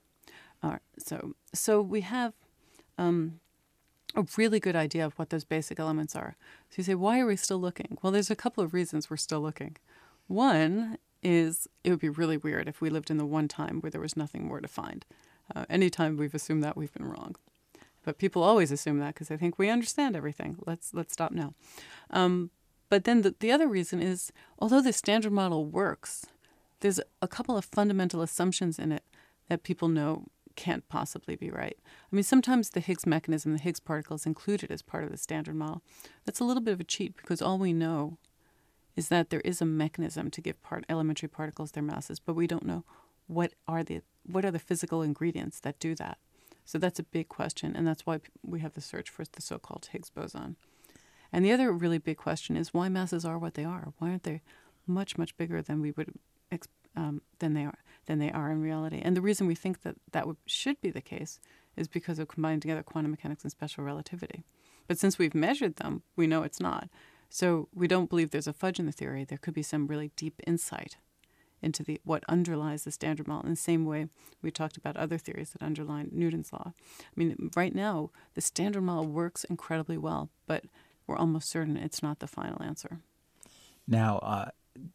Uh, 0.63 0.79
so, 0.99 1.35
so 1.53 1.81
we 1.81 2.01
have 2.01 2.33
um, 2.99 3.41
a 4.15 4.27
really 4.37 4.61
good 4.61 4.77
idea 4.77 5.05
of 5.05 5.15
what 5.19 5.31
those 5.31 5.45
basic 5.45 5.79
elements 5.79 6.17
are. 6.17 6.37
So 6.71 6.77
you 6.79 6.85
say, 6.85 6.95
why 6.95 7.21
are 7.21 7.27
we 7.27 7.37
still 7.37 7.59
looking? 7.59 7.99
Well, 8.03 8.13
there's 8.13 8.31
a 8.31 8.37
couple 8.37 8.65
of 8.65 8.75
reasons 8.75 9.11
we're 9.11 9.17
still 9.17 9.41
looking. 9.41 9.77
One 10.27 10.99
is 11.23 11.69
it 11.85 11.91
would 11.91 12.01
be 12.01 12.09
really 12.09 12.37
weird 12.37 12.69
if 12.69 12.81
we 12.81 12.91
lived 12.91 13.11
in 13.11 13.17
the 13.17 13.27
one 13.27 13.49
time 13.49 13.81
where 13.81 13.91
there 13.91 14.01
was 14.01 14.17
nothing 14.17 14.47
more 14.47 14.61
to 14.61 14.69
find. 14.69 15.05
Uh, 15.55 15.65
anytime 15.71 16.17
we've 16.17 16.35
assumed 16.35 16.63
that, 16.65 16.77
we've 16.77 16.93
been 16.93 17.07
wrong. 17.07 17.37
But 18.05 18.19
people 18.19 18.43
always 18.43 18.71
assume 18.71 18.99
that 19.01 19.15
because 19.15 19.29
they 19.29 19.37
think 19.37 19.59
we 19.59 19.69
understand 19.69 20.15
everything. 20.15 20.57
Let's 20.65 20.95
let's 20.95 21.13
stop 21.13 21.33
now. 21.33 21.55
Um, 22.11 22.51
but 22.89 23.05
then 23.05 23.23
the, 23.23 23.35
the 23.41 23.51
other 23.51 23.67
reason 23.67 24.01
is, 24.01 24.33
although 24.61 24.81
the 24.81 24.93
standard 24.93 25.33
model 25.33 25.67
works, 25.67 26.25
there's 26.81 27.01
a 27.21 27.29
couple 27.29 27.57
of 27.57 27.65
fundamental 27.65 28.23
assumptions 28.23 28.79
in 28.79 28.93
it 28.93 29.03
that 29.49 29.65
people 29.65 29.89
know 29.89 30.27
can't 30.55 30.89
possibly 30.89 31.37
be 31.37 31.51
right. 31.51 31.77
I 32.11 32.17
mean, 32.17 32.23
sometimes 32.23 32.71
the 32.71 32.81
Higgs 32.81 33.07
mechanism, 33.07 33.53
the 33.53 33.63
Higgs 33.63 33.81
particle, 33.81 34.17
is 34.17 34.25
included 34.25 34.71
as 34.71 34.83
part 34.83 35.05
of 35.05 35.11
the 35.11 35.19
standard 35.19 35.55
model. 35.55 35.83
That's 36.25 36.41
a 36.41 36.45
little 36.45 36.63
bit 36.63 36.73
of 36.73 36.81
a 36.81 36.85
cheat 36.85 37.17
because 37.17 37.43
all 37.43 37.59
we 37.59 37.73
know 37.73 38.19
is 38.95 39.09
that 39.09 39.31
there 39.31 39.43
is 39.43 39.61
a 39.61 39.67
mechanism 39.67 40.31
to 40.31 40.41
give 40.41 40.63
part 40.63 40.85
elementary 40.89 41.29
particles 41.29 41.73
their 41.73 41.83
masses, 41.83 42.19
but 42.19 42.35
we 42.35 42.47
don't 42.47 42.65
know 42.65 42.85
what 43.27 43.53
are 43.69 43.85
the 43.85 44.01
what 44.27 44.45
are 44.45 44.51
the 44.51 44.59
physical 44.59 45.03
ingredients 45.03 45.61
that 45.61 45.79
do 45.79 45.95
that? 45.95 46.19
So 46.65 46.79
that's 46.79 46.99
a 46.99 47.05
big 47.05 47.29
question, 47.29 47.77
and 47.77 47.87
that's 47.87 48.05
why 48.05 48.21
we 48.43 48.61
have 48.61 48.75
the 48.75 48.81
search 48.81 49.09
for 49.09 49.25
the 49.25 49.41
so-called 49.41 49.89
Higgs 49.93 50.11
boson. 50.11 50.57
And 51.33 51.45
the 51.45 51.53
other 51.53 51.73
really 51.73 51.99
big 51.99 52.17
question 52.17 52.57
is 52.57 52.75
why 52.75 52.89
masses 52.89 53.25
are 53.25 53.39
what 53.39 53.55
they 53.55 53.65
are. 53.65 53.93
Why 53.99 54.11
aren't 54.11 54.25
they 54.25 54.43
much 54.87 55.19
much 55.19 55.37
bigger 55.37 55.63
than 55.63 55.81
we 55.81 55.93
would 55.93 56.13
um, 56.97 57.21
than 57.39 57.55
they 57.55 57.65
are 57.65 57.79
than 58.07 58.19
they 58.19 58.33
are 58.33 58.51
in 58.51 58.61
reality? 58.61 59.01
And 59.03 59.17
the 59.17 59.21
reason 59.21 59.47
we 59.47 59.55
think 59.55 59.83
that 59.83 59.97
that 60.13 60.27
would, 60.27 60.37
should 60.47 60.81
be 60.81 60.91
the 60.91 61.01
case 61.01 61.41
is 61.77 61.89
because 61.89 62.19
of 62.19 62.29
combining 62.29 62.61
together 62.61 62.83
quantum 62.83 63.11
mechanics 63.11 63.43
and 63.43 63.51
special 63.51 63.85
relativity. 63.85 64.45
But 64.89 64.99
since 64.99 65.19
we've 65.19 65.35
measured 65.35 65.77
them, 65.77 66.03
we 66.17 66.27
know 66.27 66.43
it's 66.43 66.61
not. 66.61 66.89
So 67.29 67.69
we 67.75 67.89
don't 67.89 68.09
believe 68.09 68.31
there's 68.31 68.47
a 68.47 68.53
fudge 68.53 68.79
in 68.79 68.87
the 68.87 68.93
theory. 68.93 69.25
There 69.25 69.39
could 69.39 69.55
be 69.55 69.63
some 69.63 69.89
really 69.89 70.13
deep 70.17 70.41
insight 70.47 70.97
into 71.67 71.83
the 71.83 72.01
what 72.05 72.25
underlies 72.29 72.85
the 72.85 72.91
standard 72.91 73.29
model 73.29 73.45
in 73.45 73.51
the 73.51 73.57
same 73.57 73.85
way 73.85 74.09
we 74.41 74.51
talked 74.51 74.79
about 74.79 74.97
other 74.97 75.19
theories 75.19 75.51
that 75.51 75.63
underline 75.63 76.09
Newton's 76.13 76.53
law. 76.53 76.73
I 76.73 77.15
mean, 77.15 77.51
right 77.55 77.75
now 77.75 78.11
the 78.35 78.41
standard 78.41 78.83
model 78.83 79.07
works 79.07 79.45
incredibly 79.45 79.99
well, 79.99 80.31
but 80.47 80.65
we're 81.07 81.19
almost 81.19 81.51
certain 81.51 81.77
it's 81.77 82.03
not 82.03 82.21
the 82.21 82.27
final 82.27 82.63
answer. 82.63 83.01
Now, 83.87 84.19
uh, 84.19 84.51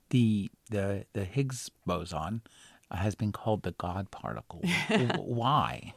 the 0.10 0.50
the 0.70 1.06
the 1.14 1.26
Higgs 1.26 1.70
boson 1.86 2.42
has 2.90 3.16
been 3.16 3.32
called 3.32 3.64
the 3.64 3.72
God 3.72 4.12
particle. 4.12 4.62
Why? 5.18 5.94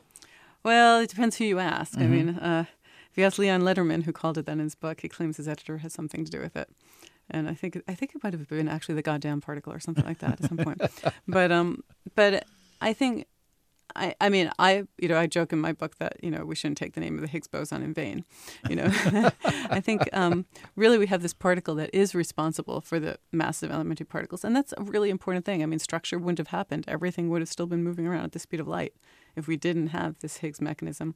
Well, 0.62 1.00
it 1.00 1.10
depends 1.10 1.36
who 1.36 1.44
you 1.44 1.58
ask. 1.58 1.92
Mm-hmm. 1.92 2.02
I 2.02 2.06
mean, 2.06 2.28
uh, 2.30 2.64
if 3.10 3.18
you 3.18 3.24
ask 3.24 3.38
Leon 3.38 3.62
Lederman, 3.62 4.04
who 4.04 4.12
called 4.12 4.38
it 4.38 4.46
that 4.46 4.52
in 4.52 4.58
his 4.60 4.74
book, 4.74 5.00
he 5.00 5.08
claims 5.08 5.36
his 5.36 5.48
editor 5.48 5.78
has 5.78 5.92
something 5.92 6.24
to 6.24 6.30
do 6.30 6.40
with 6.40 6.56
it. 6.56 6.68
And 7.30 7.48
I 7.48 7.54
think 7.54 7.80
I 7.88 7.94
think 7.94 8.14
it 8.14 8.22
might 8.22 8.32
have 8.32 8.48
been 8.48 8.68
actually 8.68 8.96
the 8.96 9.02
goddamn 9.02 9.40
particle 9.40 9.72
or 9.72 9.80
something 9.80 10.04
like 10.04 10.18
that 10.18 10.40
at 10.40 10.48
some 10.48 10.58
point. 10.58 10.80
But 11.26 11.50
um, 11.50 11.82
but 12.14 12.44
I 12.80 12.92
think 12.92 13.26
I, 13.96 14.14
I 14.20 14.28
mean, 14.28 14.50
I, 14.58 14.84
you 14.98 15.08
know, 15.08 15.16
I 15.16 15.26
joke 15.26 15.52
in 15.52 15.60
my 15.60 15.72
book 15.72 15.98
that, 15.98 16.16
you 16.22 16.30
know, 16.30 16.44
we 16.44 16.54
shouldn't 16.54 16.78
take 16.78 16.94
the 16.94 17.00
name 17.00 17.14
of 17.14 17.20
the 17.20 17.28
Higgs 17.28 17.46
boson 17.46 17.82
in 17.82 17.94
vain. 17.94 18.24
You 18.68 18.76
know, 18.76 18.86
I 19.44 19.80
think 19.80 20.08
um, 20.12 20.46
really 20.74 20.98
we 20.98 21.06
have 21.06 21.22
this 21.22 21.34
particle 21.34 21.74
that 21.76 21.90
is 21.92 22.14
responsible 22.14 22.80
for 22.80 22.98
the 22.98 23.18
massive 23.30 23.70
elementary 23.70 24.06
particles. 24.06 24.44
And 24.44 24.56
that's 24.56 24.74
a 24.76 24.82
really 24.82 25.10
important 25.10 25.44
thing. 25.44 25.62
I 25.62 25.66
mean, 25.66 25.78
structure 25.78 26.18
wouldn't 26.18 26.38
have 26.38 26.48
happened. 26.48 26.84
Everything 26.88 27.28
would 27.30 27.40
have 27.40 27.48
still 27.48 27.66
been 27.66 27.84
moving 27.84 28.06
around 28.06 28.24
at 28.24 28.32
the 28.32 28.38
speed 28.38 28.60
of 28.60 28.66
light 28.66 28.94
if 29.36 29.46
we 29.46 29.56
didn't 29.56 29.88
have 29.88 30.18
this 30.20 30.38
Higgs 30.38 30.60
mechanism, 30.60 31.14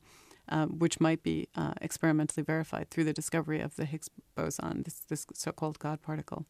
um, 0.48 0.78
which 0.78 1.00
might 1.00 1.22
be 1.22 1.48
uh, 1.54 1.74
experimentally 1.80 2.42
verified 2.42 2.90
through 2.90 3.04
the 3.04 3.12
discovery 3.12 3.60
of 3.60 3.76
the 3.76 3.84
Higgs 3.84 4.10
boson, 4.34 4.82
this, 4.84 5.00
this 5.08 5.26
so 5.34 5.52
called 5.52 5.78
God 5.78 6.02
particle. 6.02 6.46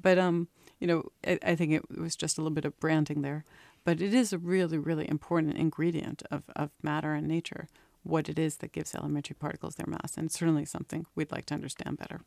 But, 0.00 0.18
um, 0.18 0.48
you 0.80 0.86
know, 0.86 1.04
I, 1.26 1.38
I 1.42 1.54
think 1.54 1.72
it 1.72 1.98
was 1.98 2.16
just 2.16 2.36
a 2.36 2.40
little 2.40 2.54
bit 2.54 2.64
of 2.64 2.78
branding 2.80 3.22
there. 3.22 3.44
But 3.84 4.00
it 4.00 4.14
is 4.14 4.32
a 4.32 4.38
really, 4.38 4.78
really 4.78 5.08
important 5.08 5.56
ingredient 5.56 6.22
of, 6.30 6.44
of 6.56 6.70
matter 6.82 7.12
and 7.12 7.28
nature, 7.28 7.68
what 8.02 8.28
it 8.28 8.38
is 8.38 8.56
that 8.56 8.72
gives 8.72 8.94
elementary 8.94 9.34
particles 9.34 9.74
their 9.74 9.86
mass, 9.86 10.16
and 10.16 10.30
certainly 10.32 10.64
something 10.64 11.06
we'd 11.14 11.30
like 11.30 11.46
to 11.46 11.54
understand 11.54 11.98
better. 11.98 12.20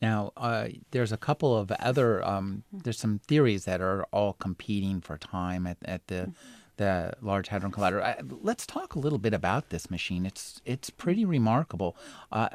Now, 0.00 0.32
uh, 0.36 0.68
there's 0.92 1.12
a 1.12 1.16
couple 1.16 1.56
of 1.56 1.70
other, 1.72 2.24
um, 2.26 2.62
there's 2.72 2.98
some 2.98 3.20
theories 3.26 3.64
that 3.64 3.80
are 3.80 4.04
all 4.12 4.32
competing 4.32 5.00
for 5.00 5.18
time 5.18 5.66
at, 5.66 5.76
at 5.84 6.06
the 6.06 6.32
the 6.78 7.12
Large 7.20 7.48
Hadron 7.48 7.70
Collider. 7.70 8.02
I, 8.02 8.20
let's 8.42 8.66
talk 8.66 8.94
a 8.94 8.98
little 8.98 9.18
bit 9.18 9.34
about 9.34 9.68
this 9.68 9.90
machine. 9.90 10.24
It's 10.24 10.60
it's 10.64 10.90
pretty 10.90 11.24
remarkable. 11.24 11.96
Uh, 12.32 12.48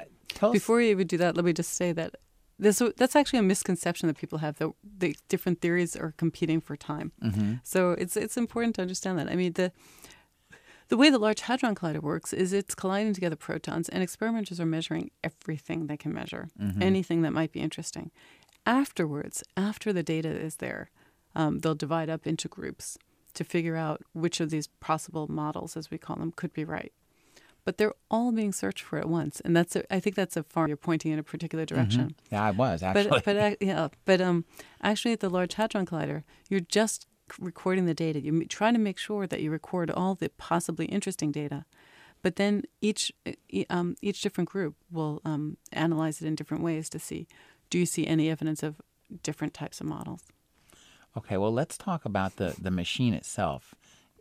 Before 0.52 0.82
you 0.82 0.90
even 0.90 1.08
do 1.08 1.18
that, 1.18 1.36
let 1.36 1.46
me 1.46 1.54
just 1.54 1.74
say 1.74 1.92
that 1.92 2.16
this, 2.58 2.82
that's 2.98 3.16
actually 3.16 3.40
a 3.40 3.44
misconception 3.44 4.08
that 4.08 4.18
people 4.18 4.40
have 4.40 4.58
that 4.58 4.72
the 4.98 5.16
different 5.30 5.62
theories 5.62 5.96
are 5.96 6.14
competing 6.18 6.62
for 6.62 6.76
time. 6.76 7.12
Mm-hmm. 7.24 7.54
So 7.64 7.92
it's 7.92 8.18
it's 8.18 8.38
important 8.38 8.76
to 8.76 8.82
understand 8.82 9.20
that. 9.20 9.30
I 9.30 9.36
mean 9.36 9.54
the 9.54 9.72
the 10.90 10.98
way 10.98 11.10
the 11.10 11.20
Large 11.20 11.42
Hadron 11.42 11.76
Collider 11.76 12.02
works 12.02 12.34
is 12.34 12.54
it's 12.54 12.76
colliding 12.76 13.14
together 13.14 13.36
protons, 13.36 13.90
and 13.90 14.04
experimenters 14.04 14.60
are 14.60 14.66
measuring 14.66 15.12
everything 15.24 15.88
they 15.88 15.98
can 15.98 16.14
measure, 16.14 16.50
mm-hmm. 16.60 16.82
anything 16.82 17.22
that 17.22 17.32
might 17.32 17.52
be 17.52 17.62
interesting. 17.62 18.12
Afterwards, 18.66 19.44
after 19.58 19.92
the 19.92 20.04
data 20.04 20.30
is 20.30 20.58
there, 20.58 20.92
um, 21.36 21.60
they'll 21.60 21.76
divide 21.76 22.10
up 22.10 22.28
into 22.28 22.48
groups 22.48 22.98
to 23.34 23.44
figure 23.44 23.76
out 23.76 24.02
which 24.14 24.40
of 24.40 24.50
these 24.50 24.68
possible 24.80 25.28
models, 25.28 25.76
as 25.76 25.90
we 25.90 25.98
call 25.98 26.18
them, 26.18 26.32
could 26.32 26.54
be 26.54 26.64
right 26.64 26.94
but 27.66 27.78
they're 27.78 27.94
all 28.12 28.32
being 28.32 28.52
searched 28.52 28.84
for 28.84 29.00
at 29.00 29.08
once, 29.08 29.40
and 29.42 29.56
that's 29.56 29.76
a, 29.76 29.94
I 29.94 30.00
think 30.00 30.16
that's 30.16 30.36
a 30.36 30.44
far 30.44 30.68
you're 30.68 30.78
pointing 30.78 31.12
in 31.12 31.20
a 31.20 31.24
particular 31.24 31.66
mm-hmm. 31.66 31.76
direction. 31.76 32.02
Mm-hmm. 32.02 32.36
Yeah, 32.36 32.44
I 32.44 32.52
was 32.52 32.84
actually. 32.84 33.10
But 33.10 33.26
but 33.26 33.38
uh, 33.38 33.56
yeah, 33.60 33.88
but 34.06 34.22
um, 34.22 34.46
actually 34.82 35.14
at 35.14 35.22
the 35.22 35.30
Large 35.30 35.56
Hadron 35.56 35.86
Collider, 35.86 36.24
you're 36.50 36.60
just 36.60 37.08
recording 37.40 37.86
the 37.86 37.94
data. 37.94 38.20
You're 38.20 38.44
trying 38.46 38.74
to 38.74 38.80
make 38.80 38.98
sure 38.98 39.28
that 39.28 39.42
you 39.42 39.52
record 39.52 39.90
all 39.90 40.16
the 40.16 40.30
possibly 40.30 40.86
interesting 40.86 41.32
data, 41.32 41.66
but 42.22 42.36
then 42.36 42.64
each 42.82 43.12
um, 43.70 43.96
each 44.02 44.22
different 44.22 44.50
group 44.50 44.76
will 44.92 45.22
um, 45.24 45.58
analyze 45.72 46.22
it 46.22 46.28
in 46.28 46.36
different 46.36 46.64
ways 46.64 46.90
to 46.90 47.00
see 47.00 47.28
do 47.70 47.80
you 47.80 47.86
see 47.86 48.06
any 48.06 48.30
evidence 48.30 48.62
of 48.62 48.82
different 49.24 49.54
types 49.54 49.80
of 49.80 49.88
models. 49.88 50.24
Okay, 51.18 51.38
well, 51.38 51.52
let's 51.52 51.78
talk 51.78 52.06
about 52.06 52.38
the, 52.38 52.56
the 52.60 52.72
machine 52.72 53.14
itself. 53.14 53.76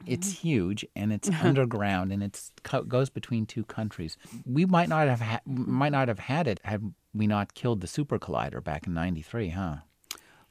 It's 0.07 0.29
mm-hmm. 0.35 0.49
huge 0.49 0.87
and 0.97 1.13
it's 1.13 1.29
underground 1.43 2.13
and 2.13 2.23
it 2.23 2.51
goes 2.89 3.09
between 3.09 3.47
two 3.47 3.65
countries. 3.65 4.17
We 4.45 4.65
might 4.67 4.89
not 4.89 5.09
have 5.09 5.21
ha- 5.21 5.41
might 5.47 5.93
not 5.93 6.09
have 6.09 6.19
had 6.19 6.47
it 6.47 6.61
had 6.65 6.93
we 7.15 7.27
not 7.27 7.55
killed 7.55 7.81
the 7.81 7.87
super 7.87 8.19
collider 8.19 8.63
back 8.63 8.87
in 8.87 8.95
'93, 8.95 9.51
huh? 9.51 9.77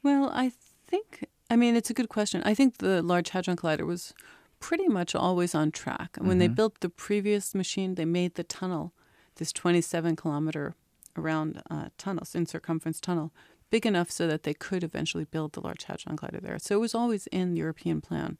Well, 0.03 0.29
I 0.33 0.51
think. 0.87 1.25
I 1.49 1.57
mean, 1.57 1.75
it's 1.75 1.89
a 1.89 1.93
good 1.93 2.07
question. 2.07 2.41
I 2.45 2.53
think 2.53 2.77
the 2.77 3.01
Large 3.01 3.31
Hadron 3.31 3.57
Collider 3.57 3.85
was 3.85 4.13
pretty 4.61 4.87
much 4.87 5.13
always 5.13 5.53
on 5.53 5.71
track. 5.71 6.15
When 6.17 6.29
mm-hmm. 6.29 6.39
they 6.39 6.47
built 6.47 6.79
the 6.79 6.87
previous 6.87 7.53
machine, 7.53 7.95
they 7.95 8.05
made 8.05 8.35
the 8.35 8.43
tunnel, 8.43 8.93
this 9.35 9.51
27 9.51 10.15
kilometer 10.15 10.75
around 11.17 11.61
uh, 11.69 11.89
tunnels 11.97 12.35
in 12.35 12.45
circumference 12.45 13.01
tunnel, 13.01 13.33
big 13.71 13.85
enough 13.85 14.11
so 14.11 14.27
that 14.27 14.43
they 14.43 14.53
could 14.53 14.83
eventually 14.83 15.23
build 15.23 15.53
the 15.53 15.61
Large 15.61 15.85
Hadron 15.85 16.17
Collider 16.17 16.41
there. 16.41 16.59
So 16.59 16.75
it 16.75 16.79
was 16.79 16.93
always 16.93 17.25
in 17.27 17.53
the 17.53 17.59
European 17.59 18.01
plan. 18.01 18.37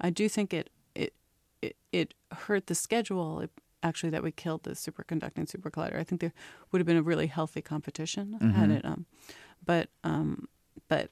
I 0.00 0.10
do 0.10 0.28
think 0.28 0.54
it 0.54 0.70
it 0.94 1.14
it, 1.60 1.76
it 1.90 2.14
hurt 2.32 2.68
the 2.68 2.74
schedule. 2.76 3.40
It, 3.40 3.50
actually, 3.82 4.10
that 4.10 4.22
we 4.22 4.30
killed 4.30 4.62
the 4.64 4.72
superconducting 4.72 5.48
super 5.48 5.70
collider. 5.70 5.98
I 5.98 6.04
think 6.04 6.20
there 6.20 6.32
would 6.70 6.80
have 6.80 6.86
been 6.86 6.96
a 6.96 7.02
really 7.02 7.26
healthy 7.26 7.62
competition 7.62 8.36
mm-hmm. 8.40 8.50
had 8.50 8.70
it. 8.70 8.84
Um, 8.84 9.06
but 9.64 9.88
um, 10.04 10.48
but 10.88 11.10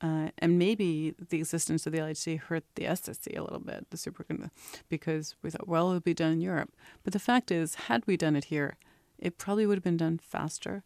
uh, 0.00 0.28
and 0.38 0.58
maybe 0.58 1.14
the 1.30 1.38
existence 1.38 1.86
of 1.86 1.92
the 1.92 1.98
LHC 1.98 2.38
hurt 2.38 2.64
the 2.76 2.84
SSC 2.84 3.36
a 3.36 3.42
little 3.42 3.58
bit, 3.58 3.90
the 3.90 3.96
superconductor, 3.96 4.50
because 4.88 5.34
we 5.42 5.50
thought, 5.50 5.66
well, 5.66 5.90
it 5.90 5.94
would 5.94 6.04
be 6.04 6.14
done 6.14 6.32
in 6.32 6.40
Europe. 6.40 6.72
But 7.02 7.12
the 7.12 7.18
fact 7.18 7.50
is, 7.50 7.74
had 7.74 8.06
we 8.06 8.16
done 8.16 8.36
it 8.36 8.44
here, 8.44 8.76
it 9.18 9.38
probably 9.38 9.66
would 9.66 9.76
have 9.76 9.84
been 9.84 9.96
done 9.96 10.18
faster, 10.18 10.84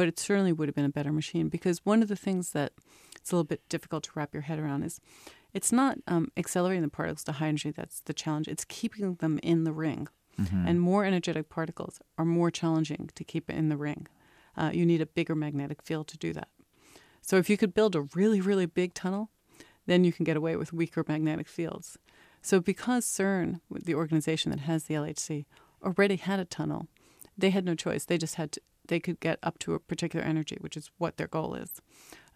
but 0.00 0.08
it 0.08 0.18
certainly 0.18 0.50
would 0.50 0.66
have 0.66 0.74
been 0.74 0.86
a 0.86 0.88
better 0.88 1.12
machine. 1.12 1.50
Because 1.50 1.84
one 1.84 2.00
of 2.00 2.08
the 2.08 2.16
things 2.16 2.52
that 2.52 2.72
it's 3.14 3.32
a 3.32 3.34
little 3.34 3.44
bit 3.44 3.68
difficult 3.68 4.04
to 4.04 4.10
wrap 4.14 4.32
your 4.32 4.44
head 4.44 4.58
around 4.58 4.82
is 4.82 4.98
it's 5.52 5.72
not 5.72 5.98
um, 6.06 6.32
accelerating 6.38 6.80
the 6.80 6.88
particles 6.88 7.22
to 7.24 7.32
high 7.32 7.48
energy 7.48 7.70
that's 7.70 8.00
the 8.00 8.14
challenge. 8.14 8.48
It's 8.48 8.64
keeping 8.64 9.16
them 9.16 9.38
in 9.42 9.64
the 9.64 9.72
ring. 9.72 10.08
Mm-hmm. 10.40 10.66
And 10.66 10.80
more 10.80 11.04
energetic 11.04 11.50
particles 11.50 12.00
are 12.16 12.24
more 12.24 12.50
challenging 12.50 13.10
to 13.14 13.24
keep 13.24 13.50
in 13.50 13.68
the 13.68 13.76
ring. 13.76 14.06
Uh, 14.56 14.70
you 14.72 14.86
need 14.86 15.02
a 15.02 15.06
bigger 15.06 15.34
magnetic 15.34 15.82
field 15.82 16.08
to 16.08 16.16
do 16.16 16.32
that. 16.32 16.48
So 17.20 17.36
if 17.36 17.50
you 17.50 17.58
could 17.58 17.74
build 17.74 17.94
a 17.94 18.08
really, 18.14 18.40
really 18.40 18.64
big 18.64 18.94
tunnel, 18.94 19.28
then 19.84 20.02
you 20.02 20.14
can 20.14 20.24
get 20.24 20.38
away 20.38 20.56
with 20.56 20.72
weaker 20.72 21.04
magnetic 21.06 21.46
fields. 21.46 21.98
So 22.40 22.58
because 22.58 23.04
CERN, 23.04 23.60
the 23.70 23.96
organization 23.96 24.50
that 24.50 24.60
has 24.60 24.84
the 24.84 24.94
LHC, 24.94 25.44
already 25.84 26.16
had 26.16 26.40
a 26.40 26.46
tunnel, 26.46 26.86
they 27.36 27.50
had 27.50 27.66
no 27.66 27.74
choice. 27.74 28.06
They 28.06 28.16
just 28.16 28.36
had 28.36 28.52
to, 28.52 28.62
they 28.90 29.00
could 29.00 29.20
get 29.20 29.38
up 29.42 29.58
to 29.60 29.72
a 29.72 29.78
particular 29.78 30.24
energy, 30.24 30.58
which 30.60 30.76
is 30.76 30.90
what 30.98 31.16
their 31.16 31.28
goal 31.28 31.54
is. 31.54 31.80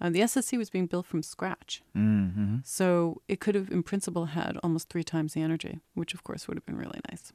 Uh, 0.00 0.08
the 0.08 0.20
SSC 0.20 0.56
was 0.56 0.70
being 0.70 0.86
built 0.86 1.04
from 1.04 1.22
scratch. 1.22 1.82
Mm-hmm. 1.96 2.58
So 2.64 3.20
it 3.28 3.40
could 3.40 3.54
have, 3.54 3.70
in 3.70 3.82
principle, 3.82 4.26
had 4.26 4.56
almost 4.62 4.88
three 4.88 5.04
times 5.04 5.34
the 5.34 5.42
energy, 5.42 5.80
which 5.94 6.14
of 6.14 6.24
course 6.24 6.48
would 6.48 6.56
have 6.56 6.64
been 6.64 6.78
really 6.78 7.00
nice. 7.10 7.32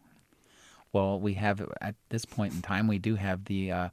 Well, 0.92 1.20
we 1.20 1.36
have, 1.36 1.62
at 1.82 1.96
this 2.10 2.26
point 2.26 2.54
in 2.54 2.62
time, 2.62 2.88
we 2.88 2.98
do 2.98 3.16
have 3.16 3.46
the 3.46 3.72
uh, 3.72 3.90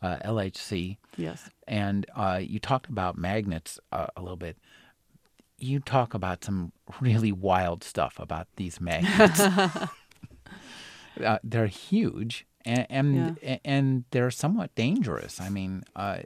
uh, 0.00 0.16
LHC. 0.24 0.96
Yes. 1.16 1.50
And 1.68 2.06
uh, 2.16 2.40
you 2.40 2.58
talked 2.58 2.88
about 2.88 3.18
magnets 3.18 3.78
uh, 3.92 4.06
a 4.16 4.22
little 4.22 4.36
bit. 4.36 4.56
You 5.58 5.80
talk 5.80 6.14
about 6.14 6.44
some 6.44 6.72
really 7.00 7.32
wild 7.32 7.84
stuff 7.84 8.14
about 8.18 8.46
these 8.56 8.80
magnets. 8.80 9.42
Uh, 11.24 11.38
they're 11.42 11.66
huge 11.66 12.46
and 12.64 12.86
and, 12.90 13.38
yeah. 13.42 13.58
and, 13.64 14.04
they're 14.10 14.30
somewhat 14.30 14.74
dangerous. 14.74 15.40
I 15.40 15.48
mean, 15.48 15.84
uh, 15.96 16.20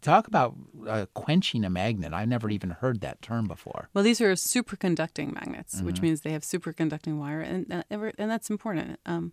talk 0.00 0.26
about 0.26 0.54
uh, 0.86 1.06
quenching 1.14 1.64
a 1.64 1.70
magnet. 1.70 2.12
I've 2.12 2.28
never 2.28 2.50
even 2.50 2.70
heard 2.70 3.00
that 3.00 3.22
term 3.22 3.46
before. 3.46 3.88
Well, 3.92 4.04
these 4.04 4.20
are 4.20 4.32
superconducting 4.32 5.34
magnets, 5.34 5.76
mm-hmm. 5.76 5.86
which 5.86 6.00
means 6.00 6.20
they 6.20 6.32
have 6.32 6.42
superconducting 6.42 7.18
wire, 7.18 7.40
and 7.40 7.72
uh, 7.72 7.82
and 7.90 8.30
that's 8.30 8.50
important. 8.50 8.98
Um, 9.06 9.32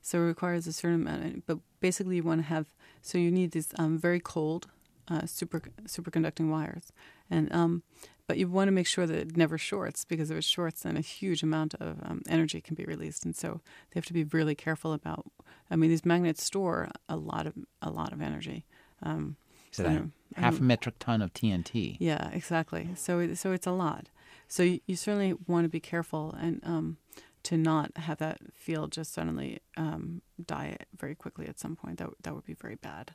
so 0.00 0.18
it 0.18 0.22
requires 0.22 0.66
a 0.66 0.72
certain 0.72 1.06
amount. 1.06 1.46
But 1.46 1.58
basically, 1.80 2.16
you 2.16 2.22
want 2.22 2.40
to 2.40 2.46
have 2.46 2.66
so 3.00 3.18
you 3.18 3.30
need 3.30 3.52
these 3.52 3.68
um, 3.78 3.98
very 3.98 4.20
cold 4.20 4.68
uh, 5.08 5.26
super 5.26 5.60
superconducting 5.84 6.50
wires, 6.50 6.92
and 7.30 7.52
um, 7.52 7.82
but 8.26 8.38
you 8.38 8.48
want 8.48 8.68
to 8.68 8.72
make 8.72 8.86
sure 8.86 9.06
that 9.06 9.16
it 9.16 9.36
never 9.36 9.58
shorts 9.58 10.04
because 10.04 10.30
if 10.30 10.38
it 10.38 10.44
shorts, 10.44 10.82
then 10.82 10.96
a 10.96 11.00
huge 11.00 11.42
amount 11.42 11.74
of 11.74 11.98
um, 12.02 12.22
energy 12.28 12.60
can 12.60 12.74
be 12.74 12.84
released, 12.84 13.24
and 13.24 13.34
so 13.34 13.60
they 13.90 13.98
have 13.98 14.06
to 14.06 14.12
be 14.12 14.24
really 14.24 14.54
careful 14.54 14.92
about. 14.92 15.26
I 15.70 15.76
mean, 15.76 15.90
these 15.90 16.04
magnets 16.04 16.42
store 16.42 16.90
a 17.08 17.16
lot 17.16 17.46
of 17.46 17.54
a 17.80 17.90
lot 17.90 18.12
of 18.12 18.20
energy. 18.20 18.64
Um, 19.02 19.36
so 19.70 19.82
that 19.84 20.02
half 20.36 20.60
a 20.60 20.62
metric 20.62 20.96
ton 20.98 21.22
of 21.22 21.32
TNT. 21.32 21.96
Yeah, 21.98 22.30
exactly. 22.32 22.90
So 22.94 23.34
so 23.34 23.52
it's 23.52 23.66
a 23.66 23.72
lot. 23.72 24.08
So 24.48 24.62
you, 24.62 24.80
you 24.86 24.96
certainly 24.96 25.34
want 25.46 25.64
to 25.64 25.68
be 25.68 25.80
careful 25.80 26.36
and 26.38 26.60
um, 26.64 26.98
to 27.44 27.56
not 27.56 27.96
have 27.96 28.18
that 28.18 28.38
field 28.52 28.92
just 28.92 29.12
suddenly 29.14 29.60
um, 29.76 30.20
die 30.44 30.76
very 30.96 31.14
quickly 31.14 31.46
at 31.48 31.58
some 31.58 31.74
point. 31.74 31.98
That 31.98 32.10
that 32.22 32.34
would 32.34 32.44
be 32.44 32.54
very 32.54 32.76
bad. 32.76 33.12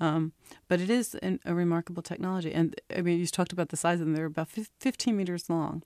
Um, 0.00 0.32
but 0.68 0.80
it 0.80 0.90
is 0.90 1.14
an, 1.16 1.40
a 1.44 1.54
remarkable 1.54 2.02
technology. 2.02 2.52
And 2.52 2.80
I 2.94 3.02
mean, 3.02 3.18
you 3.18 3.26
talked 3.26 3.52
about 3.52 3.68
the 3.68 3.76
size 3.76 4.00
of 4.00 4.06
them. 4.06 4.14
They're 4.14 4.26
about 4.26 4.48
15 4.48 5.16
meters 5.16 5.48
long. 5.48 5.82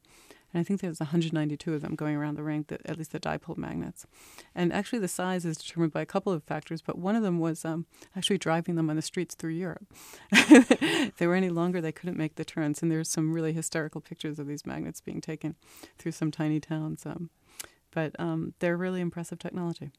And 0.53 0.61
I 0.61 0.65
think 0.65 0.81
there's 0.81 1.01
192 1.01 1.75
of 1.75 1.83
them 1.83 1.95
going 1.95 2.17
around 2.17 2.37
the 2.37 2.43
ring, 2.43 2.65
the, 2.69 2.79
at 2.89 2.97
least 2.97 3.13
the 3.13 3.21
dipole 3.21 3.59
magnets. 3.59 4.07
And 4.55 4.73
actually, 4.73 5.01
the 5.01 5.09
size 5.09 5.45
is 5.45 5.59
determined 5.59 5.93
by 5.93 6.01
a 6.01 6.07
couple 6.07 6.33
of 6.33 6.45
factors, 6.45 6.81
but 6.81 6.97
one 6.97 7.15
of 7.17 7.23
them 7.23 7.39
was 7.39 7.65
um, 7.65 7.85
actually 8.17 8.39
driving 8.39 8.77
them 8.77 8.89
on 8.89 8.97
the 8.97 9.03
streets 9.03 9.35
through 9.35 9.51
Europe. 9.51 9.87
if 10.33 11.17
they 11.19 11.27
were 11.27 11.35
any 11.35 11.51
longer, 11.51 11.81
they 11.81 11.93
couldn't 11.93 12.17
make 12.17 12.37
the 12.37 12.45
turns. 12.45 12.81
And 12.81 12.91
there's 12.91 13.11
some 13.11 13.33
really 13.33 13.53
hysterical 13.53 14.01
pictures 14.01 14.39
of 14.39 14.47
these 14.47 14.65
magnets 14.65 15.01
being 15.01 15.21
taken 15.21 15.57
through 15.99 16.13
some 16.13 16.31
tiny 16.31 16.61
towns. 16.61 17.05
Um, 17.05 17.29
but 17.91 18.19
um, 18.19 18.55
they're 18.61 18.77
really 18.77 19.01
impressive 19.01 19.39
technology. 19.39 19.91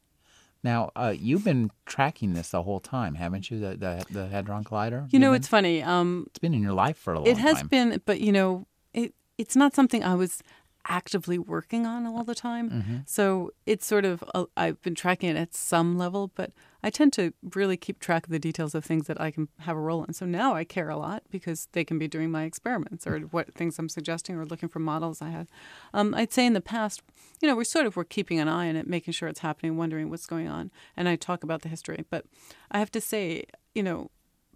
Now, 0.64 0.91
uh, 0.95 1.14
you've 1.18 1.43
been 1.43 1.72
tracking 1.86 2.34
this 2.34 2.49
the 2.49 2.64
whole 2.64 2.80
time, 2.80 3.16
haven't 3.16 3.49
you? 3.49 3.60
The 3.60 3.78
the, 3.78 4.05
the 4.10 4.28
Hadron 4.28 4.64
Collider. 4.64 5.12
You 5.12 5.20
know, 5.20 5.34
it's 5.34 5.47
funny. 5.47 5.82
Um, 5.82 6.26
it's 6.28 6.39
been 6.39 6.53
in 6.53 6.62
your 6.62 6.74
life 6.74 6.97
for 6.97 7.14
a 7.14 7.18
long 7.18 7.26
time. 7.26 7.34
It 7.34 7.38
has 7.39 7.58
time. 7.58 7.68
been, 7.68 8.01
but 8.05 8.20
you 8.20 8.32
know, 8.32 8.68
it 8.93 9.14
it's 9.38 9.55
not 9.55 9.76
something 9.76 10.03
I 10.03 10.16
was 10.16 10.41
actively 10.88 11.38
working 11.38 11.86
on 11.86 12.06
all 12.06 12.24
the 12.24 12.36
time. 12.36 12.70
Mm-hmm. 12.70 12.98
So 13.06 13.52
it's 13.66 13.86
sort 13.86 14.06
of, 14.06 14.24
I've 14.56 14.82
been 14.82 14.96
tracking 14.96 15.30
it 15.30 15.36
at 15.36 15.54
some 15.54 15.98
level, 15.98 16.32
but 16.36 16.52
I 16.84 16.90
tend 16.90 17.14
to 17.14 17.34
really 17.56 17.76
keep 17.76 18.00
track 18.00 18.26
of 18.26 18.32
the 18.32 18.40
details 18.40 18.74
of 18.74 18.86
things 18.86 19.08
that 19.08 19.20
I 19.20 19.32
can 19.32 19.50
have 19.60 19.76
a 19.76 19.80
role 19.80 20.04
in. 20.04 20.14
So 20.14 20.26
now 20.26 20.54
I 20.56 20.64
care 20.64 20.90
a 20.90 20.98
lot 20.98 21.24
because 21.30 21.68
they 21.74 21.84
can 21.84 22.00
be 22.00 22.08
doing 22.08 22.32
my 22.32 22.44
experiments 22.44 23.06
or 23.06 23.20
what 23.20 23.54
things 23.54 23.78
I'm 23.78 23.90
suggesting 23.90 24.36
or 24.36 24.46
looking 24.46 24.70
for 24.70 24.80
models 24.80 25.22
I 25.22 25.30
had. 25.30 25.48
Um, 25.94 26.14
I'd 26.14 26.32
say 26.32 26.46
in 26.46 26.54
the 26.54 26.62
past, 26.62 27.02
you 27.42 27.48
know, 27.48 27.56
we 27.56 27.66
sort 27.66 27.86
of 27.86 27.96
were 27.96 28.04
keeping 28.06 28.40
an 28.40 28.48
eye 28.48 28.70
on 28.70 28.76
it, 28.76 28.88
making 28.88 29.14
sure 29.14 29.28
it's 29.28 29.40
happening, 29.40 29.76
wondering 29.76 30.10
what's 30.10 30.28
going 30.28 30.48
on. 30.48 30.72
And 30.96 31.10
I 31.10 31.16
talk 31.16 31.44
about 31.44 31.62
the 31.62 31.70
history. 31.70 32.06
But 32.10 32.26
I 32.72 32.80
have 32.80 32.92
to 32.92 33.02
say, 33.02 33.46
you 33.76 33.84
know, 33.84 34.10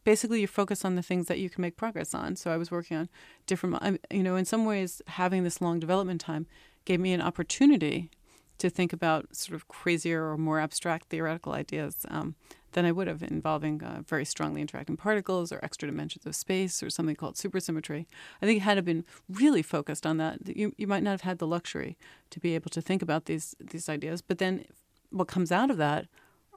basically 0.03 0.41
you 0.41 0.47
focus 0.47 0.83
on 0.83 0.95
the 0.95 1.01
things 1.01 1.27
that 1.27 1.39
you 1.39 1.49
can 1.49 1.61
make 1.61 1.77
progress 1.77 2.13
on. 2.13 2.35
So 2.35 2.51
I 2.51 2.57
was 2.57 2.71
working 2.71 2.97
on 2.97 3.09
different, 3.45 3.99
you 4.09 4.23
know, 4.23 4.35
in 4.35 4.45
some 4.45 4.65
ways, 4.65 5.01
having 5.07 5.43
this 5.43 5.61
long 5.61 5.79
development 5.79 6.21
time 6.21 6.47
gave 6.85 6.99
me 6.99 7.13
an 7.13 7.21
opportunity 7.21 8.09
to 8.57 8.69
think 8.69 8.93
about 8.93 9.35
sort 9.35 9.55
of 9.55 9.67
crazier 9.67 10.29
or 10.29 10.37
more 10.37 10.59
abstract 10.59 11.09
theoretical 11.09 11.53
ideas 11.53 12.05
um, 12.09 12.35
than 12.73 12.85
I 12.85 12.91
would 12.91 13.07
have 13.07 13.23
involving 13.23 13.83
uh, 13.83 14.03
very 14.07 14.23
strongly 14.23 14.61
interacting 14.61 14.97
particles 14.97 15.51
or 15.51 15.59
extra 15.63 15.87
dimensions 15.87 16.25
of 16.25 16.35
space 16.35 16.83
or 16.83 16.89
something 16.89 17.15
called 17.15 17.35
supersymmetry. 17.35 18.05
I 18.41 18.45
think 18.45 18.61
had 18.61 18.77
I 18.77 18.81
been 18.81 19.03
really 19.27 19.63
focused 19.63 20.05
on 20.05 20.17
that, 20.17 20.55
you, 20.55 20.73
you 20.77 20.87
might 20.87 21.03
not 21.03 21.11
have 21.11 21.21
had 21.21 21.39
the 21.39 21.47
luxury 21.47 21.97
to 22.29 22.39
be 22.39 22.53
able 22.55 22.69
to 22.69 22.81
think 22.81 23.01
about 23.01 23.25
these 23.25 23.55
these 23.59 23.89
ideas. 23.89 24.21
But 24.21 24.37
then 24.37 24.65
what 25.09 25.27
comes 25.27 25.51
out 25.51 25.71
of 25.71 25.77
that 25.77 26.05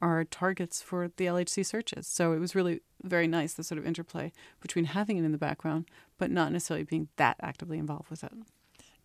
are 0.04 0.24
targets 0.24 0.82
for 0.82 1.08
the 1.16 1.24
LHC 1.24 1.64
searches. 1.64 2.06
So 2.06 2.32
it 2.32 2.38
was 2.38 2.54
really 2.54 2.80
very 3.02 3.26
nice, 3.26 3.54
the 3.54 3.64
sort 3.64 3.78
of 3.78 3.86
interplay 3.86 4.32
between 4.60 4.84
having 4.84 5.16
it 5.16 5.24
in 5.24 5.32
the 5.32 5.38
background, 5.38 5.86
but 6.18 6.30
not 6.30 6.52
necessarily 6.52 6.84
being 6.84 7.08
that 7.16 7.36
actively 7.40 7.78
involved 7.78 8.10
with 8.10 8.22
it. 8.22 8.32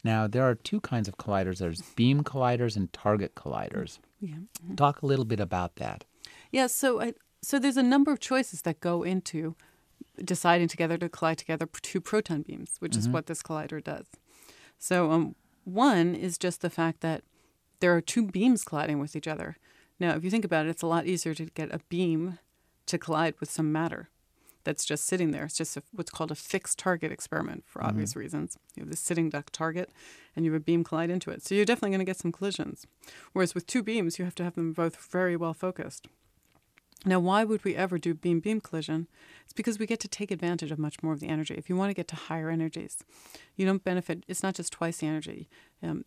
Now, 0.03 0.27
there 0.27 0.43
are 0.43 0.55
two 0.55 0.81
kinds 0.81 1.07
of 1.07 1.17
colliders 1.17 1.59
there's 1.59 1.81
beam 1.95 2.23
colliders 2.23 2.75
and 2.75 2.91
target 2.91 3.33
colliders. 3.35 3.99
Yeah. 4.19 4.35
Mm-hmm. 4.35 4.75
Talk 4.75 5.01
a 5.01 5.05
little 5.05 5.25
bit 5.25 5.39
about 5.39 5.77
that. 5.77 6.03
Yeah, 6.51 6.67
so 6.67 7.01
I, 7.01 7.13
so 7.41 7.59
there's 7.59 7.77
a 7.77 7.83
number 7.83 8.11
of 8.11 8.19
choices 8.19 8.61
that 8.63 8.81
go 8.81 9.03
into 9.03 9.55
deciding 10.23 10.67
together 10.67 10.97
to 10.97 11.07
collide 11.07 11.37
together 11.37 11.67
two 11.81 12.01
proton 12.01 12.41
beams, 12.41 12.75
which 12.79 12.91
mm-hmm. 12.91 12.99
is 12.99 13.09
what 13.09 13.27
this 13.27 13.41
collider 13.41 13.81
does. 13.81 14.05
So 14.77 15.11
um, 15.11 15.35
one 15.63 16.13
is 16.13 16.37
just 16.37 16.61
the 16.61 16.69
fact 16.69 17.01
that 17.01 17.23
there 17.79 17.95
are 17.95 18.01
two 18.01 18.27
beams 18.27 18.63
colliding 18.65 18.99
with 18.99 19.15
each 19.15 19.27
other. 19.27 19.57
Now, 19.99 20.15
if 20.15 20.23
you 20.23 20.29
think 20.29 20.45
about 20.45 20.65
it, 20.65 20.69
it's 20.69 20.81
a 20.81 20.87
lot 20.87 21.05
easier 21.05 21.33
to 21.33 21.45
get 21.45 21.73
a 21.73 21.79
beam 21.89 22.39
to 22.85 22.97
collide 22.97 23.35
with 23.39 23.51
some 23.51 23.71
matter 23.71 24.09
that's 24.63 24.85
just 24.85 25.05
sitting 25.05 25.31
there. 25.31 25.45
It's 25.45 25.57
just 25.57 25.77
a, 25.77 25.83
what's 25.91 26.11
called 26.11 26.31
a 26.31 26.35
fixed 26.35 26.77
target 26.77 27.11
experiment 27.11 27.63
for 27.65 27.79
mm-hmm. 27.79 27.89
obvious 27.89 28.15
reasons. 28.15 28.57
You 28.75 28.81
have 28.81 28.89
this 28.89 28.99
sitting 28.99 29.29
duck 29.29 29.49
target 29.51 29.91
and 30.35 30.45
you 30.45 30.51
have 30.51 30.61
a 30.61 30.63
beam 30.63 30.83
collide 30.83 31.09
into 31.09 31.31
it. 31.31 31.43
So 31.43 31.55
you're 31.55 31.65
definitely 31.65 31.91
going 31.91 31.99
to 31.99 32.05
get 32.05 32.17
some 32.17 32.31
collisions. 32.31 32.85
Whereas 33.33 33.55
with 33.55 33.67
two 33.67 33.83
beams, 33.83 34.19
you 34.19 34.25
have 34.25 34.35
to 34.35 34.43
have 34.43 34.55
them 34.55 34.73
both 34.73 34.95
very 35.11 35.35
well 35.35 35.53
focused. 35.53 36.07
Now, 37.05 37.19
why 37.19 37.45
would 37.45 37.63
we 37.63 37.75
ever 37.75 37.97
do 37.97 38.13
beam 38.13 38.41
beam 38.41 38.59
collision? 38.59 39.07
It's 39.45 39.53
because 39.53 39.79
we 39.79 39.85
get 39.85 40.01
to 40.01 40.09
take 40.09 40.31
advantage 40.31 40.69
of 40.69 40.77
much 40.77 41.01
more 41.01 41.13
of 41.13 41.21
the 41.21 41.29
energy. 41.29 41.55
If 41.55 41.69
you 41.69 41.77
want 41.77 41.91
to 41.91 41.93
get 41.93 42.09
to 42.09 42.15
higher 42.15 42.49
energies, 42.49 42.97
you 43.55 43.65
don't 43.65 43.83
benefit, 43.83 44.25
it's 44.27 44.43
not 44.43 44.55
just 44.55 44.73
twice 44.73 44.97
the 44.97 45.07
energy, 45.07 45.47
um, 45.81 46.03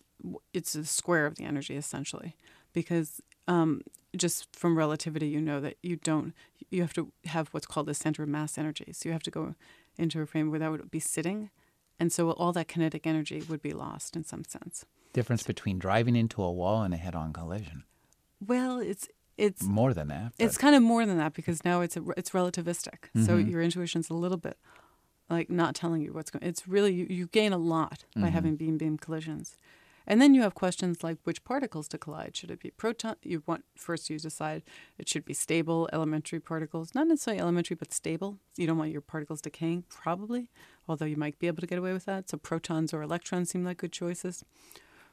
it's 0.53 0.75
a 0.75 0.85
square 0.85 1.25
of 1.25 1.37
the 1.37 1.45
energy 1.45 1.77
essentially. 1.77 2.37
Because 2.75 3.23
um, 3.49 3.83
just 4.17 4.55
from 4.55 4.77
relativity, 4.77 5.29
you 5.29 5.41
know 5.41 5.61
that 5.61 5.77
you 5.83 5.97
don't, 5.97 6.35
you 6.71 6.83
have 6.83 6.93
to 6.95 7.13
have 7.27 7.49
what's 7.49 7.67
called 7.67 7.87
the 7.87 7.95
center 7.95 8.23
of 8.23 8.29
mass 8.29 8.59
energy. 8.59 8.93
So 8.93 9.09
you 9.09 9.13
have 9.13 9.23
to 9.25 9.31
go 9.31 9.55
into 9.97 10.21
a 10.21 10.27
frame 10.27 10.51
where 10.51 10.61
that 10.61 10.71
would 10.71 10.91
be 10.91 11.01
sitting. 11.01 11.51
And 11.99 12.13
so 12.13 12.31
all 12.31 12.53
that 12.53 12.69
kinetic 12.69 13.07
energy 13.07 13.43
would 13.49 13.63
be 13.63 13.73
lost 13.73 14.17
in 14.17 14.25
some 14.25 14.45
sense. 14.45 14.85
Difference 15.13 15.43
between 15.43 15.79
driving 15.79 16.17
into 16.17 16.43
a 16.43 16.51
wall 16.51 16.83
and 16.83 16.95
a 16.95 16.97
head 16.97 17.15
on 17.15 17.33
collision. 17.33 17.85
Well, 18.45 18.81
it's 18.81 19.09
it's 19.39 19.63
more 19.63 19.95
than 19.95 20.09
that. 20.09 20.33
But. 20.37 20.45
It's 20.45 20.59
kind 20.59 20.75
of 20.75 20.83
more 20.83 21.07
than 21.07 21.19
that 21.19 21.33
because 21.33 21.65
now 21.65 21.81
it's 21.81 21.97
a, 21.97 22.03
it's 22.17 22.31
relativistic. 22.31 23.09
Mm-hmm. 23.15 23.25
So 23.25 23.37
your 23.37 23.63
intuition's 23.63 24.11
a 24.11 24.15
little 24.15 24.37
bit 24.37 24.57
like 25.33 25.51
not 25.51 25.75
telling 25.75 26.03
you 26.03 26.13
what's 26.13 26.31
going. 26.31 26.47
It's 26.47 26.69
really 26.69 26.93
you, 26.93 27.07
you 27.09 27.27
gain 27.29 27.53
a 27.53 27.59
lot 27.59 28.05
by 28.15 28.23
mm-hmm. 28.23 28.31
having 28.31 28.57
beam 28.57 28.79
beam 28.79 28.99
collisions. 28.99 29.57
And 30.07 30.21
then 30.21 30.35
you 30.35 30.43
have 30.43 30.55
questions 30.55 31.03
like 31.03 31.19
which 31.25 31.45
particles 31.45 31.89
to 31.89 31.99
collide. 31.99 32.37
Should 32.37 32.51
it 32.51 32.61
be 32.61 32.71
proton? 32.71 33.17
You 33.23 33.43
want 33.47 33.65
first 33.77 34.11
you 34.11 34.19
decide 34.19 34.63
it 34.99 35.09
should 35.09 35.25
be 35.25 35.35
stable 35.35 35.89
elementary 35.93 36.41
particles, 36.41 36.95
not 36.95 37.07
necessarily 37.07 37.41
elementary, 37.41 37.77
but 37.77 37.93
stable. 37.93 38.39
You 38.57 38.67
don't 38.67 38.79
want 38.79 38.91
your 38.91 39.01
particles 39.01 39.41
decaying, 39.41 39.85
probably, 39.89 40.51
although 40.89 41.07
you 41.07 41.17
might 41.17 41.39
be 41.39 41.47
able 41.47 41.61
to 41.61 41.67
get 41.67 41.79
away 41.79 41.93
with 41.93 42.05
that. 42.07 42.31
So 42.31 42.37
protons 42.37 42.93
or 42.93 43.03
electrons 43.03 43.51
seem 43.51 43.65
like 43.65 43.79
good 43.79 43.93
choices. 43.93 44.45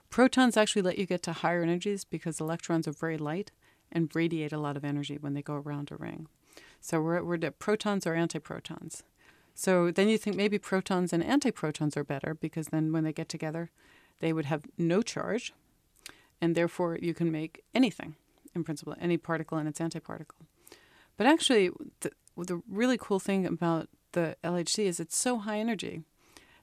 Protons 0.09 0.57
actually 0.57 0.81
let 0.81 0.97
you 0.97 1.05
get 1.05 1.21
to 1.23 1.33
higher 1.33 1.61
energies 1.61 2.03
because 2.03 2.39
electrons 2.39 2.87
are 2.87 2.91
very 2.91 3.17
light 3.17 3.51
and 3.91 4.09
radiate 4.15 4.51
a 4.51 4.59
lot 4.59 4.75
of 4.75 4.83
energy 4.83 5.17
when 5.19 5.33
they 5.33 5.41
go 5.41 5.55
around 5.55 5.91
a 5.91 5.95
ring. 5.95 6.27
So 6.81 7.01
we're, 7.01 7.23
we're 7.23 7.39
at 7.43 7.59
protons 7.59 8.07
or 8.07 8.15
antiprotons. 8.15 9.03
So 9.53 9.91
then 9.91 10.07
you 10.07 10.17
think 10.17 10.35
maybe 10.35 10.57
protons 10.57 11.11
and 11.11 11.23
antiprotons 11.23 11.97
are 11.97 12.03
better 12.03 12.33
because 12.33 12.67
then 12.67 12.91
when 12.91 13.03
they 13.03 13.13
get 13.13 13.29
together, 13.29 13.71
they 14.19 14.33
would 14.33 14.45
have 14.45 14.63
no 14.77 15.01
charge, 15.01 15.53
and 16.41 16.55
therefore 16.55 16.97
you 17.01 17.13
can 17.13 17.31
make 17.31 17.63
anything 17.73 18.15
in 18.55 18.63
principle, 18.63 18.95
any 18.99 19.17
particle 19.17 19.57
and 19.57 19.67
its 19.67 19.79
antiparticle. 19.79 20.45
But 21.17 21.27
actually, 21.27 21.69
the, 22.01 22.11
the 22.37 22.61
really 22.67 22.97
cool 22.97 23.19
thing 23.19 23.45
about 23.45 23.89
the 24.13 24.35
LHC 24.43 24.85
is 24.85 24.99
it's 24.99 25.17
so 25.17 25.39
high 25.39 25.59
energy 25.59 26.01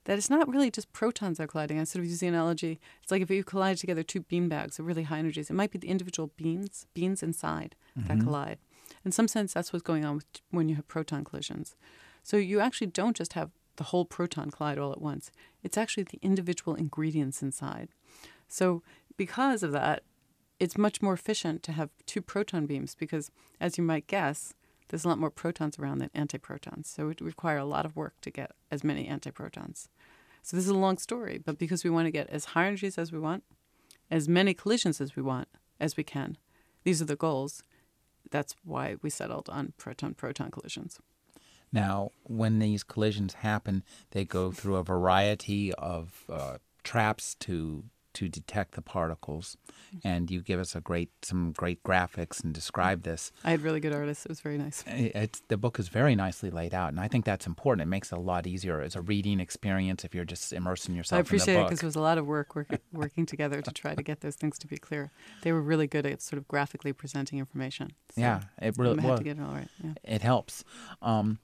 that 0.04 0.16
it's 0.16 0.30
not 0.30 0.48
really 0.48 0.70
just 0.70 0.92
protons 0.92 1.38
that 1.38 1.44
are 1.44 1.48
colliding. 1.48 1.78
I 1.80 1.84
sort 1.84 2.04
of 2.04 2.10
use 2.10 2.20
the 2.20 2.28
analogy. 2.28 2.80
It's 3.02 3.10
like 3.10 3.22
if 3.22 3.30
you 3.30 3.44
collide 3.44 3.76
together 3.76 4.02
two 4.02 4.20
bean 4.20 4.48
bags 4.48 4.78
of 4.78 4.86
really 4.86 5.02
high 5.02 5.18
energies, 5.18 5.50
it 5.50 5.54
might 5.54 5.72
be 5.72 5.78
the 5.78 5.88
individual 5.88 6.30
beans, 6.36 6.86
beans 6.94 7.22
inside 7.22 7.74
mm-hmm. 7.98 8.08
that 8.08 8.24
collide. 8.24 8.58
In 9.04 9.12
some 9.12 9.28
sense, 9.28 9.52
that's 9.52 9.72
what's 9.72 9.82
going 9.82 10.04
on 10.04 10.16
with, 10.16 10.26
when 10.50 10.68
you 10.68 10.76
have 10.76 10.88
proton 10.88 11.24
collisions. 11.24 11.74
So 12.22 12.36
you 12.36 12.60
actually 12.60 12.88
don't 12.88 13.16
just 13.16 13.34
have 13.34 13.50
the 13.76 13.84
whole 13.84 14.04
proton 14.04 14.50
collide 14.50 14.78
all 14.78 14.92
at 14.92 15.00
once. 15.00 15.30
It's 15.62 15.78
actually 15.78 16.04
the 16.04 16.18
individual 16.22 16.74
ingredients 16.74 17.42
inside. 17.42 17.88
So 18.48 18.82
because 19.16 19.62
of 19.62 19.72
that, 19.72 20.02
it's 20.58 20.78
much 20.78 21.02
more 21.02 21.12
efficient 21.12 21.62
to 21.64 21.72
have 21.72 21.90
two 22.06 22.22
proton 22.22 22.66
beams 22.66 22.94
because, 22.94 23.30
as 23.60 23.76
you 23.76 23.84
might 23.84 24.06
guess, 24.06 24.54
there's 24.88 25.04
a 25.04 25.08
lot 25.08 25.18
more 25.18 25.30
protons 25.30 25.78
around 25.78 25.98
than 25.98 26.10
antiprotons. 26.10 26.86
So 26.86 27.04
it 27.04 27.06
would 27.06 27.20
require 27.20 27.58
a 27.58 27.64
lot 27.64 27.84
of 27.84 27.96
work 27.96 28.20
to 28.22 28.30
get 28.30 28.52
as 28.70 28.84
many 28.84 29.06
antiprotons. 29.06 29.88
So 30.42 30.56
this 30.56 30.64
is 30.64 30.70
a 30.70 30.74
long 30.74 30.96
story, 30.96 31.40
but 31.44 31.58
because 31.58 31.82
we 31.82 31.90
want 31.90 32.06
to 32.06 32.12
get 32.12 32.30
as 32.30 32.46
high 32.46 32.66
energies 32.66 32.98
as 32.98 33.10
we 33.10 33.18
want, 33.18 33.42
as 34.10 34.28
many 34.28 34.54
collisions 34.54 35.00
as 35.00 35.16
we 35.16 35.22
want, 35.22 35.48
as 35.80 35.96
we 35.96 36.04
can, 36.04 36.38
these 36.84 37.02
are 37.02 37.06
the 37.06 37.16
goals. 37.16 37.62
That's 38.30 38.54
why 38.64 38.96
we 39.02 39.10
settled 39.10 39.48
on 39.48 39.72
proton 39.76 40.14
proton 40.14 40.50
collisions. 40.52 41.00
Now, 41.76 42.10
when 42.24 42.58
these 42.58 42.82
collisions 42.82 43.34
happen, 43.34 43.84
they 44.12 44.24
go 44.24 44.50
through 44.50 44.76
a 44.76 44.82
variety 44.82 45.72
of 45.74 46.24
uh, 46.28 46.56
traps 46.82 47.34
to 47.40 47.84
to 48.14 48.30
detect 48.30 48.72
the 48.72 48.80
particles, 48.80 49.58
and 50.02 50.30
you 50.30 50.40
give 50.40 50.58
us 50.58 50.74
a 50.74 50.80
great 50.80 51.10
some 51.22 51.52
great 51.52 51.82
graphics 51.82 52.42
and 52.42 52.54
describe 52.54 53.02
this. 53.02 53.30
I 53.44 53.50
had 53.50 53.60
really 53.60 53.78
good 53.78 53.92
artists. 53.92 54.24
It 54.24 54.30
was 54.30 54.40
very 54.40 54.56
nice. 54.56 54.82
It's, 54.86 55.42
the 55.48 55.58
book 55.58 55.78
is 55.78 55.88
very 55.88 56.14
nicely 56.16 56.50
laid 56.50 56.72
out, 56.72 56.88
and 56.88 56.98
I 56.98 57.08
think 57.08 57.26
that's 57.26 57.46
important. 57.46 57.82
It 57.82 57.90
makes 57.90 58.12
it 58.12 58.16
a 58.16 58.20
lot 58.22 58.46
easier 58.46 58.80
as 58.80 58.96
a 58.96 59.02
reading 59.02 59.38
experience 59.38 60.02
if 60.02 60.14
you're 60.14 60.24
just 60.24 60.54
immersing 60.54 60.94
yourself. 60.94 61.18
I 61.18 61.20
appreciate 61.20 61.60
it 61.60 61.64
because 61.64 61.82
it 61.82 61.86
was 61.86 61.96
a 61.96 62.00
lot 62.00 62.16
of 62.16 62.26
work, 62.26 62.56
work 62.56 62.68
working 62.90 63.26
together 63.26 63.60
to 63.60 63.70
try 63.70 63.94
to 63.94 64.02
get 64.02 64.22
those 64.22 64.36
things 64.36 64.58
to 64.60 64.66
be 64.66 64.78
clear. 64.78 65.10
They 65.42 65.52
were 65.52 65.60
really 65.60 65.86
good 65.86 66.06
at 66.06 66.22
sort 66.22 66.38
of 66.38 66.48
graphically 66.48 66.94
presenting 66.94 67.38
information. 67.38 67.92
So 68.14 68.22
yeah, 68.22 68.40
it 68.62 68.78
really 68.78 68.98
well, 68.98 69.18
to 69.18 69.24
get 69.24 69.36
it 69.36 69.42
all 69.42 69.52
right. 69.52 69.68
Yeah. 69.84 69.92
It 70.04 70.22
helps. 70.22 70.64
Um, 71.02 71.38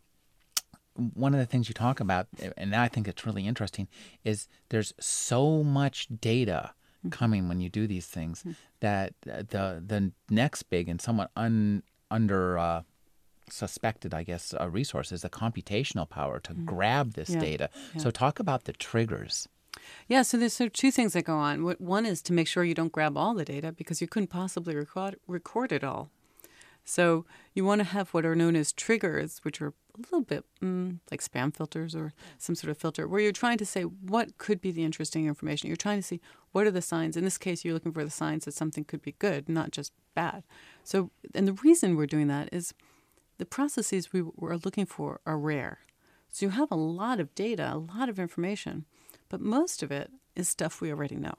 one 0.94 1.34
of 1.34 1.40
the 1.40 1.46
things 1.46 1.68
you 1.68 1.74
talk 1.74 2.00
about, 2.00 2.26
and 2.56 2.74
I 2.74 2.88
think 2.88 3.08
it's 3.08 3.26
really 3.26 3.46
interesting, 3.46 3.88
is 4.24 4.48
there's 4.68 4.92
so 5.00 5.62
much 5.62 6.08
data 6.20 6.72
mm-hmm. 6.98 7.10
coming 7.10 7.48
when 7.48 7.60
you 7.60 7.68
do 7.68 7.86
these 7.86 8.06
things 8.06 8.40
mm-hmm. 8.40 8.52
that 8.80 9.14
the 9.24 9.82
the 9.84 10.12
next 10.30 10.64
big 10.64 10.88
and 10.88 11.00
somewhat 11.00 11.30
un, 11.36 11.82
under 12.10 12.58
uh, 12.58 12.82
suspected, 13.48 14.14
I 14.14 14.22
guess, 14.22 14.54
uh, 14.58 14.68
resource 14.68 15.12
is 15.12 15.22
the 15.22 15.30
computational 15.30 16.08
power 16.08 16.40
to 16.40 16.54
mm. 16.54 16.64
grab 16.64 17.14
this 17.14 17.30
yeah. 17.30 17.40
data. 17.40 17.70
Yeah. 17.94 18.02
So, 18.02 18.10
talk 18.10 18.40
about 18.40 18.64
the 18.64 18.72
triggers. 18.72 19.48
Yeah, 20.06 20.22
so 20.22 20.36
there's 20.36 20.52
sort 20.52 20.68
of 20.68 20.72
two 20.74 20.90
things 20.90 21.14
that 21.14 21.24
go 21.24 21.36
on. 21.36 21.60
One 21.62 22.06
is 22.06 22.22
to 22.22 22.32
make 22.32 22.46
sure 22.46 22.62
you 22.62 22.74
don't 22.74 22.92
grab 22.92 23.16
all 23.16 23.34
the 23.34 23.44
data 23.44 23.72
because 23.72 24.00
you 24.00 24.06
couldn't 24.06 24.28
possibly 24.28 24.74
record, 24.74 25.16
record 25.26 25.72
it 25.72 25.82
all. 25.82 26.10
So 26.84 27.24
you 27.54 27.64
want 27.64 27.80
to 27.80 27.84
have 27.84 28.10
what 28.10 28.26
are 28.26 28.34
known 28.34 28.56
as 28.56 28.72
triggers, 28.72 29.38
which 29.42 29.62
are 29.62 29.72
a 29.96 30.00
little 30.00 30.22
bit 30.22 30.44
mm, 30.62 30.98
like 31.10 31.22
spam 31.22 31.54
filters 31.54 31.94
or 31.94 32.12
some 32.38 32.54
sort 32.54 32.70
of 32.70 32.78
filter, 32.78 33.06
where 33.06 33.20
you're 33.20 33.32
trying 33.32 33.58
to 33.58 33.66
say 33.66 33.82
what 33.82 34.38
could 34.38 34.60
be 34.60 34.70
the 34.70 34.84
interesting 34.84 35.26
information. 35.26 35.68
You're 35.68 35.76
trying 35.76 35.98
to 35.98 36.02
see 36.02 36.20
what 36.52 36.66
are 36.66 36.70
the 36.70 36.82
signs. 36.82 37.16
In 37.16 37.24
this 37.24 37.38
case, 37.38 37.64
you're 37.64 37.74
looking 37.74 37.92
for 37.92 38.04
the 38.04 38.10
signs 38.10 38.44
that 38.44 38.54
something 38.54 38.84
could 38.84 39.02
be 39.02 39.12
good, 39.18 39.48
not 39.48 39.70
just 39.70 39.92
bad. 40.14 40.44
So, 40.84 41.10
and 41.34 41.46
the 41.46 41.52
reason 41.54 41.96
we're 41.96 42.06
doing 42.06 42.28
that 42.28 42.48
is 42.52 42.74
the 43.38 43.46
processes 43.46 44.12
we 44.12 44.20
are 44.20 44.58
looking 44.58 44.86
for 44.86 45.20
are 45.26 45.38
rare. 45.38 45.80
So 46.30 46.46
you 46.46 46.50
have 46.50 46.70
a 46.70 46.76
lot 46.76 47.20
of 47.20 47.34
data, 47.34 47.70
a 47.72 47.76
lot 47.76 48.08
of 48.08 48.18
information, 48.18 48.86
but 49.28 49.40
most 49.40 49.82
of 49.82 49.90
it 49.90 50.10
is 50.34 50.48
stuff 50.48 50.80
we 50.80 50.90
already 50.90 51.16
know. 51.16 51.34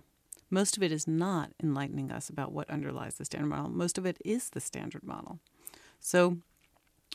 Most 0.49 0.77
of 0.77 0.83
it 0.83 0.91
is 0.91 1.07
not 1.07 1.51
enlightening 1.61 2.11
us 2.11 2.29
about 2.29 2.51
what 2.51 2.69
underlies 2.69 3.15
the 3.15 3.25
standard 3.25 3.47
model. 3.47 3.71
Most 3.71 3.97
of 3.97 4.05
it 4.05 4.17
is 4.23 4.51
the 4.51 4.59
standard 4.59 5.03
model. 5.03 5.39
So 5.99 6.37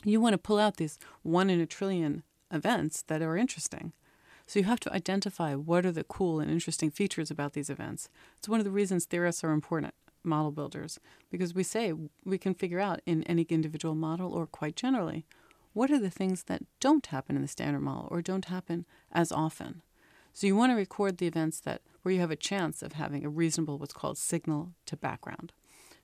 you 0.03 0.21
want 0.21 0.33
to 0.33 0.37
pull 0.37 0.59
out 0.59 0.77
these 0.77 0.97
one 1.23 1.49
in 1.49 1.59
a 1.59 1.65
trillion 1.65 2.23
events 2.51 3.03
that 3.07 3.21
are 3.21 3.37
interesting. 3.37 3.93
So 4.45 4.59
you 4.59 4.65
have 4.65 4.79
to 4.81 4.93
identify 4.93 5.53
what 5.53 5.85
are 5.85 5.91
the 5.91 6.03
cool 6.03 6.39
and 6.39 6.49
interesting 6.49 6.89
features 6.89 7.29
about 7.29 7.53
these 7.53 7.69
events. 7.69 8.09
It's 8.37 8.49
one 8.49 8.59
of 8.59 8.65
the 8.65 8.71
reasons 8.71 9.05
theorists 9.05 9.43
are 9.43 9.51
important 9.51 9.93
model 10.23 10.51
builders 10.51 10.99
because 11.29 11.53
we 11.53 11.63
say 11.63 11.93
we 12.25 12.37
can 12.37 12.53
figure 12.53 12.79
out 12.79 13.01
in 13.05 13.23
any 13.23 13.43
individual 13.43 13.95
model 13.95 14.33
or 14.33 14.47
quite 14.47 14.75
generally 14.75 15.25
what 15.73 15.91
are 15.91 15.99
the 15.99 16.09
things 16.09 16.43
that 16.43 16.63
don't 16.79 17.05
happen 17.07 17.35
in 17.35 17.41
the 17.41 17.47
standard 17.47 17.81
model 17.81 18.07
or 18.11 18.21
don't 18.21 18.45
happen 18.45 18.85
as 19.11 19.31
often. 19.31 19.81
So 20.33 20.47
you 20.47 20.55
want 20.55 20.71
to 20.71 20.75
record 20.75 21.17
the 21.17 21.27
events 21.27 21.59
that 21.61 21.81
where 22.01 22.13
you 22.13 22.21
have 22.21 22.31
a 22.31 22.35
chance 22.35 22.81
of 22.81 22.93
having 22.93 23.25
a 23.25 23.29
reasonable 23.29 23.77
what's 23.77 23.93
called 23.93 24.17
signal 24.17 24.71
to 24.87 24.97
background. 24.97 25.51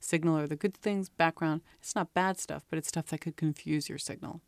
Signal 0.06 0.38
are 0.38 0.46
the 0.46 0.56
good 0.56 0.78
things, 0.78 1.10
background, 1.10 1.62
it's 1.80 1.96
not 1.96 2.14
bad 2.14 2.38
stuff, 2.38 2.64
but 2.70 2.78
it's 2.78 2.90
stuff 2.90 3.08
that 3.08 3.22
could 3.22 3.36
confuse 3.36 3.90
your 3.90 3.98
signal. 3.98 4.40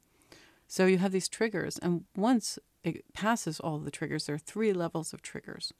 So 0.67 0.85
you 0.85 0.99
have 0.99 1.11
these 1.11 1.27
triggers, 1.27 1.79
and 1.79 2.03
once 2.15 2.59
it 2.83 3.11
passes 3.13 3.59
all 3.59 3.79
the 3.79 3.89
triggers, 3.89 4.27
there 4.27 4.35
are 4.35 4.39
three 4.39 4.71
levels 4.71 5.13
of 5.13 5.23
triggers. 5.23 5.73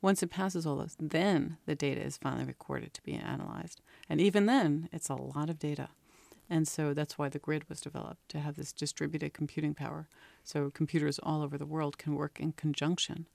Once 0.00 0.22
it 0.22 0.30
passes 0.30 0.64
all 0.64 0.76
those, 0.76 0.96
then 1.00 1.56
the 1.66 1.74
data 1.74 2.00
is 2.00 2.18
finally 2.18 2.44
recorded 2.44 2.94
to 2.94 3.02
be 3.02 3.14
analyzed. 3.14 3.80
And 4.08 4.20
even 4.20 4.46
then, 4.46 4.88
it's 4.92 5.08
a 5.08 5.16
lot 5.16 5.50
of 5.50 5.58
data. 5.58 5.88
And 6.48 6.68
so 6.68 6.94
that's 6.94 7.18
why 7.18 7.28
the 7.28 7.40
grid 7.40 7.68
was 7.68 7.80
developed 7.80 8.28
to 8.28 8.38
have 8.38 8.54
this 8.54 8.72
distributed 8.72 9.34
computing 9.34 9.74
power. 9.74 10.08
So 10.44 10.70
computers 10.70 11.18
all 11.18 11.42
over 11.42 11.58
the 11.58 11.66
world 11.66 11.98
can 11.98 12.14
work 12.14 12.38
in 12.38 12.52
conjunction 12.52 13.26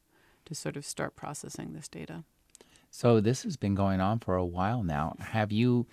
to 0.46 0.56
sort 0.56 0.78
of 0.78 0.86
start 0.86 1.18
processing 1.18 1.74
this 1.74 1.90
data. 1.90 2.24
So 2.96 3.20
this 3.20 3.44
has 3.44 3.58
been 3.58 3.76
going 3.76 4.00
on 4.00 4.20
for 4.20 4.38
a 4.38 4.46
while 4.46 4.82
now. 4.82 5.18
Have 5.20 5.52
you 5.52 5.86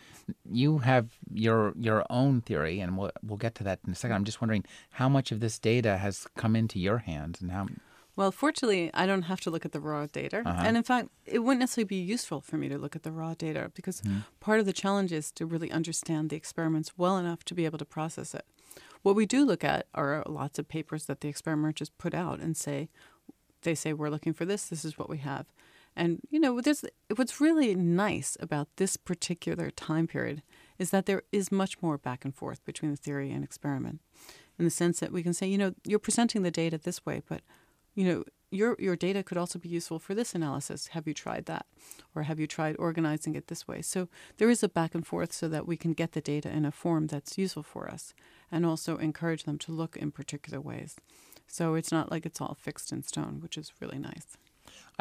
you 0.49 0.79
have 0.79 1.09
your 1.33 1.73
your 1.77 2.07
own 2.09 2.43
theory 2.43 2.79
and 2.79 2.97
we'll 2.97 3.11
we'll 3.25 3.39
get 3.39 3.57
to 3.57 3.65
that 3.65 3.81
in 3.85 3.93
a 3.93 3.97
second. 3.97 4.15
I'm 4.15 4.25
just 4.25 4.41
wondering 4.41 4.65
how 4.91 5.09
much 5.09 5.33
of 5.33 5.41
this 5.41 5.59
data 5.59 5.97
has 5.97 6.29
come 6.37 6.55
into 6.55 6.79
your 6.79 6.99
hands 6.99 7.41
and 7.41 7.51
how 7.51 7.67
well, 8.15 8.31
fortunately, 8.31 8.91
I 8.95 9.07
don't 9.07 9.23
have 9.23 9.41
to 9.41 9.51
look 9.51 9.65
at 9.65 9.73
the 9.73 9.81
raw 9.81 10.07
data. 10.07 10.43
Uh-huh. 10.45 10.63
And 10.65 10.77
in 10.77 10.83
fact, 10.83 11.09
it 11.27 11.41
wouldn't 11.41 11.61
necessarily 11.61 11.89
be 11.89 11.97
useful 11.97 12.41
for 12.41 12.57
me 12.57 12.69
to 12.69 12.79
look 12.79 12.95
at 12.95 13.03
the 13.03 13.11
raw 13.11 13.35
data 13.35 13.73
because 13.75 14.03
mm. 14.03 14.25
part 14.39 14.61
of 14.61 14.67
the 14.67 14.73
challenge 14.73 15.13
is 15.13 15.33
to 15.33 15.47
really 15.47 15.73
understand 15.73 16.29
the 16.31 16.37
experiments 16.37 16.93
well 16.97 17.17
enough 17.17 17.43
to 17.47 17.55
be 17.55 17.65
able 17.65 17.79
to 17.79 17.87
process 17.87 18.35
it. 18.35 18.45
What 19.03 19.17
we 19.17 19.27
do 19.27 19.45
look 19.45 19.65
at 19.65 19.87
are 19.95 20.23
lots 20.27 20.59
of 20.59 20.69
papers 20.69 21.07
that 21.07 21.21
the 21.23 21.29
experimenters 21.29 21.91
put 21.91 22.15
out 22.15 22.39
and 22.39 22.55
say, 22.55 22.91
they 23.63 23.75
say, 23.75 23.93
we're 23.93 24.11
looking 24.11 24.35
for 24.35 24.45
this, 24.45 24.67
this 24.67 24.85
is 24.85 24.99
what 24.99 25.09
we 25.09 25.19
have. 25.19 25.47
And, 25.95 26.21
you 26.31 26.41
know, 26.41 26.61
there's, 26.61 26.85
what's 27.15 27.41
really 27.41 27.75
nice 27.75 28.37
about 28.41 28.69
this 28.77 28.97
particular 28.97 29.71
time 29.71 30.07
period 30.07 30.43
is 30.79 30.91
that 30.91 31.07
there 31.07 31.23
is 31.33 31.53
much 31.53 31.81
more 31.83 31.99
back 31.99 32.25
and 32.25 32.35
forth 32.35 32.65
between 32.65 32.91
the 32.91 32.97
theory 32.97 33.31
and 33.31 33.45
experiment 33.45 34.01
in 34.59 34.65
the 34.65 34.71
sense 34.71 35.01
that 35.01 35.13
we 35.13 35.23
can 35.23 35.35
say, 35.35 35.47
you 35.47 35.59
know, 35.59 35.75
you're 35.85 35.99
presenting 35.99 36.43
the 36.43 36.51
data 36.51 36.79
this 36.79 37.05
way, 37.05 37.23
but 37.29 37.43
you 37.95 38.05
know, 38.05 38.25
your 38.51 38.77
your 38.79 38.97
data 38.97 39.23
could 39.23 39.39
also 39.39 39.59
be 39.59 39.69
useful 39.69 39.99
for 39.99 40.15
this 40.15 40.35
analysis. 40.35 40.89
Have 40.89 41.07
you 41.07 41.15
tried 41.15 41.47
that? 41.47 41.67
Or 42.15 42.25
have 42.25 42.39
you 42.39 42.47
tried 42.47 42.77
organizing 42.79 43.35
it 43.35 43.49
this 43.49 43.67
way? 43.67 43.83
So 43.83 44.09
there 44.37 44.51
is 44.51 44.63
a 44.63 44.69
back 44.69 44.95
and 44.95 45.07
forth 45.07 45.33
so 45.33 45.49
that 45.49 45.67
we 45.67 45.77
can 45.77 45.95
get 45.95 46.13
the 46.13 46.21
data 46.21 46.51
in 46.51 46.65
a 46.65 46.71
form 46.71 47.07
that's 47.07 47.39
useful 47.39 47.63
for 47.63 47.91
us 47.91 48.15
and 48.51 48.67
also 48.67 48.99
encourage 48.99 49.45
them 49.45 49.59
to 49.59 49.73
look 49.73 49.97
in 49.97 50.11
particular 50.11 50.61
ways. 50.61 50.97
So 51.47 51.75
it's 51.75 51.93
not 51.93 52.11
like 52.11 52.27
it's 52.27 52.41
all 52.41 52.57
fixed 52.61 52.93
in 52.93 53.03
stone, 53.03 53.41
which 53.43 53.57
is 53.57 53.73
really 53.81 53.99
nice. 53.99 54.37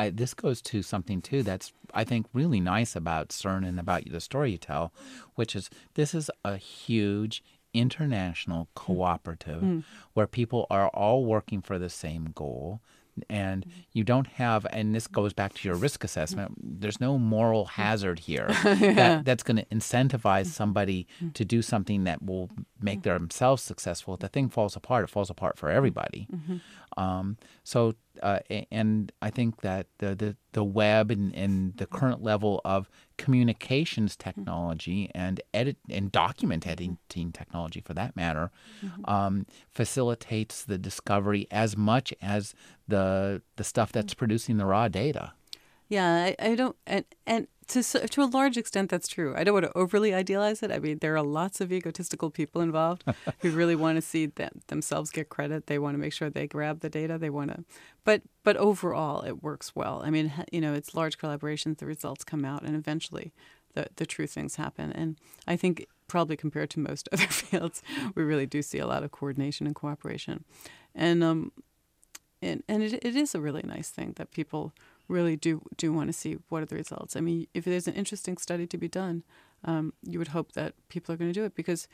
I, 0.01 0.09
this 0.09 0.33
goes 0.33 0.61
to 0.63 0.81
something 0.81 1.21
too 1.21 1.43
that's 1.43 1.73
I 1.93 2.03
think 2.03 2.25
really 2.33 2.59
nice 2.59 2.95
about 2.95 3.29
CERN 3.29 3.67
and 3.67 3.79
about 3.79 4.09
the 4.09 4.21
story 4.21 4.51
you 4.51 4.57
tell, 4.57 4.93
which 5.35 5.55
is 5.55 5.69
this 5.93 6.15
is 6.15 6.31
a 6.43 6.57
huge 6.57 7.43
international 7.73 8.65
mm. 8.65 8.75
cooperative 8.75 9.61
mm. 9.61 9.83
where 10.13 10.27
people 10.27 10.67
are 10.69 10.89
all 10.89 11.25
working 11.25 11.61
for 11.61 11.77
the 11.77 11.89
same 11.89 12.31
goal 12.33 12.81
and 13.29 13.65
you 13.91 14.03
don't 14.03 14.27
have 14.27 14.65
and 14.71 14.95
this 14.95 15.05
goes 15.07 15.33
back 15.33 15.53
to 15.53 15.67
your 15.67 15.77
risk 15.77 16.03
assessment 16.03 16.53
there's 16.81 16.99
no 17.01 17.17
moral 17.17 17.65
hazard 17.65 18.19
here 18.19 18.47
yeah. 18.63 18.93
that, 18.93 19.25
that's 19.25 19.43
going 19.43 19.57
to 19.57 19.65
incentivize 19.65 20.47
somebody 20.47 21.05
to 21.33 21.43
do 21.43 21.61
something 21.61 22.05
that 22.05 22.23
will 22.23 22.49
make 22.81 23.03
themselves 23.03 23.61
successful 23.61 24.13
if 24.13 24.21
the 24.21 24.29
thing 24.29 24.49
falls 24.49 24.75
apart 24.75 25.03
it 25.03 25.09
falls 25.09 25.29
apart 25.29 25.57
for 25.57 25.69
everybody 25.69 26.25
mm-hmm. 26.33 27.01
um, 27.01 27.37
so 27.63 27.93
uh, 28.21 28.39
and 28.71 29.11
I 29.21 29.29
think 29.29 29.61
that 29.61 29.87
the 29.99 30.15
the, 30.15 30.35
the 30.53 30.63
web 30.63 31.11
and, 31.11 31.33
and 31.35 31.75
the 31.77 31.85
current 31.85 32.21
level 32.21 32.61
of 32.65 32.89
communications 33.17 34.15
technology 34.15 35.09
and 35.13 35.41
edit 35.53 35.77
and 35.89 36.11
document 36.11 36.67
editing 36.67 36.97
technology, 37.09 37.81
for 37.81 37.93
that 37.93 38.15
matter, 38.15 38.51
mm-hmm. 38.83 39.05
um, 39.09 39.45
facilitates 39.69 40.63
the 40.63 40.77
discovery 40.77 41.47
as 41.51 41.77
much 41.77 42.13
as 42.21 42.53
the 42.87 43.41
the 43.55 43.63
stuff 43.63 43.91
that's 43.91 44.13
producing 44.13 44.57
the 44.57 44.65
raw 44.65 44.87
data. 44.87 45.33
Yeah, 45.87 46.15
I, 46.15 46.35
I 46.39 46.55
don't 46.55 46.75
and 46.87 47.05
and 47.27 47.47
to 47.71 48.07
to 48.07 48.23
a 48.23 48.25
large 48.25 48.57
extent 48.57 48.89
that's 48.89 49.07
true. 49.07 49.33
I 49.35 49.43
don't 49.43 49.53
want 49.53 49.65
to 49.65 49.77
overly 49.77 50.13
idealize 50.13 50.61
it. 50.63 50.71
I 50.71 50.79
mean, 50.79 50.99
there 50.99 51.15
are 51.15 51.23
lots 51.23 51.61
of 51.61 51.71
egotistical 51.71 52.29
people 52.29 52.61
involved 52.61 53.03
who 53.39 53.51
really 53.51 53.75
want 53.75 53.97
to 53.97 54.01
see 54.13 54.25
them, 54.25 54.61
themselves 54.67 55.09
get 55.11 55.29
credit. 55.29 55.67
They 55.67 55.79
want 55.79 55.95
to 55.95 55.99
make 55.99 56.13
sure 56.13 56.29
they 56.29 56.47
grab 56.47 56.81
the 56.81 56.89
data. 56.89 57.17
They 57.17 57.29
want 57.29 57.51
to, 57.51 57.63
but 58.03 58.21
but 58.43 58.57
overall, 58.57 59.21
it 59.21 59.41
works 59.43 59.75
well. 59.75 60.01
I 60.03 60.09
mean, 60.09 60.31
you 60.51 60.61
know, 60.61 60.73
it's 60.73 60.95
large 60.95 61.17
collaborations. 61.17 61.77
The 61.77 61.85
results 61.85 62.23
come 62.23 62.45
out, 62.45 62.63
and 62.63 62.75
eventually, 62.75 63.33
the 63.73 63.87
the 63.95 64.05
true 64.05 64.27
things 64.27 64.55
happen. 64.55 64.91
And 64.91 65.17
I 65.47 65.55
think 65.55 65.87
probably 66.07 66.35
compared 66.35 66.69
to 66.71 66.79
most 66.79 67.07
other 67.13 67.27
fields, 67.27 67.81
we 68.15 68.23
really 68.23 68.45
do 68.45 68.61
see 68.61 68.79
a 68.79 68.87
lot 68.87 69.03
of 69.03 69.11
coordination 69.11 69.65
and 69.65 69.75
cooperation, 69.75 70.43
and 70.93 71.23
um, 71.23 71.51
and 72.41 72.63
and 72.67 72.83
it, 72.83 72.93
it 73.01 73.15
is 73.15 73.33
a 73.35 73.41
really 73.41 73.63
nice 73.63 73.89
thing 73.89 74.13
that 74.17 74.31
people 74.31 74.73
really 75.11 75.35
do 75.35 75.61
do 75.77 75.91
want 75.93 76.07
to 76.07 76.13
see 76.13 76.37
what 76.49 76.63
are 76.63 76.65
the 76.65 76.75
results. 76.75 77.15
I 77.15 77.21
mean, 77.21 77.47
if 77.53 77.65
there's 77.65 77.87
an 77.87 77.93
interesting 77.93 78.37
study 78.37 78.65
to 78.67 78.77
be 78.77 78.87
done, 78.87 79.23
um, 79.63 79.93
you 80.03 80.17
would 80.19 80.29
hope 80.29 80.53
that 80.53 80.73
people 80.89 81.13
are 81.13 81.17
going 81.17 81.31
to 81.31 81.39
do 81.39 81.45
it 81.45 81.55
because 81.55 81.87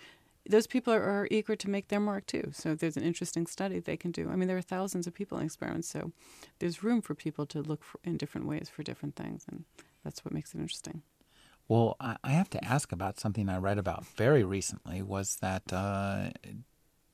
those 0.50 0.68
people 0.68 0.94
are, 0.94 1.02
are, 1.02 1.28
eager 1.30 1.58
to 1.58 1.70
make 1.70 1.90
their 1.90 2.00
mark 2.00 2.26
too. 2.26 2.52
So 2.54 2.72
if 2.72 2.80
there's 2.80 2.96
an 2.96 3.04
interesting 3.04 3.48
study 3.48 3.80
they 3.80 3.98
can 3.98 4.12
do. 4.12 4.30
I 4.30 4.38
mean, 4.38 4.48
there 4.48 4.56
are 4.56 4.62
thousands 4.62 5.06
of 5.06 5.14
people 5.14 5.38
in 5.38 5.46
experiments, 5.46 5.90
so 5.90 6.14
there's 6.60 6.84
room 6.84 7.02
for 7.02 7.16
people 7.16 7.46
to 7.48 7.62
look 7.62 7.84
for, 7.84 8.00
in 8.06 8.16
different 8.16 8.48
ways 8.48 8.70
for 8.70 8.82
different 8.82 9.18
things, 9.18 9.46
and 9.50 9.66
that's 10.06 10.24
what 10.24 10.34
makes 10.34 10.54
it 10.54 10.60
interesting. 10.60 11.02
Well, 11.68 11.98
I 12.00 12.32
have 12.32 12.50
to 12.52 12.64
ask 12.64 12.94
about 12.94 13.20
something 13.20 13.50
I 13.50 13.58
read 13.58 13.78
about 13.78 14.06
very 14.06 14.46
recently. 14.46 15.02
Was 15.02 15.36
that 15.42 15.64
uh, 15.74 16.30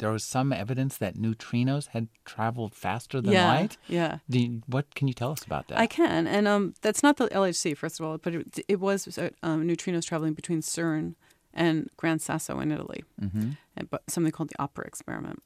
there 0.04 0.12
was 0.12 0.26
some 0.26 0.51
evidence 0.51 0.97
that 0.97 1.16
neutrinos 1.16 1.88
had 1.88 2.10
traveled 2.26 2.76
faster 2.76 3.22
than 3.22 3.32
yeah, 3.32 3.47
light. 3.47 3.78
Yeah. 3.88 4.18
You, 4.28 4.62
what 4.68 4.95
can 4.95 5.08
you 5.08 5.14
tell 5.14 5.32
us 5.32 5.45
about 5.45 5.70
that? 5.70 5.80
I 5.80 5.88
can, 5.88 6.28
and 6.28 6.45
um, 6.45 6.74
that's 6.82 7.01
not 7.01 7.16
the 7.16 7.30
LHC 7.30 7.78
first 7.78 8.01
of 8.01 8.06
all, 8.06 8.18
but 8.18 8.36
it, 8.36 8.60
it 8.68 8.82
was 8.82 9.18
uh, 9.18 9.30
um, 9.41 9.66
neutrinos 9.66 10.06
traveling 10.06 10.34
between 10.34 10.60
CERN 10.60 11.16
and 11.54 11.89
Gran 11.95 12.20
Sasso 12.20 12.60
in 12.60 12.74
Italy, 12.74 13.06
mm-hmm. 13.22 13.51
and, 13.78 13.89
but 13.89 14.01
something 14.10 14.34
called 14.34 14.49
the 14.49 14.62
Opera 14.62 14.86
experiment, 14.86 15.41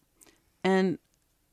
and 0.63 0.97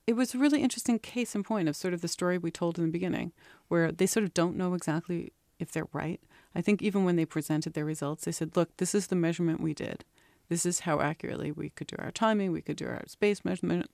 it 0.06 0.14
was 0.14 0.34
a 0.34 0.38
really 0.38 0.62
interesting 0.62 0.98
case 0.98 1.34
in 1.34 1.42
point 1.42 1.68
of 1.68 1.76
sort 1.76 1.92
of 1.92 2.00
the 2.00 2.08
story 2.08 2.38
we 2.38 2.50
told 2.50 2.78
in 2.78 2.86
the 2.86 2.90
beginning, 2.90 3.32
where 3.68 3.92
they 3.92 4.06
sort 4.06 4.24
of 4.24 4.32
don't 4.32 4.56
know 4.56 4.72
exactly 4.72 5.34
if 5.58 5.72
they're 5.72 5.88
right. 5.92 6.22
I 6.54 6.62
think 6.62 6.80
even 6.80 7.04
when 7.04 7.16
they 7.16 7.26
presented 7.26 7.74
their 7.74 7.84
results, 7.84 8.24
they 8.24 8.32
said, 8.32 8.56
"Look, 8.56 8.74
this 8.78 8.94
is 8.94 9.08
the 9.08 9.16
measurement 9.16 9.60
we 9.60 9.74
did." 9.74 10.06
This 10.48 10.66
is 10.66 10.80
how 10.80 11.00
accurately 11.00 11.50
we 11.52 11.70
could 11.70 11.86
do 11.86 11.96
our 11.98 12.10
timing, 12.10 12.52
we 12.52 12.62
could 12.62 12.76
do 12.76 12.86
our 12.86 13.02
space 13.06 13.44
measurement. 13.44 13.90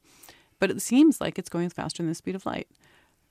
But 0.59 0.71
it 0.71 0.83
seems 0.83 1.21
like 1.21 1.39
it's 1.39 1.49
going 1.49 1.71
faster 1.71 2.03
than 2.03 2.09
the 2.11 2.15
speed 2.15 2.35
of 2.35 2.45
light. 2.47 2.69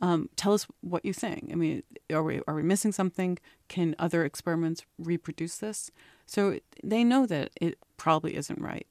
Um, 0.01 0.29
tell 0.37 0.53
us 0.53 0.65
what 0.81 1.03
you 1.03 1.13
think. 1.13 1.49
I 1.51 1.55
mean, 1.55 1.83
are 2.11 2.23
we 2.23 2.41
are 2.47 2.55
we 2.55 2.63
missing 2.63 2.91
something? 2.93 3.37
Can 3.67 3.95
other 3.99 4.23
experiments 4.23 4.83
reproduce 4.97 5.57
this? 5.57 5.91
So 6.25 6.59
they 6.83 7.03
know 7.03 7.25
that 7.25 7.51
it 7.59 7.77
probably 7.97 8.35
isn't 8.37 8.61
right. 8.61 8.87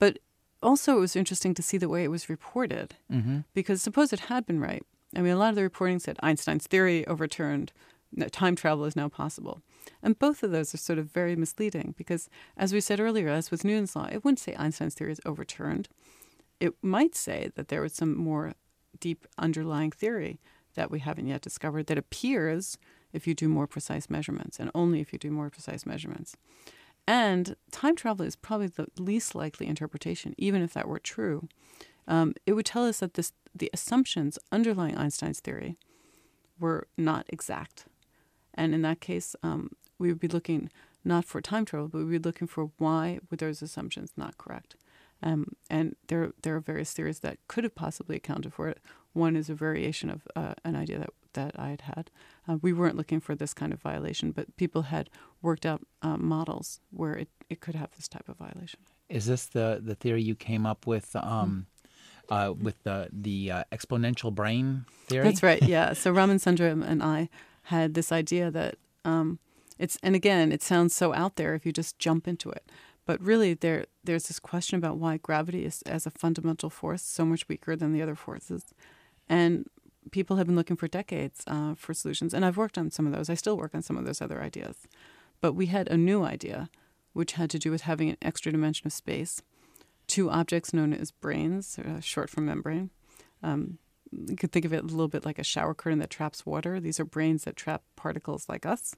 But 0.00 0.18
also, 0.62 0.96
it 0.96 1.00
was 1.00 1.16
interesting 1.16 1.54
to 1.54 1.62
see 1.62 1.78
the 1.78 1.88
way 1.88 2.04
it 2.04 2.10
was 2.10 2.28
reported 2.28 2.96
Mm-hmm. 3.10 3.38
because 3.54 3.80
suppose 3.80 4.12
it 4.12 4.20
had 4.20 4.44
been 4.44 4.60
right. 4.60 4.82
I 5.16 5.20
mean, 5.20 5.32
a 5.32 5.36
lot 5.38 5.50
of 5.50 5.54
the 5.54 5.62
reporting 5.62 6.00
said 6.00 6.16
Einstein's 6.22 6.66
theory 6.66 7.06
overturned, 7.06 7.72
time 8.30 8.56
travel 8.56 8.84
is 8.84 8.94
now 8.96 9.08
possible. 9.08 9.62
And 10.02 10.18
both 10.18 10.42
of 10.42 10.50
those 10.50 10.74
are 10.74 10.78
sort 10.78 10.98
of 10.98 11.10
very 11.10 11.36
misleading 11.36 11.94
because, 11.96 12.28
as 12.56 12.72
we 12.72 12.80
said 12.80 13.00
earlier, 13.00 13.28
as 13.28 13.50
with 13.50 13.64
Newton's 13.64 13.94
law, 13.94 14.08
it 14.10 14.24
wouldn't 14.24 14.38
say 14.38 14.54
Einstein's 14.56 14.94
theory 14.94 15.12
is 15.12 15.20
overturned. 15.26 15.88
It 16.58 16.74
might 16.82 17.14
say 17.14 17.50
that 17.54 17.68
there 17.68 17.82
was 17.82 17.94
some 17.94 18.16
more 18.16 18.54
deep 18.98 19.26
underlying 19.38 19.90
theory 19.90 20.40
that 20.74 20.90
we 20.90 21.00
haven't 21.00 21.26
yet 21.26 21.40
discovered 21.40 21.86
that 21.86 21.98
appears 21.98 22.78
if 23.12 23.26
you 23.26 23.34
do 23.34 23.48
more 23.48 23.66
precise 23.66 24.08
measurements 24.08 24.58
and 24.58 24.70
only 24.74 25.00
if 25.00 25.12
you 25.12 25.18
do 25.18 25.30
more 25.30 25.50
precise 25.50 25.84
measurements. 25.84 26.36
And 27.06 27.56
time 27.72 27.96
travel 27.96 28.24
is 28.24 28.36
probably 28.36 28.68
the 28.68 28.86
least 28.98 29.34
likely 29.34 29.66
interpretation, 29.66 30.34
even 30.38 30.62
if 30.62 30.72
that 30.74 30.86
were 30.86 30.98
true. 30.98 31.48
Um, 32.06 32.34
it 32.46 32.52
would 32.52 32.66
tell 32.66 32.86
us 32.86 33.00
that 33.00 33.14
this, 33.14 33.32
the 33.54 33.70
assumptions 33.72 34.38
underlying 34.52 34.96
Einstein's 34.96 35.40
theory 35.40 35.76
were 36.58 36.86
not 36.96 37.26
exact. 37.28 37.86
And 38.54 38.74
in 38.74 38.82
that 38.82 39.00
case, 39.00 39.34
um, 39.42 39.70
we 40.00 40.08
would 40.08 40.18
be 40.18 40.28
looking 40.28 40.70
not 41.04 41.24
for 41.24 41.40
time 41.40 41.64
travel, 41.64 41.88
but 41.88 41.98
we 41.98 42.04
would 42.04 42.22
be 42.22 42.28
looking 42.28 42.48
for 42.48 42.70
why 42.78 43.20
were 43.30 43.36
those 43.36 43.62
assumptions 43.62 44.10
not 44.16 44.38
correct. 44.38 44.74
Um, 45.22 45.52
and 45.68 45.96
there, 46.08 46.32
there 46.42 46.56
are 46.56 46.60
various 46.60 46.92
theories 46.92 47.20
that 47.20 47.38
could 47.46 47.64
have 47.64 47.74
possibly 47.74 48.16
accounted 48.16 48.54
for 48.54 48.68
it. 48.68 48.78
One 49.12 49.36
is 49.36 49.50
a 49.50 49.54
variation 49.54 50.08
of 50.08 50.26
uh, 50.34 50.54
an 50.64 50.76
idea 50.76 50.98
that, 50.98 51.10
that 51.34 51.60
I 51.60 51.68
had 51.68 51.82
had. 51.82 52.10
Uh, 52.48 52.56
we 52.62 52.72
weren't 52.72 52.96
looking 52.96 53.20
for 53.20 53.34
this 53.34 53.52
kind 53.52 53.72
of 53.72 53.80
violation, 53.80 54.32
but 54.32 54.56
people 54.56 54.82
had 54.82 55.10
worked 55.42 55.66
out 55.66 55.82
uh, 56.00 56.16
models 56.16 56.80
where 56.90 57.14
it, 57.14 57.28
it 57.50 57.60
could 57.60 57.74
have 57.74 57.90
this 57.96 58.08
type 58.08 58.28
of 58.28 58.36
violation. 58.38 58.80
Is 59.08 59.26
this 59.26 59.46
the 59.46 59.80
the 59.82 59.96
theory 59.96 60.22
you 60.22 60.36
came 60.36 60.64
up 60.64 60.86
with? 60.86 61.14
Um, 61.16 61.66
uh, 62.28 62.54
with 62.56 62.80
the 62.84 63.08
the 63.12 63.50
uh, 63.50 63.64
exponential 63.72 64.32
brane 64.32 64.84
theory. 65.06 65.24
That's 65.24 65.42
right. 65.42 65.60
Yeah. 65.60 65.94
So 65.94 66.12
Raman 66.12 66.38
Sundrum 66.38 66.80
and 66.80 67.02
I 67.02 67.28
had 67.64 67.94
this 67.94 68.12
idea 68.12 68.52
that 68.52 68.76
um, 69.04 69.40
it's, 69.80 69.98
and 70.02 70.14
again, 70.14 70.52
it 70.52 70.62
sounds 70.62 70.94
so 70.94 71.12
out 71.14 71.36
there 71.36 71.54
if 71.54 71.64
you 71.66 71.72
just 71.72 71.98
jump 71.98 72.28
into 72.28 72.50
it, 72.50 72.70
but 73.06 73.20
really 73.20 73.54
there 73.54 73.86
there's 74.04 74.28
this 74.28 74.38
question 74.38 74.76
about 74.78 74.98
why 74.98 75.16
gravity 75.16 75.64
is 75.64 75.82
as 75.82 76.06
a 76.06 76.10
fundamental 76.10 76.70
force 76.70 77.02
so 77.02 77.24
much 77.24 77.48
weaker 77.48 77.74
than 77.76 77.92
the 77.92 78.02
other 78.02 78.14
forces, 78.14 78.64
and 79.28 79.66
people 80.10 80.36
have 80.36 80.46
been 80.46 80.56
looking 80.56 80.76
for 80.76 80.88
decades 80.88 81.42
uh, 81.46 81.74
for 81.74 81.94
solutions. 81.94 82.32
And 82.32 82.44
I've 82.44 82.56
worked 82.56 82.78
on 82.78 82.90
some 82.90 83.06
of 83.06 83.12
those. 83.12 83.28
I 83.28 83.34
still 83.34 83.56
work 83.56 83.74
on 83.74 83.82
some 83.82 83.96
of 83.96 84.04
those 84.04 84.22
other 84.22 84.42
ideas, 84.42 84.76
but 85.40 85.54
we 85.54 85.66
had 85.66 85.88
a 85.88 85.96
new 85.96 86.24
idea, 86.24 86.70
which 87.12 87.32
had 87.32 87.50
to 87.50 87.58
do 87.58 87.70
with 87.70 87.82
having 87.82 88.10
an 88.10 88.16
extra 88.22 88.52
dimension 88.52 88.86
of 88.86 88.92
space 88.92 89.42
two 90.10 90.28
objects 90.28 90.74
known 90.74 90.92
as 90.92 91.12
branes, 91.12 91.78
uh, 91.78 92.00
short 92.00 92.28
for 92.28 92.40
membrane. 92.40 92.90
Um, 93.44 93.78
you 94.10 94.34
could 94.34 94.50
think 94.50 94.64
of 94.64 94.72
it 94.72 94.82
a 94.82 94.86
little 94.86 95.06
bit 95.06 95.24
like 95.24 95.38
a 95.38 95.44
shower 95.44 95.72
curtain 95.72 96.00
that 96.00 96.10
traps 96.10 96.44
water. 96.44 96.80
These 96.80 96.98
are 96.98 97.04
branes 97.04 97.44
that 97.44 97.54
trap 97.54 97.84
particles 97.94 98.48
like 98.48 98.66
us. 98.66 98.96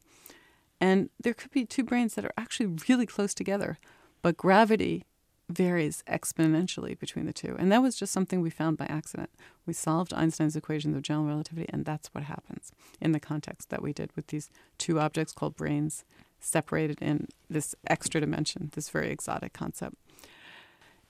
And 0.83 1.11
there 1.22 1.33
could 1.33 1.53
be 1.53 1.64
two 1.64 1.85
branes 1.85 2.14
that 2.14 2.24
are 2.24 2.33
actually 2.37 2.74
really 2.89 3.07
close 3.07 3.35
together, 3.35 3.78
but 4.20 4.37
gravity 4.37 5.05
varies 5.49 6.03
exponentially 6.09 6.99
between 6.99 7.24
the 7.24 7.33
two. 7.33 7.55
And 7.57 7.70
that 7.70 7.83
was 7.83 7.95
just 7.95 8.12
something 8.12 8.41
we 8.41 8.51
found 8.51 8.78
by 8.78 8.87
accident. 8.87 9.30
We 9.64 9.74
solved 9.74 10.12
Einstein's 10.12 10.57
equations 10.57 10.97
of 10.97 11.03
general 11.03 11.28
relativity, 11.28 11.68
and 11.72 11.85
that's 11.85 12.09
what 12.09 12.24
happens 12.24 12.72
in 13.01 13.12
the 13.12 13.20
context 13.20 13.70
that 13.70 13.80
we 13.80 13.93
did 13.93 14.11
with 14.16 14.26
these 14.26 14.51
two 14.76 14.99
objects 14.99 15.33
called 15.33 15.57
branes 15.57 16.03
separated 16.41 17.01
in 17.01 17.28
this 17.49 17.76
extra 17.87 18.20
dimension, 18.20 18.72
this 18.74 18.89
very 18.91 19.12
exotic 19.12 19.53
concept 19.53 19.95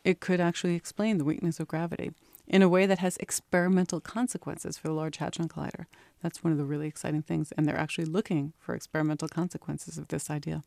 it 0.04 0.20
could 0.20 0.40
actually 0.40 0.74
explain 0.74 1.18
the 1.18 1.24
weakness 1.24 1.60
of 1.60 1.68
gravity 1.68 2.12
in 2.52 2.62
a 2.62 2.68
way 2.68 2.86
that 2.86 2.98
has 3.00 3.16
experimental 3.16 3.98
consequences 4.00 4.78
for 4.78 4.88
the 4.88 4.94
Large 4.94 5.16
Hadron 5.16 5.48
Collider. 5.48 5.86
That's 6.22 6.44
one 6.44 6.52
of 6.52 6.58
the 6.58 6.64
really 6.64 6.86
exciting 6.86 7.22
things, 7.22 7.50
and 7.52 7.66
they're 7.66 7.76
actually 7.78 8.04
looking 8.04 8.52
for 8.60 8.74
experimental 8.74 9.26
consequences 9.28 9.98
of 9.98 10.08
this 10.08 10.30
idea. 10.30 10.62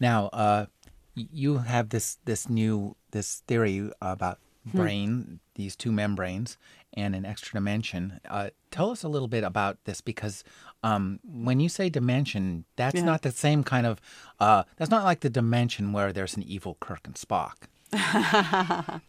Now, 0.00 0.26
uh, 0.26 0.66
you 1.14 1.58
have 1.58 1.88
this 1.90 2.18
this 2.24 2.48
new 2.48 2.96
this 3.12 3.42
theory 3.46 3.90
about 4.02 4.38
brane, 4.64 5.40
these 5.54 5.74
two 5.76 5.90
membranes, 5.92 6.56
and 6.94 7.14
an 7.16 7.24
extra 7.24 7.52
dimension. 7.54 8.20
Uh, 8.28 8.50
tell 8.70 8.90
us 8.90 9.02
a 9.02 9.08
little 9.08 9.28
bit 9.28 9.44
about 9.44 9.78
this 9.84 10.00
because 10.00 10.44
um, 10.84 11.18
when 11.24 11.60
you 11.60 11.68
say 11.68 11.88
dimension, 11.88 12.64
that's 12.76 12.94
Yeah. 12.96 13.04
not 13.04 13.22
the 13.22 13.30
same 13.32 13.62
kind 13.64 13.86
of. 13.86 14.00
Uh, 14.40 14.64
that's 14.76 14.90
not 14.90 15.04
like 15.04 15.20
the 15.20 15.30
dimension 15.30 15.92
where 15.92 16.12
there's 16.12 16.36
an 16.36 16.42
evil 16.42 16.76
Kirk 16.80 17.00
and 17.06 17.14
Spock. 17.14 17.68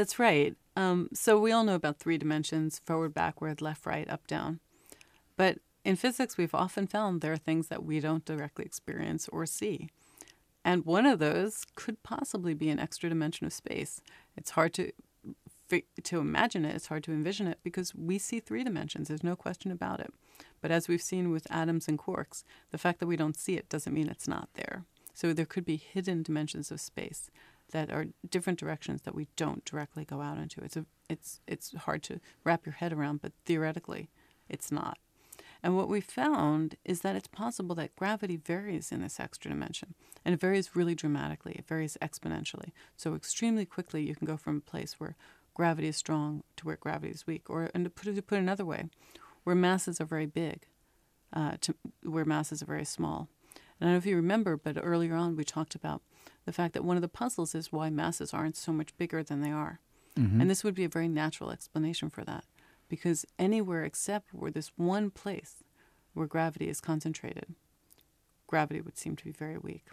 That's 0.00 0.18
right. 0.18 0.56
Um, 0.76 1.10
so 1.12 1.38
we 1.38 1.52
all 1.52 1.62
know 1.62 1.74
about 1.74 1.98
three 1.98 2.16
dimensions 2.16 2.80
forward, 2.86 3.12
backward, 3.12 3.60
left, 3.60 3.84
right, 3.84 4.08
up, 4.08 4.26
down. 4.26 4.58
But 5.36 5.58
in 5.84 5.96
physics, 5.96 6.38
we've 6.38 6.54
often 6.54 6.86
found 6.86 7.20
there 7.20 7.34
are 7.34 7.36
things 7.36 7.68
that 7.68 7.84
we 7.84 8.00
don't 8.00 8.24
directly 8.24 8.64
experience 8.64 9.28
or 9.28 9.44
see. 9.44 9.90
And 10.64 10.86
one 10.86 11.04
of 11.04 11.18
those 11.18 11.66
could 11.74 12.02
possibly 12.02 12.54
be 12.54 12.70
an 12.70 12.78
extra 12.78 13.10
dimension 13.10 13.46
of 13.46 13.52
space. 13.52 14.00
It's 14.38 14.52
hard 14.52 14.72
to 14.74 14.90
to 16.02 16.18
imagine 16.18 16.64
it, 16.64 16.74
it's 16.74 16.86
hard 16.86 17.04
to 17.04 17.12
envision 17.12 17.46
it 17.46 17.58
because 17.62 17.94
we 17.94 18.16
see 18.16 18.40
three 18.40 18.64
dimensions. 18.64 19.08
There's 19.08 19.22
no 19.22 19.36
question 19.36 19.70
about 19.70 20.00
it. 20.00 20.14
But 20.62 20.70
as 20.70 20.88
we've 20.88 21.02
seen 21.02 21.30
with 21.30 21.46
atoms 21.50 21.88
and 21.88 21.98
quarks, 21.98 22.42
the 22.70 22.78
fact 22.78 23.00
that 23.00 23.06
we 23.06 23.16
don't 23.16 23.36
see 23.36 23.56
it 23.58 23.68
doesn't 23.68 23.92
mean 23.92 24.08
it's 24.08 24.26
not 24.26 24.48
there. 24.54 24.84
So 25.12 25.34
there 25.34 25.44
could 25.44 25.66
be 25.66 25.76
hidden 25.76 26.22
dimensions 26.22 26.70
of 26.70 26.80
space 26.80 27.30
that 27.72 27.90
are 27.90 28.06
different 28.28 28.58
directions 28.58 29.02
that 29.02 29.14
we 29.14 29.28
don't 29.36 29.64
directly 29.64 30.04
go 30.04 30.20
out 30.20 30.38
into. 30.38 30.60
It's 30.62 30.76
a, 30.76 30.86
it's 31.08 31.40
it's 31.46 31.74
hard 31.74 32.02
to 32.04 32.20
wrap 32.44 32.66
your 32.66 32.74
head 32.74 32.92
around, 32.92 33.20
but 33.22 33.32
theoretically, 33.44 34.10
it's 34.48 34.70
not. 34.72 34.98
And 35.62 35.76
what 35.76 35.88
we 35.88 36.00
found 36.00 36.76
is 36.84 37.00
that 37.00 37.16
it's 37.16 37.28
possible 37.28 37.74
that 37.74 37.94
gravity 37.96 38.36
varies 38.36 38.92
in 38.92 39.02
this 39.02 39.20
extra 39.20 39.50
dimension, 39.50 39.94
and 40.24 40.32
it 40.32 40.40
varies 40.40 40.74
really 40.74 40.94
dramatically. 40.94 41.52
It 41.52 41.66
varies 41.68 41.98
exponentially. 42.00 42.72
So 42.96 43.14
extremely 43.14 43.66
quickly, 43.66 44.02
you 44.02 44.14
can 44.14 44.26
go 44.26 44.36
from 44.36 44.56
a 44.58 44.70
place 44.70 44.94
where 44.98 45.16
gravity 45.54 45.88
is 45.88 45.96
strong 45.96 46.42
to 46.56 46.66
where 46.66 46.76
gravity 46.76 47.12
is 47.12 47.26
weak, 47.26 47.50
or 47.50 47.70
and 47.74 47.84
to 47.84 47.90
put 47.90 48.06
it, 48.08 48.14
to 48.14 48.22
put 48.22 48.36
it 48.38 48.42
another 48.42 48.64
way, 48.64 48.84
where 49.44 49.56
masses 49.56 50.00
are 50.00 50.06
very 50.06 50.26
big, 50.26 50.66
uh, 51.32 51.56
to 51.60 51.74
where 52.02 52.24
masses 52.24 52.62
are 52.62 52.66
very 52.66 52.84
small. 52.84 53.28
And 53.80 53.88
I 53.88 53.92
don't 53.92 53.94
know 53.94 53.98
if 53.98 54.06
you 54.06 54.16
remember, 54.16 54.56
but 54.56 54.78
earlier 54.80 55.14
on 55.14 55.36
we 55.36 55.44
talked 55.44 55.74
about 55.74 56.02
the 56.44 56.52
fact 56.52 56.74
that 56.74 56.84
one 56.84 56.96
of 56.96 57.02
the 57.02 57.08
puzzles 57.08 57.54
is 57.54 57.72
why 57.72 57.90
masses 57.90 58.34
aren't 58.34 58.56
so 58.56 58.72
much 58.72 58.96
bigger 58.96 59.22
than 59.22 59.40
they 59.40 59.50
are. 59.50 59.80
Mm-hmm. 60.18 60.40
And 60.40 60.50
this 60.50 60.64
would 60.64 60.74
be 60.74 60.84
a 60.84 60.88
very 60.88 61.08
natural 61.08 61.50
explanation 61.50 62.10
for 62.10 62.24
that. 62.24 62.44
Because 62.88 63.24
anywhere 63.38 63.84
except 63.84 64.34
where 64.34 64.50
this 64.50 64.72
one 64.76 65.10
place 65.10 65.62
where 66.12 66.26
gravity 66.26 66.68
is 66.68 66.80
concentrated, 66.80 67.54
gravity 68.46 68.80
would 68.80 68.98
seem 68.98 69.16
to 69.16 69.24
be 69.24 69.30
very 69.30 69.56
weak. 69.56 69.84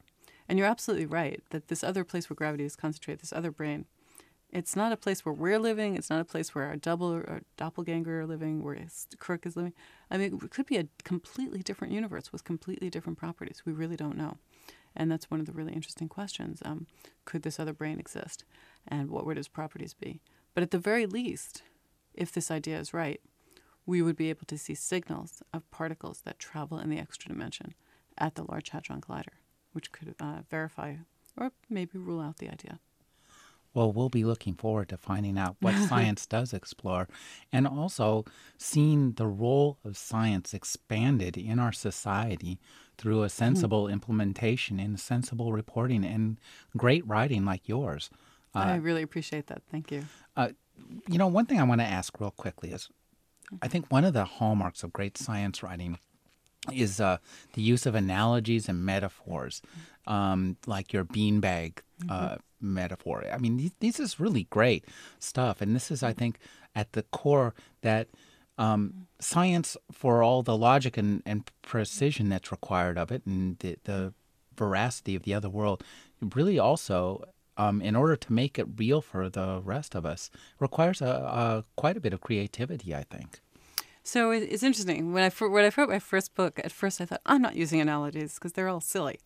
And 0.50 0.58
you're 0.58 0.68
absolutely 0.68 1.06
right 1.06 1.42
that 1.52 1.68
this 1.68 1.84
other 1.84 2.04
place 2.04 2.30
where 2.30 2.36
gravity 2.36 2.64
is 2.64 2.76
concentrated, 2.76 3.22
this 3.22 3.34
other 3.34 3.52
brane, 3.52 3.86
it's 4.52 4.76
not 4.76 4.92
a 4.92 4.98
place 4.98 5.26
where 5.26 5.34
we're 5.34 5.60
living. 5.60 5.96
It's 5.96 6.10
not 6.10 6.22
a 6.22 6.26
place 6.26 6.56
where 6.56 6.66
our 6.66 6.78
double 6.78 7.12
or 7.12 7.42
doppelganger 7.58 8.22
are 8.22 8.26
living, 8.26 8.64
where 8.64 8.78
Kirk 9.20 9.46
is 9.46 9.58
living. 9.58 9.74
I 10.10 10.18
mean, 10.18 10.40
it 10.42 10.52
could 10.52 10.66
be 10.66 10.78
a 10.78 10.88
completely 11.04 11.62
different 11.62 11.94
universe 11.94 12.32
with 12.32 12.44
completely 12.44 12.90
different 12.90 13.18
properties. 13.18 13.64
We 13.66 13.74
really 13.74 13.98
don't 13.98 14.18
know. 14.18 14.38
And 14.96 15.12
that's 15.12 15.30
one 15.30 15.40
of 15.40 15.46
the 15.46 15.52
really 15.52 15.74
interesting 15.74 16.08
questions. 16.08 16.62
Um, 16.64 16.88
could 17.26 17.44
this 17.44 17.60
other 17.60 17.74
brane 17.74 18.00
exist? 18.00 18.46
And 18.88 19.10
what 19.10 19.26
would 19.26 19.38
its 19.38 19.50
properties 19.50 19.94
be? 19.94 20.22
But 20.54 20.64
at 20.64 20.72
the 20.72 20.80
very 20.80 21.06
least, 21.06 21.62
if 22.14 22.32
this 22.32 22.50
idea 22.50 22.80
is 22.80 22.94
right, 22.94 23.22
we 23.86 24.02
would 24.02 24.16
be 24.16 24.30
able 24.30 24.46
to 24.48 24.58
see 24.58 24.76
signals 24.76 25.44
of 25.54 25.70
particles 25.72 26.22
that 26.22 26.40
travel 26.40 26.80
in 26.80 26.90
the 26.90 26.98
extra 26.98 27.30
dimension 27.30 27.74
at 28.18 28.36
the 28.36 28.44
Large 28.44 28.70
Hadron 28.70 29.02
Collider, 29.02 29.38
which 29.74 29.92
could 29.92 30.16
uh, 30.20 30.42
verify 30.50 30.96
or 31.38 31.52
maybe 31.70 32.00
rule 32.00 32.20
out 32.20 32.38
the 32.38 32.50
idea. 32.50 32.80
Well, 33.74 33.92
we'll 33.92 34.10
be 34.10 34.24
looking 34.24 34.56
forward 34.56 34.90
to 34.90 34.98
finding 34.98 35.38
out 35.38 35.56
what 35.60 35.76
science 35.90 36.26
does 36.26 36.54
explore 36.54 37.08
and 37.52 37.68
also 37.68 38.26
seeing 38.58 39.14
the 39.14 39.28
role 39.28 39.78
of 39.86 39.98
science 39.98 40.54
expanded 40.54 41.38
in 41.38 41.60
our 41.60 41.72
society 41.72 42.60
through 42.98 43.24
a 43.24 43.30
sensible 43.30 43.88
implementation 43.88 44.80
and 44.80 45.00
sensible 45.00 45.54
reporting 45.54 46.04
and 46.04 46.38
great 46.76 47.08
writing 47.08 47.46
like 47.46 47.68
yours. 47.68 48.10
I 48.56 48.78
really 48.78 49.04
appreciate 49.04 49.48
that. 49.48 49.62
Thank 49.72 49.92
you. 49.92 50.06
Uh, 50.36 50.50
you 51.08 51.18
know, 51.18 51.28
one 51.28 51.46
thing 51.46 51.60
I 51.60 51.64
want 51.64 51.82
to 51.82 51.86
ask 51.86 52.20
real 52.20 52.32
quickly 52.32 52.72
is 52.72 52.90
I 53.62 53.68
think 53.68 53.92
one 53.92 54.04
of 54.04 54.14
the 54.14 54.26
hallmarks 54.26 54.84
of 54.84 54.92
great 54.92 55.18
science 55.18 55.64
writing 55.64 56.00
is 56.74 57.00
uh, 57.00 57.18
the 57.54 57.62
use 57.62 57.86
of 57.86 57.96
analogies 57.96 58.70
and 58.70 58.84
metaphors, 58.86 59.62
um, 60.06 60.58
like 60.66 60.94
your 60.94 61.06
beanbag 61.06 61.80
uh, 62.10 62.38
metaphor. 62.62 63.24
I 63.32 63.38
mean, 63.38 63.58
these, 63.58 63.72
this 63.80 64.00
is 64.00 64.20
really 64.20 64.46
great 64.50 64.86
stuff. 65.20 65.62
And 65.62 65.76
this 65.76 65.92
is, 65.92 66.04
I 66.04 66.14
think, 66.14 66.40
at 66.76 66.94
the 66.94 67.04
core 67.04 67.54
that 67.82 68.08
um, 68.58 69.08
science, 69.20 69.78
for 69.92 70.24
all 70.24 70.44
the 70.44 70.58
logic 70.58 70.98
and, 70.98 71.22
and 71.26 71.50
precision 71.62 72.30
that's 72.30 72.52
required 72.52 72.98
of 72.98 73.12
it 73.12 73.24
and 73.26 73.58
the, 73.60 73.78
the 73.84 74.14
veracity 74.56 75.16
of 75.16 75.24
the 75.24 75.34
other 75.34 75.50
world, 75.50 75.84
really 76.36 76.58
also 76.58 77.24
um, 77.58 77.82
in 77.82 77.96
order 77.96 78.16
to 78.16 78.34
make 78.34 78.60
it 78.60 78.68
real 78.78 79.02
for 79.02 79.30
the 79.30 79.62
rest 79.64 79.96
of 79.96 80.06
us, 80.06 80.30
requires 80.60 81.02
a, 81.02 81.06
a 81.06 81.64
quite 81.76 81.98
a 81.98 82.00
bit 82.00 82.14
of 82.14 82.22
creativity, 82.22 82.94
I 82.96 83.04
think. 83.04 83.42
So 84.08 84.32
it's 84.32 84.64
interesting. 84.64 85.12
When 85.12 85.22
I 85.22 85.30
when 85.48 85.66
I 85.66 85.72
wrote 85.76 85.90
my 85.90 86.00
first 86.00 86.34
book, 86.34 86.62
at 86.64 86.72
first 86.72 87.02
I 87.02 87.06
thought 87.06 87.20
I'm 87.26 87.42
not 87.42 87.58
using 87.58 87.82
analogies 87.82 88.36
because 88.36 88.54
they're 88.54 88.70
all 88.70 88.80
silly, 88.80 89.20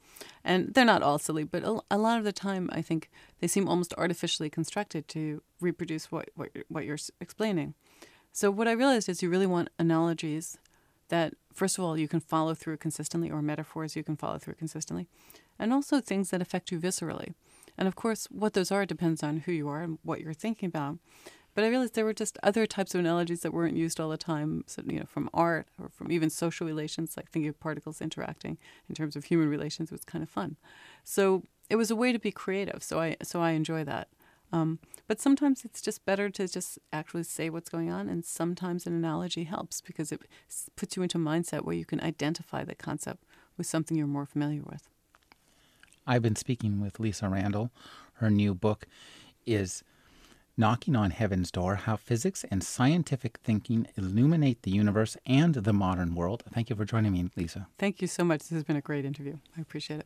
and 0.44 0.74
they're 0.74 0.84
not 0.84 1.04
all 1.04 1.20
silly. 1.20 1.44
But 1.44 1.62
a, 1.92 1.98
lot 2.00 2.18
of 2.18 2.24
the 2.24 2.32
time, 2.32 2.68
I 2.74 2.82
think 2.82 3.12
they 3.40 3.48
seem 3.48 3.68
almost 3.68 3.94
artificially 3.96 4.50
constructed 4.50 5.08
to 5.10 5.44
reproduce 5.60 6.12
what 6.12 6.30
what, 6.34 6.50
what 6.68 6.86
you're 6.86 6.98
explaining. 7.20 7.76
So 8.34 8.50
what 8.50 8.68
I 8.68 8.72
realized 8.72 9.08
is 9.08 9.22
you 9.22 9.30
really 9.30 9.46
want 9.46 9.70
analogies 9.78 10.58
that, 11.10 11.36
first 11.54 11.78
of 11.78 11.84
all, 11.84 11.96
you 11.96 12.08
can 12.08 12.20
follow 12.20 12.56
through 12.56 12.78
consistently, 12.78 13.30
or 13.30 13.44
metaphors 13.44 13.96
you 13.96 14.04
can 14.04 14.18
follow 14.18 14.40
through 14.40 14.56
consistently, 14.56 15.08
and 15.60 15.72
also 15.72 16.02
things 16.02 16.32
that 16.32 16.42
affect 16.42 16.72
you 16.72 16.80
viscerally. 16.80 17.36
And 17.78 17.88
of 17.88 17.96
course, 17.96 18.28
what 18.32 18.54
those 18.54 18.72
are 18.72 18.88
depends 18.88 19.22
on 19.22 19.42
who 19.42 19.52
you 19.52 19.70
are 19.70 19.84
and 19.84 20.00
what 20.02 20.22
you're 20.22 20.34
thinking 20.34 20.66
about. 20.66 20.98
But 21.54 21.64
I 21.64 21.68
realized 21.68 21.96
there 21.96 22.06
were 22.06 22.14
just 22.14 22.38
other 22.44 22.66
types 22.66 22.96
of 22.96 23.00
analogies 23.00 23.42
that 23.42 23.54
weren't 23.54 23.76
used 23.76 24.00
all 24.00 24.10
the 24.10 24.18
time, 24.18 24.64
so, 24.68 24.82
you 24.86 25.00
know, 25.00 25.06
from 25.06 25.30
art 25.34 25.68
or 25.80 25.90
from 25.90 26.12
even 26.12 26.30
social 26.30 26.66
relations, 26.66 27.18
like 27.18 27.30
thinking 27.30 27.50
of 27.50 27.60
particles 27.60 28.02
interacting 28.02 28.58
in 28.88 28.96
terms 28.96 29.16
of 29.16 29.26
human 29.26 29.50
relations 29.50 29.92
it 29.92 29.96
was 29.96 30.06
kind 30.06 30.24
of 30.24 30.30
fun. 30.30 30.56
So 31.04 31.44
it 31.70 31.76
was 31.76 31.92
a 31.92 31.96
way 31.96 32.12
to 32.12 32.20
be 32.20 32.32
creative. 32.32 32.84
So 32.84 33.00
I 33.00 33.18
so 33.22 33.42
I 33.42 33.52
enjoy 33.52 33.84
that. 33.86 34.08
Um, 34.54 34.80
but 35.08 35.22
sometimes 35.22 35.64
it's 35.64 35.82
just 35.82 36.06
better 36.06 36.30
to 36.30 36.48
just 36.48 36.78
actually 36.92 37.24
say 37.24 37.50
what's 37.50 37.70
going 37.70 37.90
on, 37.90 38.10
and 38.10 38.26
sometimes 38.26 38.86
an 38.86 38.94
analogy 38.94 39.46
helps 39.46 39.82
because 39.82 40.12
it 40.12 40.22
puts 40.76 40.96
you 40.96 41.04
into 41.04 41.18
a 41.18 41.22
mindset 41.22 41.64
where 41.64 41.76
you 41.76 41.86
can 41.86 42.02
identify 42.02 42.64
the 42.64 42.76
concept 42.76 43.24
with 43.58 43.68
something 43.68 43.98
you're 43.98 44.08
more 44.08 44.26
familiar 44.26 44.62
with. 44.64 44.90
I've 46.06 46.22
been 46.22 46.36
speaking 46.36 46.82
with 46.82 47.00
Lisa 47.00 47.30
Randall. 47.30 47.72
Her 48.16 48.30
new 48.30 48.54
book 48.54 48.88
is 49.46 49.84
Knocking 50.62 50.96
on 50.96 51.10
Heaven's 51.10 51.50
Door 51.50 51.76
How 51.88 51.96
Physics 51.96 52.46
and 52.52 52.64
Scientific 52.64 53.40
Thinking 53.40 53.88
Illuminate 53.98 54.62
the 54.62 54.70
Universe 54.70 55.18
and 55.26 55.56
the 55.56 55.74
Modern 55.74 56.14
World. 56.14 56.44
Thank 56.54 56.70
you 56.70 56.76
for 56.76 56.86
joining 56.86 57.14
me, 57.14 57.32
Lisa. 57.36 57.68
Thank 57.80 58.00
you 58.00 58.08
so 58.08 58.24
much. 58.24 58.42
This 58.42 58.50
has 58.52 58.64
been 58.64 58.76
a 58.76 58.82
great 58.82 59.04
interview. 59.04 59.38
I 59.58 59.62
appreciate 59.62 60.02
it. 60.02 60.06